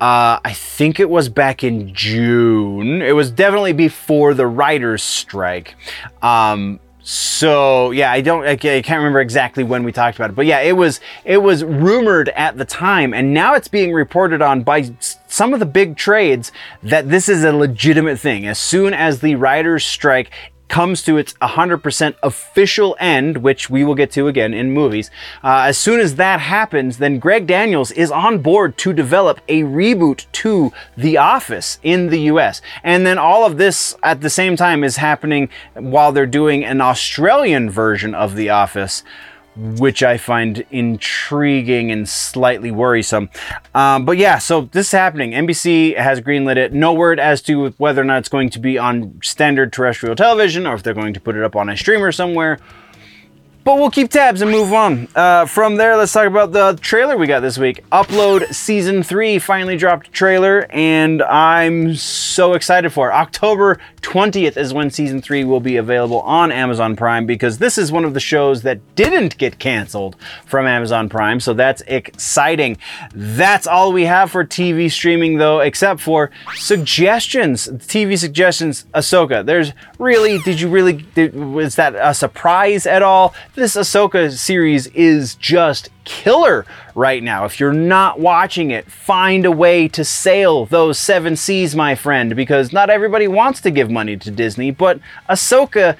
Uh, 0.00 0.40
I 0.44 0.52
think 0.54 1.00
it 1.00 1.10
was 1.10 1.28
back 1.28 1.62
in 1.64 1.92
June. 1.92 3.02
It 3.02 3.12
was 3.12 3.30
definitely 3.30 3.72
before 3.72 4.32
the 4.32 4.46
writers' 4.46 5.02
strike. 5.02 5.74
Um, 6.22 6.80
so 7.10 7.90
yeah, 7.90 8.12
I 8.12 8.20
don't, 8.20 8.46
I 8.46 8.54
can't 8.54 8.88
remember 8.88 9.20
exactly 9.20 9.64
when 9.64 9.82
we 9.82 9.90
talked 9.90 10.16
about 10.16 10.30
it, 10.30 10.36
but 10.36 10.46
yeah, 10.46 10.60
it 10.60 10.76
was, 10.76 11.00
it 11.24 11.38
was 11.38 11.64
rumored 11.64 12.28
at 12.28 12.56
the 12.56 12.64
time, 12.64 13.12
and 13.12 13.34
now 13.34 13.54
it's 13.54 13.66
being 13.66 13.92
reported 13.92 14.40
on 14.40 14.62
by 14.62 14.92
some 15.26 15.52
of 15.52 15.58
the 15.58 15.66
big 15.66 15.96
trades 15.96 16.52
that 16.84 17.08
this 17.08 17.28
is 17.28 17.42
a 17.42 17.52
legitimate 17.52 18.20
thing. 18.20 18.46
As 18.46 18.60
soon 18.60 18.94
as 18.94 19.22
the 19.22 19.34
writers' 19.34 19.84
strike 19.84 20.30
comes 20.70 21.02
to 21.02 21.18
its 21.18 21.34
100% 21.34 22.14
official 22.22 22.96
end, 22.98 23.38
which 23.38 23.68
we 23.68 23.84
will 23.84 23.94
get 23.94 24.10
to 24.12 24.28
again 24.28 24.54
in 24.54 24.70
movies, 24.70 25.10
uh, 25.44 25.64
as 25.66 25.76
soon 25.76 26.00
as 26.00 26.14
that 26.14 26.40
happens, 26.40 26.98
then 26.98 27.18
Greg 27.18 27.46
Daniels 27.46 27.90
is 27.90 28.10
on 28.10 28.38
board 28.38 28.78
to 28.78 28.92
develop 28.92 29.40
a 29.48 29.62
reboot 29.62 30.24
to 30.32 30.72
The 30.96 31.18
Office 31.18 31.78
in 31.82 32.08
the 32.08 32.20
US. 32.32 32.62
And 32.82 33.04
then 33.04 33.18
all 33.18 33.44
of 33.44 33.58
this 33.58 33.94
at 34.02 34.20
the 34.20 34.30
same 34.30 34.56
time 34.56 34.84
is 34.84 34.96
happening 34.96 35.50
while 35.74 36.12
they're 36.12 36.26
doing 36.26 36.64
an 36.64 36.80
Australian 36.80 37.68
version 37.68 38.14
of 38.14 38.36
The 38.36 38.48
Office 38.48 39.02
which 39.60 40.02
I 40.02 40.16
find 40.16 40.64
intriguing 40.70 41.90
and 41.90 42.08
slightly 42.08 42.70
worrisome. 42.70 43.28
Um, 43.74 44.04
but 44.04 44.16
yeah, 44.16 44.38
so 44.38 44.62
this 44.62 44.86
is 44.86 44.92
happening. 44.92 45.32
NBC 45.32 45.96
has 45.96 46.20
greenlit 46.20 46.56
it. 46.56 46.72
No 46.72 46.92
word 46.94 47.20
as 47.20 47.42
to 47.42 47.70
whether 47.72 48.00
or 48.00 48.04
not 48.04 48.18
it's 48.18 48.28
going 48.28 48.50
to 48.50 48.58
be 48.58 48.78
on 48.78 49.20
standard 49.22 49.72
terrestrial 49.72 50.16
television 50.16 50.66
or 50.66 50.74
if 50.74 50.82
they're 50.82 50.94
going 50.94 51.14
to 51.14 51.20
put 51.20 51.36
it 51.36 51.42
up 51.42 51.56
on 51.56 51.68
a 51.68 51.76
streamer 51.76 52.10
somewhere. 52.10 52.58
But 53.62 53.76
we'll 53.76 53.90
keep 53.90 54.10
tabs 54.10 54.40
and 54.40 54.50
move 54.50 54.72
on. 54.72 55.06
Uh, 55.14 55.44
from 55.44 55.76
there, 55.76 55.94
let's 55.94 56.12
talk 56.12 56.26
about 56.26 56.52
the 56.52 56.78
trailer 56.80 57.18
we 57.18 57.26
got 57.26 57.40
this 57.40 57.58
week. 57.58 57.84
Upload 57.90 58.54
Season 58.54 59.02
3 59.02 59.38
finally 59.38 59.76
dropped 59.76 60.10
trailer, 60.14 60.66
and 60.70 61.22
I'm 61.22 61.94
so 61.94 62.54
excited 62.54 62.90
for 62.90 63.10
it. 63.10 63.12
October 63.12 63.78
20th 64.00 64.56
is 64.56 64.72
when 64.72 64.90
Season 64.90 65.20
3 65.20 65.44
will 65.44 65.60
be 65.60 65.76
available 65.76 66.20
on 66.22 66.50
Amazon 66.50 66.96
Prime 66.96 67.26
because 67.26 67.58
this 67.58 67.76
is 67.76 67.92
one 67.92 68.06
of 68.06 68.14
the 68.14 68.20
shows 68.20 68.62
that 68.62 68.80
didn't 68.94 69.36
get 69.36 69.58
canceled 69.58 70.16
from 70.46 70.66
Amazon 70.66 71.10
Prime, 71.10 71.38
so 71.38 71.52
that's 71.52 71.82
exciting. 71.86 72.78
That's 73.12 73.66
all 73.66 73.92
we 73.92 74.04
have 74.04 74.30
for 74.30 74.42
TV 74.42 74.90
streaming, 74.90 75.36
though, 75.36 75.60
except 75.60 76.00
for 76.00 76.30
suggestions. 76.54 77.68
TV 77.68 78.18
suggestions, 78.18 78.86
Ahsoka. 78.94 79.44
There's 79.44 79.74
really, 79.98 80.38
did 80.38 80.62
you 80.62 80.70
really, 80.70 81.04
did, 81.14 81.34
was 81.34 81.76
that 81.76 81.94
a 81.94 82.14
surprise 82.14 82.86
at 82.86 83.02
all? 83.02 83.34
This 83.56 83.74
Ahsoka 83.74 84.30
series 84.30 84.86
is 84.88 85.34
just 85.34 85.90
killer 86.04 86.64
right 86.94 87.20
now. 87.20 87.44
If 87.46 87.58
you're 87.58 87.72
not 87.72 88.20
watching 88.20 88.70
it, 88.70 88.88
find 88.88 89.44
a 89.44 89.50
way 89.50 89.88
to 89.88 90.04
sail 90.04 90.66
those 90.66 90.98
seven 90.98 91.34
seas, 91.34 91.74
my 91.74 91.96
friend, 91.96 92.36
because 92.36 92.72
not 92.72 92.90
everybody 92.90 93.26
wants 93.26 93.60
to 93.62 93.72
give 93.72 93.90
money 93.90 94.16
to 94.18 94.30
Disney, 94.30 94.70
but 94.70 95.00
Ahsoka 95.28 95.96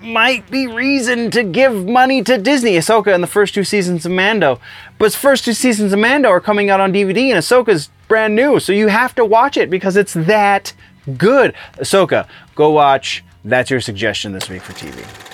might 0.00 0.50
be 0.50 0.66
reason 0.66 1.30
to 1.32 1.42
give 1.42 1.84
money 1.84 2.22
to 2.22 2.38
Disney. 2.38 2.72
Ahsoka 2.72 3.12
and 3.14 3.22
the 3.22 3.28
first 3.28 3.52
two 3.52 3.64
seasons 3.64 4.06
of 4.06 4.12
Mando. 4.12 4.58
But 4.96 5.12
first 5.12 5.44
two 5.44 5.52
seasons 5.52 5.92
of 5.92 5.98
Mando 5.98 6.30
are 6.30 6.40
coming 6.40 6.70
out 6.70 6.80
on 6.80 6.90
DVD 6.90 7.30
and 7.30 7.38
Ahsoka's 7.38 7.90
brand 8.08 8.34
new, 8.34 8.58
so 8.60 8.72
you 8.72 8.88
have 8.88 9.14
to 9.16 9.26
watch 9.26 9.58
it 9.58 9.68
because 9.68 9.96
it's 9.96 10.14
that 10.14 10.72
good. 11.18 11.52
Ahsoka, 11.74 12.26
go 12.54 12.70
watch. 12.70 13.22
That's 13.44 13.70
your 13.70 13.82
suggestion 13.82 14.32
this 14.32 14.48
week 14.48 14.62
for 14.62 14.72
TV. 14.72 15.27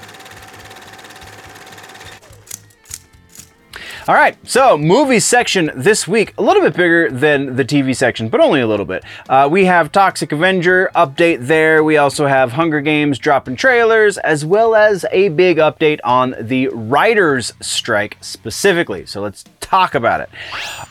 All 4.06 4.14
right, 4.14 4.36
so 4.46 4.76
movie 4.76 5.18
section 5.18 5.70
this 5.74 6.06
week, 6.06 6.34
a 6.36 6.42
little 6.42 6.62
bit 6.62 6.76
bigger 6.76 7.10
than 7.10 7.56
the 7.56 7.64
TV 7.64 7.96
section, 7.96 8.28
but 8.28 8.38
only 8.38 8.60
a 8.60 8.66
little 8.66 8.84
bit. 8.84 9.02
Uh, 9.30 9.48
we 9.50 9.64
have 9.64 9.92
Toxic 9.92 10.30
Avenger 10.30 10.90
update 10.94 11.46
there. 11.46 11.82
We 11.82 11.96
also 11.96 12.26
have 12.26 12.52
Hunger 12.52 12.82
Games 12.82 13.18
dropping 13.18 13.56
trailers, 13.56 14.18
as 14.18 14.44
well 14.44 14.74
as 14.74 15.06
a 15.10 15.30
big 15.30 15.56
update 15.56 16.00
on 16.04 16.34
the 16.38 16.68
writers' 16.68 17.54
strike 17.62 18.18
specifically. 18.20 19.06
So 19.06 19.22
let's 19.22 19.42
talk 19.60 19.94
about 19.94 20.20
it. 20.20 20.28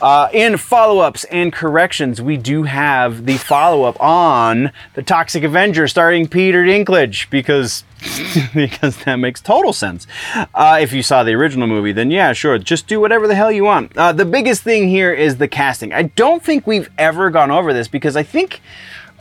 Uh, 0.02 0.28
in 0.32 0.56
follow 0.56 0.98
ups 0.98 1.22
and 1.30 1.52
corrections, 1.52 2.20
we 2.20 2.36
do 2.36 2.64
have 2.64 3.26
the 3.26 3.36
follow 3.36 3.84
up 3.84 4.02
on 4.02 4.72
the 4.94 5.02
Toxic 5.04 5.44
Avenger 5.44 5.86
starring 5.86 6.26
Peter 6.26 6.64
Dinklage 6.64 7.30
because 7.30 7.84
because 8.54 8.96
that 9.04 9.16
makes 9.16 9.40
total 9.40 9.72
sense. 9.72 10.06
Uh, 10.54 10.78
if 10.80 10.92
you 10.92 11.02
saw 11.02 11.24
the 11.24 11.32
original 11.32 11.66
movie, 11.66 11.92
then 11.92 12.10
yeah, 12.10 12.32
sure, 12.32 12.58
just 12.58 12.86
do 12.86 13.00
whatever 13.00 13.26
the 13.26 13.34
hell 13.34 13.50
you 13.50 13.64
want. 13.64 13.96
Uh, 13.96 14.12
the 14.12 14.24
biggest 14.24 14.62
thing 14.62 14.88
here 14.88 15.12
is 15.12 15.36
the 15.38 15.48
casting. 15.48 15.92
I 15.92 16.04
don't 16.04 16.42
think 16.42 16.66
we've 16.66 16.90
ever 16.98 17.30
gone 17.30 17.50
over 17.50 17.72
this 17.72 17.88
because 17.88 18.16
I 18.16 18.22
think. 18.22 18.60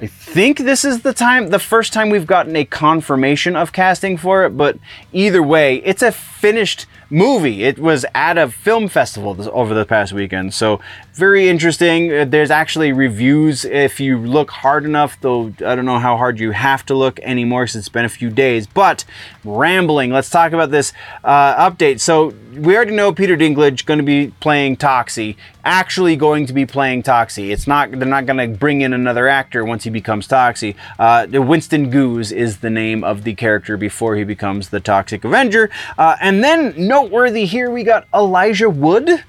I 0.01 0.07
think 0.07 0.59
this 0.59 0.83
is 0.83 1.01
the 1.01 1.13
time, 1.13 1.49
the 1.49 1.59
first 1.59 1.93
time 1.93 2.09
we've 2.09 2.27
gotten 2.27 2.55
a 2.55 2.65
confirmation 2.65 3.55
of 3.55 3.71
casting 3.71 4.17
for 4.17 4.43
it, 4.45 4.57
but 4.57 4.77
either 5.13 5.41
way, 5.41 5.77
it's 5.77 6.01
a 6.01 6.11
finished 6.11 6.87
movie. 7.09 7.63
It 7.63 7.77
was 7.77 8.05
at 8.15 8.37
a 8.37 8.49
film 8.49 8.87
festival 8.87 9.35
this, 9.35 9.47
over 9.53 9.73
the 9.73 9.85
past 9.85 10.11
weekend, 10.11 10.53
so 10.53 10.81
very 11.13 11.47
interesting. 11.47 12.11
Uh, 12.11 12.25
there's 12.25 12.49
actually 12.49 12.91
reviews 12.91 13.65
if 13.65 13.99
you 13.99 14.17
look 14.17 14.49
hard 14.49 14.83
enough, 14.83 15.21
though 15.21 15.53
I 15.63 15.75
don't 15.75 15.85
know 15.85 15.99
how 15.99 16.17
hard 16.17 16.39
you 16.39 16.51
have 16.51 16.85
to 16.87 16.95
look 16.95 17.19
anymore 17.19 17.67
since 17.67 17.83
it's 17.83 17.89
been 17.89 18.05
a 18.05 18.09
few 18.09 18.31
days. 18.31 18.65
But 18.65 19.05
rambling, 19.45 20.11
let's 20.11 20.29
talk 20.29 20.53
about 20.53 20.71
this 20.71 20.91
uh, 21.23 21.69
update. 21.69 21.99
So 21.99 22.33
we 22.55 22.75
already 22.75 22.95
know 22.95 23.13
Peter 23.13 23.37
Dinklage 23.37 23.85
going 23.85 23.99
to 23.99 24.03
be 24.03 24.33
playing 24.39 24.77
Toxie, 24.77 25.35
actually 25.63 26.15
going 26.15 26.47
to 26.47 26.53
be 26.53 26.65
playing 26.65 27.03
Toxie. 27.03 27.51
It's 27.51 27.67
not 27.67 27.91
they're 27.91 28.07
not 28.07 28.25
going 28.25 28.37
to 28.37 28.57
bring 28.57 28.81
in 28.81 28.91
another 28.93 29.27
actor 29.27 29.63
once 29.63 29.82
he 29.83 29.89
becomes 29.89 30.27
Toxie. 30.27 30.75
Uh, 30.97 31.27
Winston 31.31 31.91
Gooze 31.91 32.31
is 32.31 32.57
the 32.57 32.69
name 32.69 33.03
of 33.03 33.23
the 33.23 33.35
character 33.35 33.77
before 33.77 34.15
he 34.15 34.23
becomes 34.23 34.69
the 34.69 34.79
Toxic 34.79 35.23
Avenger. 35.23 35.69
Uh, 35.97 36.15
and 36.21 36.43
then 36.43 36.73
noteworthy 36.77 37.45
here, 37.45 37.69
we 37.71 37.83
got 37.83 38.07
Elijah 38.13 38.69
Wood. 38.69 39.23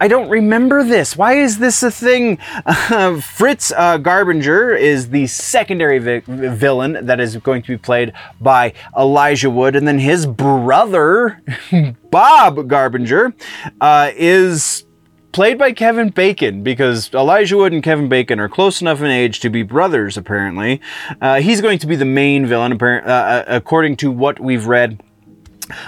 I 0.00 0.06
don't 0.06 0.28
remember 0.28 0.84
this. 0.84 1.16
Why 1.16 1.34
is 1.34 1.58
this 1.58 1.82
a 1.82 1.90
thing? 1.90 2.38
Uh, 2.64 3.20
Fritz 3.20 3.72
uh, 3.72 3.98
Garbinger 3.98 4.78
is 4.78 5.10
the 5.10 5.26
secondary 5.26 5.98
vi- 5.98 6.22
villain 6.26 7.04
that 7.06 7.18
is 7.18 7.36
going 7.38 7.62
to 7.62 7.68
be 7.68 7.78
played 7.78 8.12
by 8.40 8.74
Elijah 8.96 9.50
Wood, 9.50 9.74
and 9.74 9.88
then 9.88 9.98
his 9.98 10.24
brother, 10.24 11.42
Bob 12.10 12.56
Garbinger, 12.68 13.34
uh, 13.80 14.12
is 14.14 14.84
played 15.32 15.58
by 15.58 15.72
Kevin 15.72 16.10
Bacon 16.10 16.62
because 16.62 17.12
Elijah 17.12 17.56
Wood 17.56 17.72
and 17.72 17.82
Kevin 17.82 18.08
Bacon 18.08 18.40
are 18.40 18.48
close 18.48 18.80
enough 18.80 19.00
in 19.00 19.06
age 19.06 19.40
to 19.40 19.50
be 19.50 19.62
brothers, 19.62 20.16
apparently. 20.16 20.80
Uh, 21.20 21.40
he's 21.40 21.60
going 21.60 21.78
to 21.78 21.86
be 21.86 21.96
the 21.96 22.04
main 22.04 22.46
villain, 22.46 22.80
uh, 22.80 22.84
uh, 23.06 23.44
according 23.46 23.96
to 23.98 24.10
what 24.10 24.40
we've 24.40 24.66
read 24.66 25.02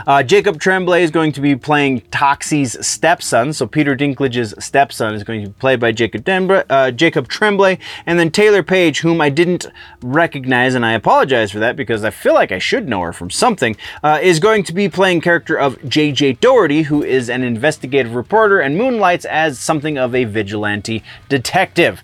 uh, 0.07 0.23
Jacob 0.23 0.61
Tremblay 0.61 1.03
is 1.03 1.11
going 1.11 1.33
to 1.33 1.41
be 1.41 1.57
playing 1.57 2.01
Toxie's 2.11 2.87
stepson. 2.87 3.53
So 3.53 3.67
Peter 3.67 3.97
Dinklage's 3.97 4.55
stepson 4.63 5.15
is 5.15 5.25
going 5.25 5.43
to 5.43 5.49
be 5.49 5.55
played 5.55 5.81
by 5.81 5.93
Jacob, 5.93 6.29
uh, 6.29 6.91
Jacob 6.91 7.29
Tremblay. 7.29 7.79
And 8.07 8.19
then 8.19 8.31
Taylour 8.31 8.67
Paige, 8.67 9.01
whom 9.01 9.21
I 9.21 9.29
didn't 9.29 9.67
recognize, 10.03 10.75
and 10.75 10.85
I 10.85 10.93
apologize 10.93 11.51
for 11.51 11.59
that 11.61 11.77
because 11.77 12.05
I 12.05 12.11
feel 12.11 12.35
like 12.35 12.53
I 12.53 12.59
should 12.59 12.89
know 12.89 13.03
her 13.03 13.13
from 13.13 13.31
something, 13.31 13.77
uh, 14.03 14.19
is 14.23 14.39
going 14.39 14.65
to 14.65 14.73
be 14.73 14.89
playing 14.89 15.21
character 15.21 15.57
of 15.57 15.89
J.J. 15.89 16.35
Doherty, 16.35 16.83
who 16.83 17.03
is 17.03 17.29
an 17.29 17.43
investigative 17.43 18.15
reporter 18.15 18.61
and 18.61 18.77
moonlights 18.77 19.25
as 19.25 19.59
something 19.59 19.99
of 19.99 20.15
a 20.15 20.25
vigilante 20.25 21.03
detective. 21.29 22.03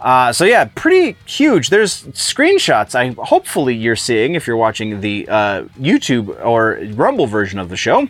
Uh, 0.00 0.32
so 0.32 0.44
yeah, 0.44 0.64
pretty 0.74 1.16
huge. 1.26 1.70
There's 1.70 2.04
screenshots. 2.08 2.94
I 2.94 3.10
hopefully 3.22 3.74
you're 3.74 3.96
seeing 3.96 4.34
if 4.34 4.46
you're 4.46 4.56
watching 4.56 5.00
the 5.00 5.28
uh, 5.28 5.62
YouTube 5.78 6.44
or 6.44 6.78
Rumble 6.94 7.26
version 7.26 7.58
of 7.58 7.68
the 7.68 7.76
show. 7.76 8.08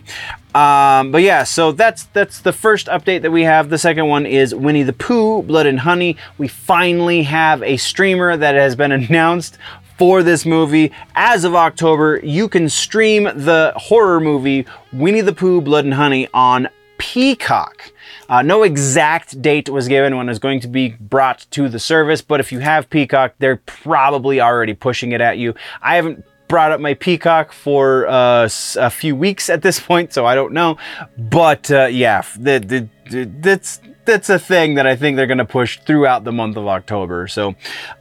Um, 0.53 1.11
but 1.11 1.21
yeah, 1.21 1.43
so 1.43 1.71
that's 1.71 2.05
that's 2.05 2.41
the 2.41 2.53
first 2.53 2.87
update 2.87 3.21
that 3.23 3.31
we 3.31 3.43
have. 3.43 3.69
The 3.69 3.77
second 3.77 4.07
one 4.07 4.25
is 4.25 4.53
Winnie 4.53 4.83
the 4.83 4.93
Pooh, 4.93 5.43
Blood 5.43 5.65
and 5.65 5.79
Honey. 5.79 6.17
We 6.37 6.47
finally 6.47 7.23
have 7.23 7.63
a 7.63 7.77
streamer 7.77 8.37
that 8.37 8.55
has 8.55 8.75
been 8.75 8.91
announced 8.91 9.57
for 9.97 10.23
this 10.23 10.45
movie. 10.45 10.91
As 11.15 11.43
of 11.43 11.55
October, 11.55 12.19
you 12.23 12.47
can 12.47 12.69
stream 12.69 13.25
the 13.25 13.73
horror 13.75 14.19
movie 14.19 14.65
Winnie 14.93 15.21
the 15.21 15.33
Pooh, 15.33 15.61
Blood 15.61 15.85
and 15.85 15.93
Honey 15.93 16.27
on 16.33 16.69
Peacock. 17.13 17.91
Uh, 18.29 18.43
no 18.43 18.61
exact 18.61 19.41
date 19.41 19.67
was 19.67 19.87
given 19.87 20.15
when 20.15 20.29
it's 20.29 20.37
going 20.37 20.59
to 20.59 20.67
be 20.67 20.89
brought 20.89 21.47
to 21.49 21.67
the 21.67 21.79
service, 21.79 22.21
but 22.21 22.39
if 22.39 22.51
you 22.51 22.59
have 22.59 22.87
Peacock, 22.87 23.33
they're 23.39 23.55
probably 23.55 24.39
already 24.39 24.75
pushing 24.75 25.11
it 25.11 25.19
at 25.19 25.39
you. 25.39 25.55
I 25.81 25.95
haven't 25.95 26.23
brought 26.47 26.71
up 26.71 26.79
my 26.79 26.93
Peacock 26.93 27.51
for 27.51 28.07
uh, 28.07 28.47
a 28.77 28.89
few 28.91 29.15
weeks 29.15 29.49
at 29.49 29.63
this 29.63 29.79
point, 29.89 30.13
so 30.13 30.27
I 30.27 30.35
don't 30.35 30.53
know. 30.53 30.77
But 31.17 31.71
uh, 31.71 31.87
yeah, 31.87 32.21
the, 32.37 32.59
the, 32.59 32.89
the, 33.09 33.31
that's 33.39 33.81
that's 34.09 34.29
a 34.29 34.39
thing 34.39 34.75
that 34.75 34.87
I 34.87 34.95
think 34.95 35.15
they're 35.15 35.27
going 35.27 35.37
to 35.37 35.45
push 35.45 35.79
throughout 35.79 36.23
the 36.23 36.31
month 36.31 36.57
of 36.57 36.67
October. 36.67 37.27
So 37.27 37.55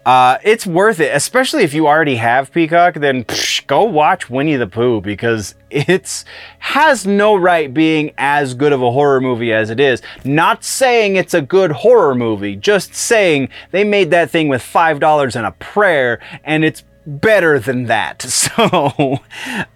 uh, 0.07 0.39
it's 0.43 0.67
worth 0.67 1.01
it, 1.01 1.15
especially 1.15 1.63
if 1.63 1.75
you 1.75 1.87
already 1.87 2.17
have 2.17 2.51
Peacock. 2.51 2.95
Then 2.95 3.25
psh, 3.25 3.67
go 3.67 3.85
watch 3.85 4.31
Winnie 4.31 4.57
the 4.57 4.67
Pooh 4.67 5.01
because 5.01 5.55
it's 5.71 6.25
has 6.61 7.07
no 7.07 7.37
right 7.37 7.73
being 7.73 8.13
as 8.17 8.55
good 8.55 8.73
of 8.73 8.83
a 8.83 8.91
horror 8.91 9.21
movie 9.21 9.53
as 9.53 9.71
it 9.71 9.79
is. 9.79 10.03
Not 10.25 10.65
saying 10.65 11.17
it's 11.17 11.35
a 11.35 11.43
good 11.43 11.71
horror 11.71 12.15
movie, 12.15 12.57
just 12.57 12.95
saying 12.95 13.51
they 13.71 13.85
made 13.85 14.11
that 14.11 14.31
thing 14.31 14.49
with 14.49 14.63
five 14.63 15.01
dollars 15.01 15.37
and 15.37 15.47
a 15.47 15.53
prayer, 15.53 16.21
and 16.45 16.65
it's 16.65 16.85
better 17.09 17.59
than 17.59 17.85
that. 17.85 18.25
So, 18.49 19.21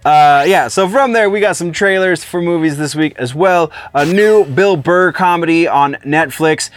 uh, 0.05 0.45
yeah, 0.47 0.69
so 0.69 0.89
from 0.89 1.13
there, 1.13 1.31
we 1.31 1.41
got 1.41 1.57
some 1.57 1.73
trailers 1.73 2.25
for 2.25 2.43
movies 2.43 2.79
this 2.79 2.95
week 2.95 3.15
as 3.17 3.35
well. 3.35 3.71
A 3.95 4.05
new 4.05 4.45
Bill 4.45 4.77
Burr 4.77 5.13
comedy 5.13 5.69
on 5.69 5.95
Netflix. 6.05 6.71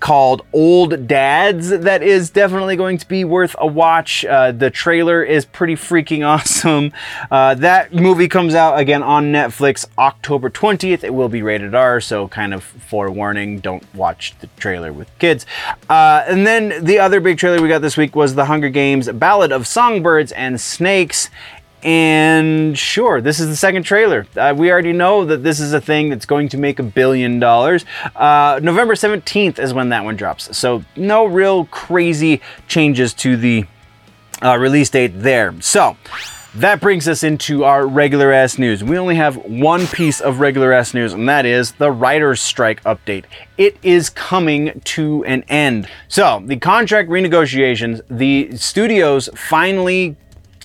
Called 0.00 0.42
Old 0.52 1.06
Dads 1.06 1.70
that 1.70 2.02
is 2.02 2.30
definitely 2.30 2.76
going 2.76 2.98
to 2.98 3.06
be 3.06 3.24
worth 3.24 3.54
a 3.58 3.66
watch. 3.66 4.24
Uh, 4.24 4.52
the 4.52 4.70
trailer 4.70 5.22
is 5.22 5.44
pretty 5.44 5.74
freaking 5.74 6.26
awesome. 6.26 6.92
Uh, 7.30 7.54
that 7.54 7.94
movie 7.94 8.28
comes 8.28 8.54
out 8.54 8.78
again 8.78 9.02
on 9.02 9.32
Netflix 9.32 9.86
October 9.98 10.50
20th. 10.50 11.04
It 11.04 11.14
will 11.14 11.28
be 11.28 11.42
rated 11.42 11.74
R, 11.74 12.00
so 12.00 12.28
kind 12.28 12.54
of 12.54 12.62
forewarning 12.62 13.60
don't 13.60 13.82
watch 13.94 14.34
the 14.40 14.48
trailer 14.58 14.92
with 14.92 15.08
kids. 15.18 15.46
Uh, 15.88 16.24
and 16.26 16.46
then 16.46 16.84
the 16.84 16.98
other 16.98 17.20
big 17.20 17.38
trailer 17.38 17.60
we 17.60 17.68
got 17.68 17.82
this 17.82 17.96
week 17.96 18.16
was 18.16 18.34
The 18.34 18.46
Hunger 18.46 18.70
Games 18.70 19.10
Ballad 19.10 19.52
of 19.52 19.66
Songbirds 19.66 20.32
and 20.32 20.60
Snakes. 20.60 21.28
And 21.82 22.78
sure, 22.78 23.20
this 23.20 23.40
is 23.40 23.48
the 23.48 23.56
second 23.56 23.82
trailer. 23.82 24.26
Uh, 24.36 24.54
we 24.56 24.70
already 24.70 24.92
know 24.92 25.24
that 25.24 25.42
this 25.42 25.58
is 25.58 25.72
a 25.72 25.80
thing 25.80 26.10
that's 26.10 26.26
going 26.26 26.48
to 26.50 26.58
make 26.58 26.78
a 26.78 26.82
billion 26.82 27.40
dollars. 27.40 27.84
Uh, 28.14 28.60
November 28.62 28.94
17th 28.94 29.58
is 29.58 29.74
when 29.74 29.88
that 29.88 30.04
one 30.04 30.16
drops. 30.16 30.56
So, 30.56 30.84
no 30.94 31.24
real 31.26 31.64
crazy 31.66 32.40
changes 32.68 33.12
to 33.14 33.36
the 33.36 33.66
uh, 34.42 34.56
release 34.58 34.90
date 34.90 35.08
there. 35.08 35.60
So, 35.60 35.96
that 36.54 36.80
brings 36.80 37.08
us 37.08 37.22
into 37.22 37.64
our 37.64 37.86
regular 37.86 38.30
ass 38.30 38.58
news. 38.58 38.84
We 38.84 38.98
only 38.98 39.14
have 39.14 39.36
one 39.36 39.86
piece 39.86 40.20
of 40.20 40.38
regular 40.38 40.72
ass 40.72 40.92
news, 40.92 41.14
and 41.14 41.26
that 41.28 41.46
is 41.46 41.72
the 41.72 41.90
writer's 41.90 42.42
strike 42.42 42.82
update. 42.84 43.24
It 43.56 43.78
is 43.82 44.10
coming 44.10 44.80
to 44.84 45.24
an 45.24 45.44
end. 45.48 45.88
So, 46.08 46.42
the 46.44 46.58
contract 46.58 47.08
renegotiations, 47.08 48.02
the 48.10 48.56
studios 48.56 49.30
finally 49.34 50.16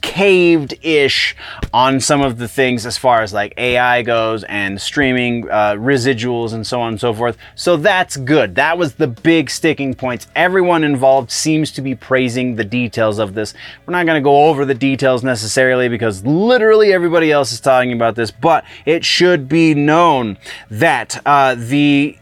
caved 0.01 0.73
ish 0.81 1.35
on 1.73 1.99
some 1.99 2.21
of 2.21 2.37
the 2.37 2.47
things 2.47 2.85
as 2.85 2.97
far 2.97 3.21
as 3.21 3.33
like 3.33 3.53
AI 3.57 4.01
goes 4.01 4.43
and 4.45 4.79
streaming 4.81 5.49
uh, 5.49 5.73
residuals 5.73 6.53
and 6.53 6.65
so 6.65 6.81
on 6.81 6.89
and 6.89 6.99
so 6.99 7.13
forth. 7.13 7.37
So 7.55 7.77
that's 7.77 8.17
good. 8.17 8.55
That 8.55 8.77
was 8.77 8.95
the 8.95 9.07
big 9.07 9.49
sticking 9.49 9.93
points. 9.93 10.27
Everyone 10.35 10.83
involved 10.83 11.31
seems 11.31 11.71
to 11.73 11.81
be 11.81 11.95
praising 11.95 12.55
the 12.55 12.65
details 12.65 13.19
of 13.19 13.33
this. 13.33 13.53
We're 13.85 13.93
not 13.93 14.05
going 14.05 14.19
to 14.19 14.23
go 14.23 14.45
over 14.47 14.65
the 14.65 14.73
details 14.73 15.23
necessarily 15.23 15.89
because 15.89 16.25
literally 16.25 16.93
everybody 16.93 17.31
else 17.31 17.51
is 17.51 17.59
talking 17.59 17.93
about 17.93 18.15
this, 18.15 18.31
but 18.31 18.63
it 18.85 19.05
should 19.05 19.47
be 19.47 19.73
known 19.73 20.37
that 20.69 21.21
uh, 21.25 21.55
the 21.55 22.17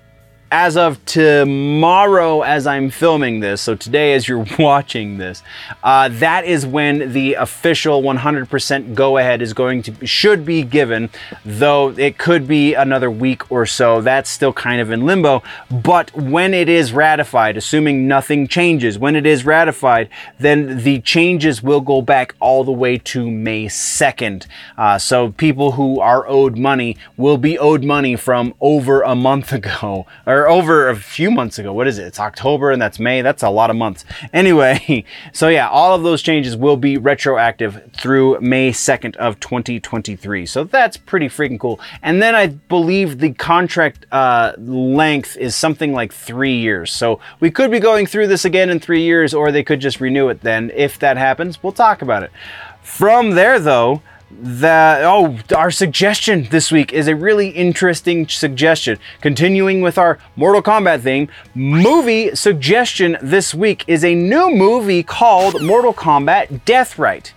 as 0.58 0.78
of 0.78 1.04
tomorrow, 1.04 2.42
as 2.42 2.66
I'm 2.66 2.90
filming 2.90 3.42
this, 3.42 3.60
so 3.60 3.76
today 3.76 4.14
as 4.14 4.26
you're 4.26 4.46
watching 4.58 5.18
this, 5.18 5.44
uh, 5.84 6.08
that 6.08 6.46
is 6.46 6.66
when 6.66 7.12
the 7.12 7.34
official 7.34 8.02
100% 8.02 8.96
go 8.96 9.18
ahead 9.18 9.42
is 9.42 9.52
going 9.52 9.82
to 9.84 10.08
should 10.08 10.46
be 10.46 10.64
given, 10.64 11.10
though 11.44 11.90
it 11.98 12.18
could 12.18 12.48
be 12.48 12.74
another 12.74 13.12
week 13.12 13.52
or 13.52 13.66
so. 13.66 14.00
That's 14.00 14.30
still 14.30 14.54
kind 14.54 14.80
of 14.80 14.92
in 14.92 15.06
limbo. 15.06 15.44
But 15.70 16.16
when 16.16 16.54
it 16.54 16.70
is 16.70 16.94
ratified, 16.94 17.58
assuming 17.58 18.08
nothing 18.08 18.48
changes, 18.48 18.98
when 18.98 19.18
it 19.18 19.26
is 19.26 19.46
ratified, 19.46 20.08
then 20.40 20.84
the 20.84 21.02
changes 21.02 21.62
will 21.62 21.82
go 21.82 22.02
back 22.02 22.34
all 22.40 22.64
the 22.64 22.72
way 22.72 22.98
to 23.00 23.30
May 23.30 23.66
2nd. 23.66 24.46
Uh, 24.78 24.98
so 25.00 25.34
people 25.34 25.74
who 25.74 26.00
are 26.00 26.26
owed 26.30 26.58
money 26.58 26.96
will 27.18 27.38
be 27.38 27.60
owed 27.60 27.84
money 27.84 28.16
from 28.16 28.54
over 28.62 29.02
a 29.02 29.16
month 29.16 29.52
ago 29.66 30.08
or 30.26 30.45
over 30.48 30.90
a 30.90 30.96
few 30.96 31.32
months 31.32 31.60
ago. 31.60 31.74
What 31.74 31.88
is 31.88 31.98
it? 31.98 32.06
It's 32.06 32.20
October 32.20 32.72
and 32.72 32.82
that's 32.82 33.00
May. 33.00 33.22
That's 33.22 33.44
a 33.44 33.50
lot 33.50 33.70
of 33.70 33.76
months. 33.76 34.06
Anyway, 34.34 35.06
so 35.32 35.48
yeah, 35.48 35.70
all 35.70 35.96
of 35.96 36.04
those 36.04 36.22
changes 36.22 36.58
will 36.58 36.76
be 36.76 36.98
retroactive 36.98 37.90
through 37.94 38.40
May 38.42 38.72
2nd 38.72 39.16
of 39.16 39.40
2023. 39.40 40.46
So 40.46 40.66
that's 40.66 40.98
pretty 40.98 41.28
freaking 41.28 41.60
cool. 41.60 41.80
And 42.02 42.22
then 42.22 42.36
I 42.36 42.48
believe 42.48 43.20
the 43.20 43.34
contract 43.34 44.06
uh, 44.12 44.54
length 44.58 45.38
is 45.38 45.56
something 45.56 45.94
like 45.94 46.12
three 46.12 46.58
years. 46.58 46.92
So 46.92 47.20
we 47.40 47.50
could 47.50 47.72
be 47.72 47.80
going 47.80 48.08
through 48.08 48.28
this 48.28 48.46
again 48.46 48.70
in 48.70 48.80
three 48.80 49.04
years, 49.04 49.34
or 49.34 49.52
they 49.52 49.64
could 49.64 49.80
just 49.80 50.02
renew 50.02 50.28
it 50.30 50.42
then. 50.42 50.72
If 50.76 51.00
that 51.00 51.18
happens, 51.18 51.64
we'll 51.64 51.72
talk 51.72 52.02
about 52.02 52.24
it. 52.24 52.32
From 52.82 53.32
there, 53.32 53.60
though, 53.60 54.02
that 54.32 55.04
oh 55.04 55.38
our 55.56 55.72
suggestion 55.72 56.48
this 56.50 56.72
week 56.72 56.92
is 56.92 57.08
a 57.08 57.16
really 57.16 57.50
interesting 57.50 58.28
suggestion. 58.28 58.98
Continuing 59.22 59.82
with 59.82 59.98
our 59.98 60.20
mortal 60.36 60.62
kombat 60.62 61.02
theme 61.02 61.30
movie 61.54 62.36
suggestion 62.36 63.18
this 63.22 63.54
week 63.54 63.84
is 63.88 64.04
a 64.04 64.16
new 64.16 64.50
movie 64.50 65.04
called 65.04 65.62
mortal 65.62 65.94
kombat 65.94 66.62
deathrite 66.66 67.32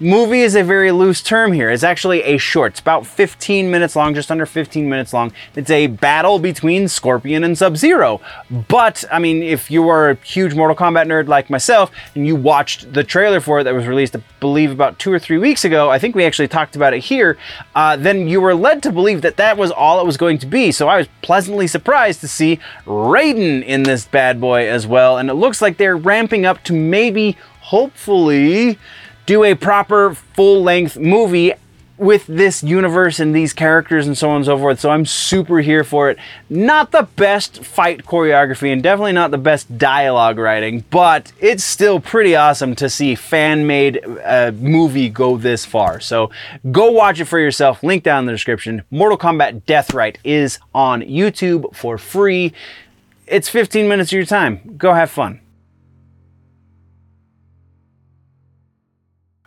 Movie 0.00 0.40
is 0.40 0.56
a 0.56 0.64
very 0.64 0.90
loose 0.90 1.22
term 1.22 1.52
here. 1.52 1.70
It's 1.70 1.84
actually 1.84 2.24
a 2.24 2.36
short. 2.36 2.72
It's 2.72 2.80
about 2.80 3.06
15 3.06 3.70
minutes 3.70 3.94
long, 3.94 4.12
just 4.12 4.28
under 4.28 4.44
15 4.44 4.88
minutes 4.88 5.12
long. 5.12 5.32
It's 5.54 5.70
a 5.70 5.86
battle 5.86 6.40
between 6.40 6.88
Scorpion 6.88 7.44
and 7.44 7.56
Sub 7.56 7.76
Zero. 7.76 8.20
But, 8.50 9.04
I 9.12 9.20
mean, 9.20 9.44
if 9.44 9.70
you 9.70 9.88
are 9.88 10.10
a 10.10 10.14
huge 10.16 10.52
Mortal 10.52 10.74
Kombat 10.74 11.06
nerd 11.06 11.28
like 11.28 11.48
myself 11.48 11.92
and 12.16 12.26
you 12.26 12.34
watched 12.34 12.92
the 12.92 13.04
trailer 13.04 13.38
for 13.38 13.60
it 13.60 13.64
that 13.64 13.74
was 13.74 13.86
released, 13.86 14.16
I 14.16 14.22
believe, 14.40 14.72
about 14.72 14.98
two 14.98 15.12
or 15.12 15.20
three 15.20 15.38
weeks 15.38 15.64
ago, 15.64 15.90
I 15.90 16.00
think 16.00 16.16
we 16.16 16.24
actually 16.24 16.48
talked 16.48 16.74
about 16.74 16.92
it 16.92 17.04
here, 17.04 17.38
uh, 17.76 17.94
then 17.94 18.26
you 18.26 18.40
were 18.40 18.56
led 18.56 18.82
to 18.82 18.90
believe 18.90 19.22
that 19.22 19.36
that 19.36 19.56
was 19.56 19.70
all 19.70 20.00
it 20.00 20.06
was 20.06 20.16
going 20.16 20.38
to 20.38 20.46
be. 20.46 20.72
So 20.72 20.88
I 20.88 20.98
was 20.98 21.08
pleasantly 21.22 21.68
surprised 21.68 22.20
to 22.22 22.28
see 22.28 22.58
Raiden 22.84 23.64
in 23.64 23.84
this 23.84 24.06
bad 24.06 24.40
boy 24.40 24.68
as 24.68 24.88
well. 24.88 25.18
And 25.18 25.30
it 25.30 25.34
looks 25.34 25.62
like 25.62 25.76
they're 25.76 25.96
ramping 25.96 26.44
up 26.44 26.64
to 26.64 26.72
maybe, 26.72 27.36
hopefully, 27.60 28.76
do 29.26 29.44
a 29.44 29.54
proper 29.54 30.14
full 30.14 30.62
length 30.62 30.96
movie 30.96 31.54
with 31.96 32.26
this 32.26 32.62
universe 32.62 33.20
and 33.20 33.34
these 33.34 33.52
characters 33.52 34.06
and 34.06 34.18
so 34.18 34.30
on 34.30 34.36
and 34.36 34.44
so 34.44 34.58
forth. 34.58 34.80
So 34.80 34.90
I'm 34.90 35.06
super 35.06 35.58
here 35.58 35.84
for 35.84 36.10
it. 36.10 36.18
Not 36.50 36.90
the 36.90 37.04
best 37.16 37.64
fight 37.64 38.04
choreography 38.04 38.72
and 38.72 38.82
definitely 38.82 39.12
not 39.12 39.30
the 39.30 39.38
best 39.38 39.78
dialogue 39.78 40.38
writing, 40.38 40.84
but 40.90 41.32
it's 41.38 41.62
still 41.62 42.00
pretty 42.00 42.34
awesome 42.34 42.74
to 42.76 42.90
see 42.90 43.14
fan 43.14 43.66
made 43.66 44.04
uh, 44.24 44.50
movie 44.56 45.08
go 45.08 45.36
this 45.36 45.64
far. 45.64 46.00
So 46.00 46.30
go 46.72 46.90
watch 46.90 47.20
it 47.20 47.26
for 47.26 47.38
yourself. 47.38 47.82
Link 47.82 48.02
down 48.02 48.20
in 48.20 48.26
the 48.26 48.32
description. 48.32 48.82
Mortal 48.90 49.18
Kombat 49.18 49.62
Deathrite 49.62 50.16
is 50.24 50.58
on 50.74 51.02
YouTube 51.02 51.74
for 51.76 51.96
free. 51.96 52.52
It's 53.26 53.48
15 53.48 53.88
minutes 53.88 54.10
of 54.10 54.16
your 54.16 54.26
time. 54.26 54.74
Go 54.76 54.94
have 54.94 55.10
fun. 55.10 55.40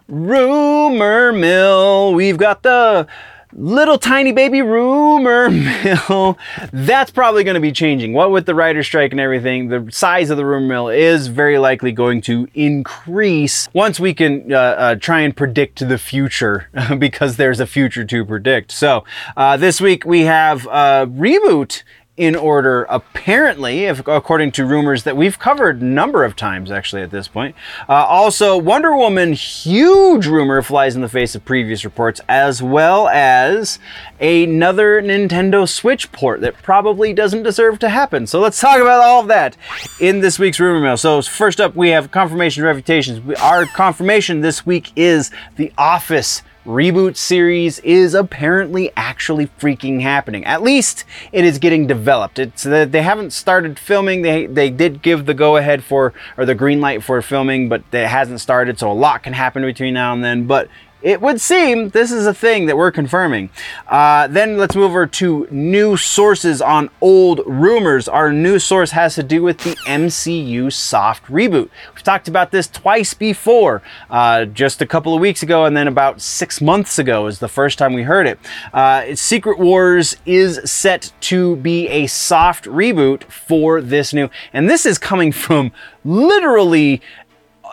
Rumor 0.08 1.34
Mill. 1.34 2.14
We've 2.14 2.38
got 2.38 2.64
the 2.64 3.08
little 3.54 3.98
tiny 3.98 4.32
baby 4.32 4.62
rumor 4.62 5.50
mill. 5.50 6.38
That's 6.72 7.12
probably 7.12 7.44
going 7.44 7.56
to 7.56 7.62
be 7.62 7.72
changing. 7.72 8.14
What 8.14 8.32
with 8.32 8.46
the 8.46 8.56
writer 8.56 8.84
strike 8.84 9.12
and 9.12 9.20
everything 9.20 9.68
the 9.70 9.88
size 9.92 10.30
of 10.30 10.38
the 10.38 10.46
rumor 10.46 10.68
mill 10.68 10.90
is 10.90 11.28
very 11.28 11.58
likely 11.58 11.92
going 11.92 12.22
to 12.22 12.48
increase 12.54 13.68
once 13.74 14.00
we 14.00 14.14
can 14.14 14.54
uh, 14.54 14.56
uh, 14.58 14.96
try 14.96 15.22
and 15.22 15.36
predict 15.36 15.88
the 15.88 15.98
future 15.98 16.68
because 16.98 17.38
there's 17.38 17.60
a 17.60 17.68
future 17.68 18.06
to 18.06 18.26
predict. 18.26 18.72
So 18.72 19.04
uh, 19.36 19.58
this 19.58 19.82
week 19.82 20.06
we 20.06 20.22
have 20.22 20.66
a 20.68 21.08
reboot 21.08 21.84
in 22.18 22.36
order, 22.36 22.84
apparently, 22.90 23.86
if, 23.86 24.00
according 24.08 24.52
to 24.52 24.66
rumors 24.66 25.04
that 25.04 25.16
we've 25.16 25.38
covered 25.38 25.82
a 25.82 25.86
number 25.86 26.24
of 26.24 26.36
times 26.36 26.72
actually 26.72 27.04
at 27.04 27.12
this 27.12 27.28
point. 27.28 27.56
Uh, 27.88 27.94
also, 27.94 28.58
Wonder 28.58 28.96
Woman, 28.98 29.34
huge 29.34 30.26
rumor 30.26 30.64
flies 30.64 30.96
in 30.96 31.04
the 31.04 31.10
face 31.10 31.36
of 31.36 31.46
previous 31.46 31.86
reports, 31.86 32.20
as 32.28 32.62
well 32.62 33.08
as 33.08 33.78
another 34.20 35.00
Nintendo 35.00 35.70
Switch 35.70 36.12
port 36.12 36.42
that 36.42 36.62
probably 36.64 37.14
doesn't 37.14 37.44
deserve 37.44 37.78
to 37.80 37.90
happen. 37.90 38.26
So 38.26 38.40
let's 38.40 38.60
talk 38.60 38.80
about 38.82 39.04
all 39.04 39.22
of 39.22 39.28
that 39.28 39.56
in 40.00 40.22
this 40.22 40.40
week's 40.40 40.60
rumor 40.60 40.82
mill. 40.82 40.98
So 40.98 41.22
first 41.22 41.62
up, 41.62 41.76
we 41.76 41.90
have 41.90 42.10
confirmation 42.10 42.64
reputations. 42.64 43.38
Our 43.40 43.68
confirmation 43.68 44.42
this 44.42 44.66
week 44.66 44.92
is 44.96 45.30
The 45.56 45.72
Office 45.78 46.42
reboot 46.68 47.16
series 47.16 47.80
is 47.80 48.14
apparently 48.14 48.92
actually 48.98 49.48
freaking 49.48 50.02
happening. 50.02 50.44
At 50.46 50.62
least 50.62 51.06
it 51.32 51.46
is 51.46 51.58
getting 51.58 51.88
developed. 51.88 52.38
It's 52.38 52.64
they 52.64 53.02
haven't 53.02 53.32
started 53.32 53.80
filming. 53.80 54.22
They 54.22 54.46
they 54.46 54.70
did 54.70 55.02
give 55.02 55.26
the 55.26 55.34
go 55.34 55.56
ahead 55.56 55.84
for 55.84 56.14
or 56.36 56.46
the 56.46 56.56
green 56.56 56.82
light 56.82 57.04
for 57.04 57.22
filming, 57.22 57.70
but 57.70 57.84
it 57.94 58.08
hasn't 58.08 58.42
started. 58.42 58.78
So 58.78 58.92
a 58.92 58.94
lot 58.94 59.24
can 59.24 59.34
happen 59.34 59.64
between 59.64 59.94
now 59.94 60.14
and 60.14 60.24
then. 60.24 60.46
But 60.46 60.68
it 61.02 61.22
would 61.22 61.40
seem 61.40 61.90
this 61.90 62.12
is 62.12 62.26
a 62.26 62.34
thing 62.34 62.66
that 62.66 62.76
we're 62.76 62.92
confirming. 62.92 63.50
Uh, 63.88 64.28
then 64.28 64.58
let's 64.58 64.76
move 64.76 64.92
over 64.92 65.06
to 65.06 65.48
new 65.52 65.96
sources 65.96 66.62
on 66.62 66.90
old 67.02 67.42
rumors. 67.46 68.08
Our 68.08 68.32
new 68.32 68.60
source 68.60 68.92
has 68.92 69.16
to 69.16 69.24
do 69.24 69.44
with 69.44 69.60
the 69.60 69.76
MCU 69.88 70.72
soft 70.74 71.26
reboot. 71.26 71.70
We've 71.94 72.04
talked 72.04 72.28
about 72.28 72.52
this 72.52 72.68
twice 72.68 73.14
before, 73.14 73.82
uh, 74.10 74.46
just 74.46 74.82
a 74.82 74.86
couple 74.86 75.14
of 75.14 75.22
weeks 75.22 75.44
ago, 75.44 75.66
and 75.66 75.78
then 75.78 75.88
about 75.88 76.22
six 76.22 76.62
months 76.62 76.98
ago 76.98 77.28
is 77.28 77.40
the 77.40 77.48
first 77.48 77.78
time 77.78 77.94
we 77.94 78.04
heard 78.04 78.28
it. 78.28 78.40
Uh, 78.74 79.16
Secret 79.16 79.60
Wars 79.60 80.18
is 80.26 80.60
set 80.70 81.12
to 81.22 81.58
be 81.58 81.88
a 81.90 82.08
soft 82.08 82.66
reboot 82.66 83.24
for 83.26 83.82
this 83.82 84.14
new, 84.14 84.30
and 84.52 84.70
this 84.70 84.86
is 84.86 84.98
coming 84.98 85.32
from 85.32 85.72
literally 86.04 87.02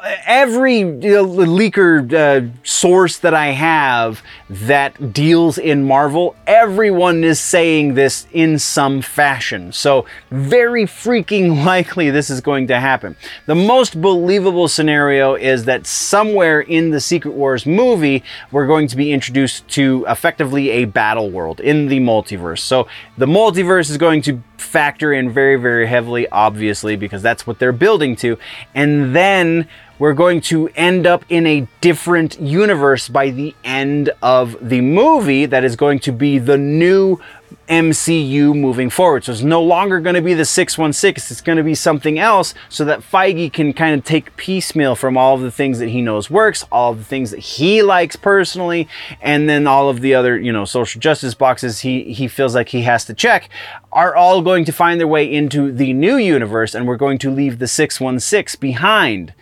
every 0.04 0.84
know, 0.84 1.26
leaker 1.26 2.12
uh, 2.12 2.50
source 2.62 3.18
that 3.18 3.34
I 3.34 3.48
have 3.48 4.22
that 4.50 5.12
deals 5.12 5.56
in 5.56 5.84
Marvel, 5.84 6.36
everyone 6.46 7.24
is 7.24 7.40
saying 7.40 7.94
this 7.94 8.26
in 8.32 8.58
some 8.58 9.00
fashion. 9.00 9.72
So, 9.72 10.04
very 10.30 10.84
freaking 10.84 11.64
likely 11.66 12.10
this 12.10 12.30
is 12.30 12.40
going 12.40 12.66
to 12.68 12.78
happen. 12.80 13.16
The 13.46 13.54
most 13.54 14.00
believable 14.00 14.68
scenario 14.68 15.34
is 15.34 15.64
that 15.64 15.86
somewhere 15.86 16.60
in 16.60 16.90
the 16.90 17.00
Secret 17.00 17.32
Wars 17.32 17.64
movie, 17.64 18.22
we're 18.52 18.66
going 18.66 18.88
to 18.88 18.96
be 18.96 19.12
introduced 19.12 19.66
to 19.68 20.04
effectively 20.08 20.70
a 20.70 20.84
battle 20.84 21.30
world 21.30 21.60
in 21.60 21.88
the 21.88 22.00
multiverse. 22.00 22.60
So, 22.60 22.86
the 23.16 23.26
multiverse 23.26 23.90
is 23.90 23.96
going 23.96 24.22
to 24.22 24.42
factor 24.64 25.12
in 25.12 25.30
very, 25.30 25.56
very 25.56 25.86
heavily, 25.86 26.28
obviously, 26.28 26.96
because 26.96 27.22
that's 27.22 27.46
what 27.46 27.58
they're 27.58 27.72
building 27.72 28.16
to. 28.16 28.38
And 28.74 29.14
then 29.14 29.68
we're 29.98 30.14
going 30.14 30.40
to 30.40 30.68
end 30.74 31.06
up 31.06 31.24
in 31.28 31.46
a 31.46 31.68
different 31.80 32.40
universe 32.40 33.08
by 33.08 33.30
the 33.30 33.54
end 33.62 34.10
of 34.22 34.56
the 34.60 34.80
movie 34.80 35.46
that 35.46 35.62
is 35.62 35.76
going 35.76 36.00
to 36.00 36.12
be 36.12 36.38
the 36.38 36.58
new 36.58 37.20
MCU 37.68 38.54
moving 38.54 38.90
forward. 38.90 39.24
So 39.24 39.32
it's 39.32 39.42
no 39.42 39.62
longer 39.62 40.00
going 40.00 40.14
to 40.14 40.22
be 40.22 40.34
the 40.34 40.44
616, 40.44 41.32
it's 41.32 41.40
going 41.40 41.58
to 41.58 41.64
be 41.64 41.74
something 41.74 42.18
else 42.18 42.54
so 42.68 42.84
that 42.84 43.00
Feige 43.00 43.52
can 43.52 43.72
kind 43.72 43.98
of 43.98 44.04
take 44.04 44.36
piecemeal 44.36 44.94
from 44.94 45.16
all 45.16 45.34
of 45.34 45.40
the 45.40 45.50
things 45.50 45.78
that 45.78 45.88
he 45.88 46.02
knows 46.02 46.30
works, 46.30 46.64
all 46.70 46.92
of 46.92 46.98
the 46.98 47.04
things 47.04 47.30
that 47.30 47.40
he 47.40 47.82
likes 47.82 48.16
personally, 48.16 48.88
and 49.20 49.48
then 49.48 49.66
all 49.66 49.88
of 49.88 50.00
the 50.00 50.14
other, 50.14 50.38
you 50.38 50.52
know, 50.52 50.64
social 50.64 51.00
justice 51.00 51.34
boxes 51.34 51.80
he 51.80 52.12
he 52.12 52.28
feels 52.28 52.54
like 52.54 52.68
he 52.68 52.82
has 52.82 53.04
to 53.06 53.14
check 53.14 53.48
are 53.92 54.14
all 54.14 54.42
going 54.42 54.64
to 54.64 54.72
find 54.72 55.00
their 55.00 55.08
way 55.08 55.30
into 55.30 55.72
the 55.72 55.92
new 55.92 56.16
universe 56.16 56.74
and 56.74 56.86
we're 56.86 56.96
going 56.96 57.18
to 57.18 57.30
leave 57.30 57.58
the 57.58 57.68
616 57.68 58.58
behind. 58.60 59.32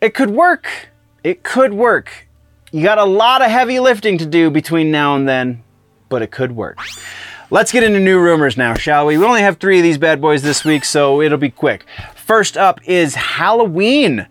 It 0.00 0.14
could 0.14 0.30
work. 0.30 0.88
It 1.22 1.42
could 1.44 1.72
work. 1.72 2.26
You 2.72 2.82
got 2.82 2.98
a 2.98 3.04
lot 3.04 3.42
of 3.42 3.50
heavy 3.50 3.78
lifting 3.78 4.18
to 4.18 4.26
do 4.26 4.50
between 4.50 4.90
now 4.90 5.14
and 5.14 5.28
then 5.28 5.62
but 6.12 6.20
it 6.20 6.30
could 6.30 6.52
work. 6.52 6.78
Let's 7.50 7.72
get 7.72 7.82
into 7.82 7.98
new 7.98 8.20
rumors 8.20 8.58
now, 8.58 8.74
shall 8.74 9.06
we? 9.06 9.16
We 9.16 9.24
only 9.24 9.40
have 9.40 9.56
three 9.56 9.78
of 9.78 9.82
these 9.82 9.96
bad 9.96 10.20
boys 10.20 10.42
this 10.42 10.62
week, 10.62 10.84
so 10.84 11.22
it'll 11.22 11.38
be 11.38 11.50
quick. 11.50 11.86
First 12.14 12.58
up 12.58 12.80
is 12.86 13.14
Halloween. 13.14 14.26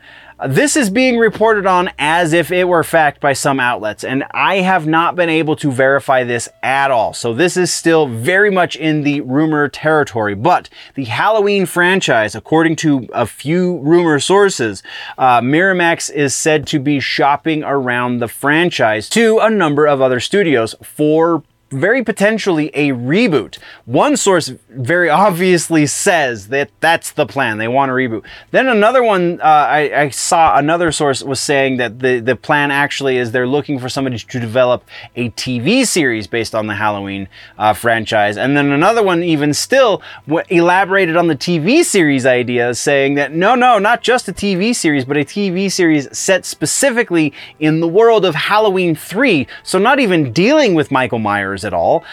This 0.48 0.76
is 0.76 0.90
being 0.90 1.20
reported 1.20 1.68
on 1.68 1.92
as 2.00 2.34
if 2.34 2.52
it 2.52 2.68
were 2.68 2.84
fact 2.84 3.20
by 3.20 3.34
some 3.34 3.60
outlets, 3.60 4.04
and 4.04 4.24
I 4.32 4.58
have 4.58 4.88
not 4.88 5.16
been 5.16 5.30
able 5.30 5.56
to 5.58 5.72
verify 5.72 6.24
this 6.24 6.50
at 6.64 6.90
all. 6.90 7.14
So 7.14 7.32
this 7.34 7.58
is 7.58 7.72
still 7.72 8.08
very 8.08 8.50
much 8.50 8.76
in 8.76 9.04
the 9.04 9.22
rumor 9.22 9.68
territory. 9.70 10.34
But 10.34 10.68
the 10.96 11.06
Halloween 11.06 11.68
franchise, 11.68 12.34
according 12.34 12.78
to 12.78 13.08
a 13.14 13.28
few 13.28 13.78
rumor 13.80 14.20
sources, 14.20 14.82
uh, 15.18 15.42
Miramax 15.42 16.12
is 16.12 16.36
said 16.36 16.66
to 16.68 16.80
be 16.80 17.00
shopping 17.00 17.64
around 17.64 18.18
the 18.18 18.28
franchise 18.28 19.10
to 19.10 19.38
a 19.40 19.50
number 19.50 19.86
of 19.86 20.02
other 20.02 20.20
studios 20.20 20.74
for 20.82 21.44
very 21.72 22.04
potentially 22.04 22.70
a 22.74 22.90
reboot. 22.90 23.58
One 23.86 24.18
source 24.18 24.52
very 24.70 25.10
obviously 25.10 25.86
says 25.86 26.50
that 26.50 26.70
that's 26.82 27.14
the 27.14 27.26
plan. 27.26 27.58
They 27.58 27.68
want 27.68 27.90
a 27.92 27.94
reboot. 27.94 28.24
Then 28.52 28.68
another 28.68 29.02
one, 29.02 29.40
uh, 29.42 29.46
I, 29.46 30.02
I, 30.02 30.10
saw 30.10 30.58
another 30.58 30.92
source 30.92 31.24
was 31.24 31.40
saying 31.40 31.78
that 31.78 32.00
the, 32.00 32.20
the 32.20 32.36
plan 32.36 32.72
actually 32.72 33.18
is 33.18 33.32
they're 33.32 33.48
looking 33.48 33.80
for 33.80 33.88
somebody 33.88 34.18
to 34.18 34.40
develop 34.40 34.84
a 35.16 35.30
TV 35.32 35.86
series 35.86 36.28
based 36.28 36.54
on 36.54 36.68
the 36.68 36.76
Halloween 36.76 37.30
uh, 37.58 37.74
franchise. 37.74 38.36
And 38.36 38.58
then 38.58 38.72
another 38.72 39.02
one, 39.02 39.24
even 39.24 39.54
still, 39.54 40.02
elaborated 40.50 41.16
on 41.16 41.28
the 41.28 41.36
TV 41.36 41.84
series 41.84 42.26
idea, 42.26 42.76
saying 42.76 43.16
that 43.16 43.32
no, 43.32 43.56
no, 43.56 43.80
not 43.80 44.02
just 44.02 44.28
a 44.28 44.34
TV 44.34 44.76
series, 44.76 45.06
but 45.06 45.16
a 45.16 45.22
TV 45.22 45.72
series 45.72 46.16
set 46.18 46.46
specifically 46.46 47.34
in 47.60 47.80
the 47.80 47.88
world 47.88 48.26
of 48.26 48.36
Halloween 48.36 48.94
3. 48.94 49.48
So 49.64 49.80
not 49.80 50.00
even 50.00 50.34
dealing 50.34 50.74
with 50.74 50.92
Michael 50.92 51.20
Myers 51.20 51.61
at 51.64 51.74
all. 51.74 52.04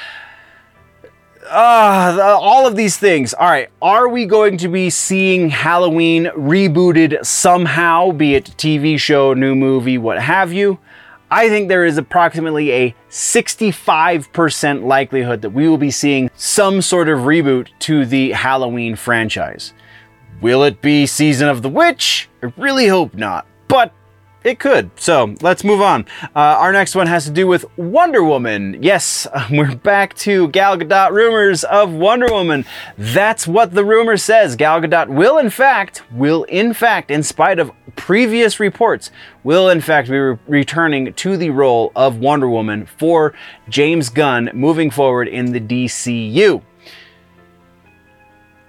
Uh, 1.51 2.37
all 2.41 2.67
of 2.67 2.77
these 2.77 2.99
things. 2.99 3.33
All 3.33 3.49
right, 3.49 3.71
are 3.81 4.09
we 4.09 4.27
going 4.27 4.59
to 4.59 4.69
be 4.69 4.91
seeing 4.91 5.49
Halloween 5.49 6.27
rebooted 6.37 7.25
somehow, 7.25 8.13
be 8.13 8.35
it 8.35 8.45
TV 8.59 8.99
show, 8.99 9.33
new 9.33 9.55
movie, 9.55 9.97
what 9.97 10.21
have 10.21 10.53
you? 10.53 10.79
I 11.31 11.49
think 11.49 11.69
there 11.69 11.85
is 11.85 11.99
approximately 11.99 12.73
a 12.73 12.95
65% 13.11 14.85
likelihood 14.85 15.43
that 15.43 15.51
we 15.51 15.69
will 15.69 15.79
be 15.79 15.91
seeing 15.91 16.31
some 16.37 16.81
sort 16.81 17.09
of 17.09 17.21
reboot 17.21 17.69
to 17.81 18.07
the 18.07 18.33
Halloween 18.33 18.97
franchise. 18.97 19.75
Will 20.41 20.65
it 20.65 20.81
be 20.81 21.07
Season 21.07 21.49
of 21.49 21.63
the 21.63 21.69
Witch? 21.69 22.29
I 22.43 22.53
really 22.57 22.87
hope 22.87 23.15
not. 23.15 23.47
But 23.67 23.93
it 24.45 24.59
could. 24.59 24.91
So 24.97 25.35
let's 25.41 25.65
move 25.65 25.81
on. 25.81 26.07
Uh, 26.23 26.57
our 26.59 26.73
next 26.73 26.95
one 26.95 27.07
has 27.07 27.25
to 27.25 27.31
do 27.31 27.47
with 27.47 27.67
Wonder 27.77 28.23
Woman. 28.23 28.83
Yes, 28.83 29.27
we're 29.51 29.75
back 29.75 30.15
to 30.19 30.49
Gal 30.49 30.79
Gadot 30.79 31.11
rumors 31.11 31.65
of 31.65 31.93
Wonder 31.93 32.29
Woman. 32.29 32.65
That's 32.97 33.47
what 33.47 33.75
the 33.75 33.85
rumor 33.85 34.17
says. 34.17 34.57
Gal 34.57 34.81
Gadot 34.81 35.09
will, 35.09 35.39
in 35.39 35.51
fact, 35.51 36.03
will 36.13 36.45
in 36.45 36.73
fact, 36.73 37.11
in 37.11 37.23
spite 37.23 37.59
of 37.59 37.71
previous 37.97 38.61
reports, 38.61 39.11
will 39.43 39.69
in 39.69 39.81
fact 39.81 40.09
be 40.09 40.17
re- 40.17 40.39
returning 40.47 41.13
to 41.15 41.37
the 41.37 41.51
role 41.51 41.91
of 41.97 42.19
Wonder 42.19 42.49
Woman 42.49 42.87
for 42.87 43.35
James 43.69 44.09
Gunn 44.09 44.51
moving 44.55 44.91
forward 44.91 45.29
in 45.29 45.53
the 45.53 45.61
DCU. 45.61 46.63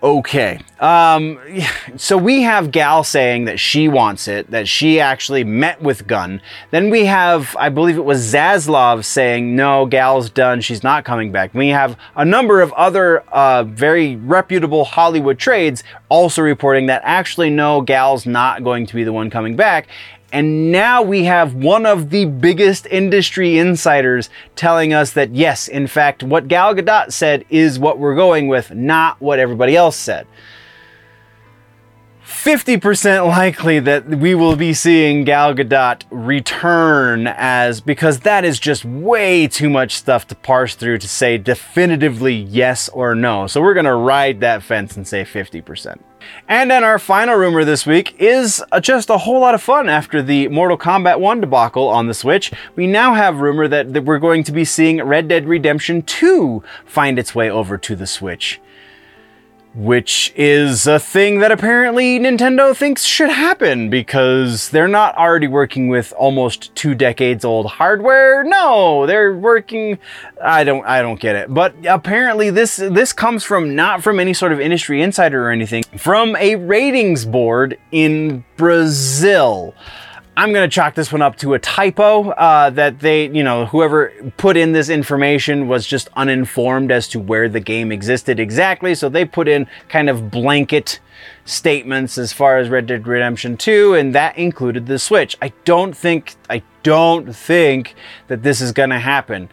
Okay. 0.02 0.60
Um, 0.80 1.40
so 1.98 2.18
we 2.18 2.42
have 2.44 2.72
Gal 2.72 3.04
saying 3.04 3.46
that 3.46 3.60
she 3.60 3.88
wants 3.88 4.28
it, 4.28 4.50
that 4.52 4.68
she 4.68 5.00
actually 5.00 5.44
met 5.44 5.82
with 5.82 6.08
Gunn. 6.08 6.42
Then 6.72 6.90
we 6.90 7.06
have, 7.06 7.56
I 7.60 7.70
believe 7.70 7.98
it 7.98 8.06
was 8.06 8.34
Zaslav 8.34 9.04
saying, 9.04 9.56
no, 9.56 9.86
Gal's 9.86 10.30
done, 10.30 10.62
she's 10.62 10.84
not 10.84 11.04
coming 11.04 11.32
back. 11.32 11.54
We 11.54 11.70
have 11.70 11.98
a 12.16 12.24
number 12.24 12.62
of 12.62 12.72
other 12.74 13.22
uh, 13.30 13.64
very 13.64 14.16
reputable 14.16 14.86
Hollywood 14.86 15.38
trades 15.38 15.84
also 16.08 16.42
reporting 16.42 16.88
that 16.88 17.02
actually, 17.04 17.50
no, 17.50 17.82
Gal's 17.82 18.26
not 18.26 18.64
going 18.64 18.86
to 18.86 18.96
be 18.96 19.04
the 19.04 19.14
one 19.14 19.30
coming 19.30 19.56
back. 19.56 19.88
And 20.32 20.72
now 20.72 21.02
we 21.02 21.24
have 21.24 21.56
one 21.56 21.86
of 21.86 22.12
the 22.12 22.26
biggest 22.26 22.86
industry 22.86 23.58
insiders 23.58 24.30
telling 24.56 24.94
us 24.94 25.12
that 25.14 25.34
yes, 25.34 25.68
in 25.68 25.88
fact, 25.88 26.22
what 26.22 26.48
Gal 26.48 26.76
Gadot 26.76 27.12
said 27.12 27.46
is 27.50 27.80
what 27.80 27.98
we're 27.98 28.16
going 28.16 28.48
with, 28.48 28.72
not 28.72 29.20
what 29.20 29.40
everybody 29.40 29.76
else 29.76 29.96
said. 29.96 30.28
50% 32.30 33.28
likely 33.28 33.80
that 33.80 34.08
we 34.08 34.36
will 34.36 34.56
be 34.56 34.72
seeing 34.72 35.24
Gal 35.24 35.56
Gadot 35.56 36.04
return 36.12 37.26
as 37.26 37.82
because 37.82 38.20
that 38.20 38.46
is 38.46 38.60
just 38.60 38.86
way 38.86 39.48
too 39.48 39.68
much 39.68 39.96
stuff 39.96 40.28
to 40.28 40.36
parse 40.36 40.76
through 40.76 41.00
to 41.00 41.08
say 41.08 41.40
definitively 41.40 42.36
yes 42.36 42.88
or 42.90 43.16
no. 43.16 43.48
So 43.48 43.62
we're 43.62 43.74
going 43.74 43.88
to 43.88 43.96
ride 43.96 44.42
that 44.42 44.62
fence 44.62 44.96
and 44.96 45.08
say 45.08 45.24
50%. 45.24 46.00
And 46.48 46.70
then 46.70 46.84
our 46.84 47.00
final 47.00 47.36
rumor 47.36 47.66
this 47.66 47.88
week 47.88 48.16
is 48.20 48.64
uh, 48.72 48.80
just 48.80 49.10
a 49.10 49.18
whole 49.18 49.40
lot 49.40 49.56
of 49.56 49.62
fun 49.64 49.90
after 49.90 50.22
the 50.22 50.50
Mortal 50.50 50.78
Kombat 50.78 51.20
1 51.20 51.42
debacle 51.42 51.88
on 51.88 52.06
the 52.06 52.14
Switch. 52.14 52.52
We 52.76 52.86
now 52.86 53.16
have 53.16 53.42
rumor 53.42 53.68
that, 53.68 53.94
that 53.94 54.06
we're 54.06 54.20
going 54.20 54.44
to 54.44 54.52
be 54.52 54.66
seeing 54.66 55.02
Red 55.02 55.28
Dead 55.28 55.48
Redemption 55.48 56.04
2 56.04 56.64
find 56.86 57.18
its 57.18 57.34
way 57.34 57.50
over 57.50 57.78
to 57.80 57.96
the 57.96 58.08
Switch 58.08 58.62
which 59.76 60.34
is 60.36 60.88
a 60.88 61.00
thing 61.00 61.40
that 61.40 61.52
apparently 61.52 62.20
Nintendo 62.20 62.76
thinks 62.76 63.04
should 63.04 63.30
happen 63.30 63.90
because 63.90 64.70
they're 64.70 64.88
not 64.88 65.16
already 65.16 65.48
working 65.48 65.90
with 65.90 66.12
almost 66.18 66.74
two 66.76 66.96
decades 66.96 67.46
old 67.46 67.68
hardware. 67.68 68.44
No, 68.44 69.06
they're 69.06 69.36
working 69.36 70.00
I 70.44 70.64
don't 70.64 70.86
I 70.86 71.02
don't 71.02 71.20
get 71.20 71.36
it. 71.36 71.54
But 71.54 71.76
apparently 71.88 72.50
this 72.50 72.78
this 72.78 73.14
comes 73.14 73.44
from 73.44 73.76
not 73.76 74.02
from 74.02 74.20
any 74.20 74.34
sort 74.34 74.52
of 74.52 74.60
industry 74.60 75.02
insider 75.02 75.48
or 75.48 75.52
anything, 75.52 75.84
from 75.98 76.36
a 76.38 76.56
ratings 76.56 77.26
board 77.26 77.78
in 77.92 78.44
Brazil. 78.58 79.76
I'm 80.38 80.54
going 80.54 80.70
to 80.70 80.74
chalk 80.74 80.96
this 80.96 81.12
one 81.12 81.22
up 81.22 81.36
to 81.38 81.54
a 81.54 81.60
typo 81.60 82.30
uh, 82.30 82.70
that 82.70 83.00
they, 83.00 83.28
you 83.30 83.44
know, 83.44 83.66
whoever 83.66 84.14
put 84.38 84.56
in 84.56 84.72
this 84.72 84.88
information 84.88 85.68
was 85.68 85.86
just 85.86 86.08
uninformed 86.16 86.92
as 86.92 87.10
to 87.10 87.20
where 87.20 87.50
the 87.50 87.60
game 87.60 87.92
existed 87.92 88.40
exactly. 88.40 88.96
So 88.96 89.10
they 89.10 89.26
put 89.26 89.48
in 89.50 89.68
kind 89.90 90.10
of 90.10 90.32
blanket 90.32 91.02
statements 91.44 92.18
as 92.18 92.32
far 92.32 92.58
as 92.58 92.70
Red 92.70 92.88
Dead 92.88 93.06
Redemption 93.06 93.58
2, 93.58 93.96
and 93.96 94.16
that 94.16 94.38
included 94.38 94.86
the 94.86 95.00
Switch. 95.00 95.36
I 95.42 95.52
don't 95.66 95.96
think, 95.96 96.36
I 96.50 96.62
don't 96.84 97.36
think 97.36 97.96
that 98.28 98.44
this 98.44 98.62
is 98.62 98.72
going 98.72 98.92
to 98.92 99.00
happen. 99.00 99.50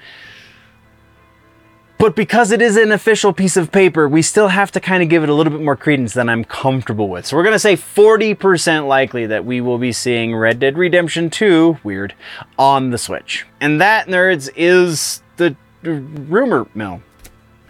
But 1.99 2.14
because 2.14 2.53
it 2.53 2.61
is 2.61 2.76
an 2.76 2.92
official 2.92 3.32
piece 3.32 3.57
of 3.57 3.72
paper, 3.72 4.07
we 4.07 4.20
still 4.20 4.49
have 4.49 4.70
to 4.72 4.80
kind 4.80 5.03
of 5.03 5.09
give 5.09 5.22
it 5.22 5.30
a 5.30 5.34
little 5.34 5.51
bit 5.51 5.62
more 5.62 5.76
credence 5.76 6.12
than 6.12 6.28
I'm 6.28 6.44
comfortable 6.44 7.09
with. 7.09 7.26
So 7.26 7.36
we're 7.36 7.42
going 7.42 7.55
to 7.55 7.59
say 7.59 7.74
40% 7.74 8.86
likely 8.86 9.26
that 9.26 9.47
we 9.47 9.62
will 9.62 9.78
be 9.78 9.92
seeing 9.92 10.36
Red 10.36 10.61
Dead 10.61 10.76
Redemption 10.76 11.30
2, 11.30 11.78
weird, 11.82 12.14
on 12.59 12.90
the 12.90 12.99
Switch. 12.99 13.47
And 13.61 13.80
that, 13.80 14.09
nerds, 14.09 14.51
is 14.55 15.22
the 15.38 15.57
rumor 15.82 16.66
mill. 16.74 17.01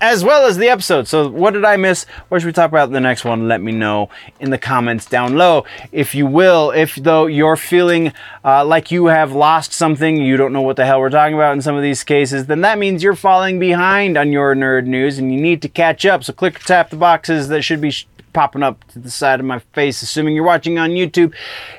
As 0.01 0.24
well 0.24 0.47
as 0.47 0.57
the 0.57 0.68
episode. 0.68 1.09
So, 1.09 1.28
what 1.28 1.53
did 1.53 1.64
I 1.64 1.76
miss? 1.76 2.05
What 2.28 2.40
should 2.40 2.47
we 2.47 2.53
talk 2.53 2.70
about 2.70 2.88
in 2.88 2.92
the 2.92 3.01
next 3.01 3.24
one? 3.24 3.49
Let 3.49 3.61
me 3.62 3.72
know 3.72 4.11
in 4.40 4.51
the 4.51 4.59
comments 4.59 5.07
down 5.07 5.36
low, 5.36 5.64
if 5.92 6.14
you 6.14 6.26
will. 6.26 6.70
If 6.70 6.97
though 6.97 7.26
you're 7.26 7.57
feeling 7.57 8.12
uh, 8.44 8.64
like 8.64 8.90
you 8.90 9.07
have 9.07 9.32
lost 9.32 9.72
something, 9.72 10.16
you 10.16 10.36
don't 10.36 10.53
know 10.53 10.62
what 10.62 10.76
the 10.76 10.86
hell 10.86 11.01
we're 11.01 11.11
talking 11.11 11.34
about 11.34 11.55
in 11.55 11.62
some 11.62 11.76
of 11.76 11.82
these 11.82 12.05
cases, 12.05 12.47
then 12.47 12.61
that 12.61 12.78
means 12.78 13.03
you're 13.03 13.14
falling 13.14 13.59
behind 13.59 14.16
on 14.16 14.32
your 14.32 14.55
nerd 14.55 14.86
news 14.86 15.18
and 15.18 15.32
you 15.32 15.40
need 15.40 15.62
to 15.62 15.68
catch 15.68 16.05
up. 16.05 16.24
So, 16.24 16.32
click 16.32 16.57
or 16.57 16.64
tap 16.64 16.90
the 16.90 16.97
boxes 16.97 17.49
that 17.49 17.62
should 17.62 17.80
be. 17.80 17.90
Sh- 17.90 18.07
popping 18.32 18.62
up 18.62 18.86
to 18.88 18.99
the 18.99 19.11
side 19.11 19.40
of 19.40 19.47
my 19.47 19.59
face, 19.72 20.03
assuming 20.03 20.34
you're 20.34 20.44
watching 20.44 20.78
on 20.78 20.90
YouTube. 20.90 21.32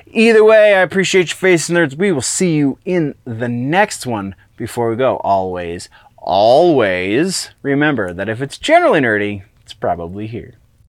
Either 0.07 0.43
way, 0.43 0.73
I 0.73 0.81
appreciate 0.81 1.29
your 1.29 1.35
face, 1.35 1.69
nerds. 1.69 1.95
We 1.95 2.11
will 2.11 2.19
see 2.19 2.55
you 2.55 2.79
in 2.83 3.13
the 3.25 3.47
next 3.47 4.07
one. 4.07 4.33
Before 4.55 4.89
we 4.89 4.95
go, 4.95 5.17
always, 5.17 5.87
always 6.27 7.51
remember 7.61 8.13
that 8.13 8.27
if 8.27 8.41
it's 8.41 8.57
generally 8.57 8.99
nerdy, 8.99 9.43
it's 9.61 9.73
probably 9.73 10.27
here. 10.27 10.55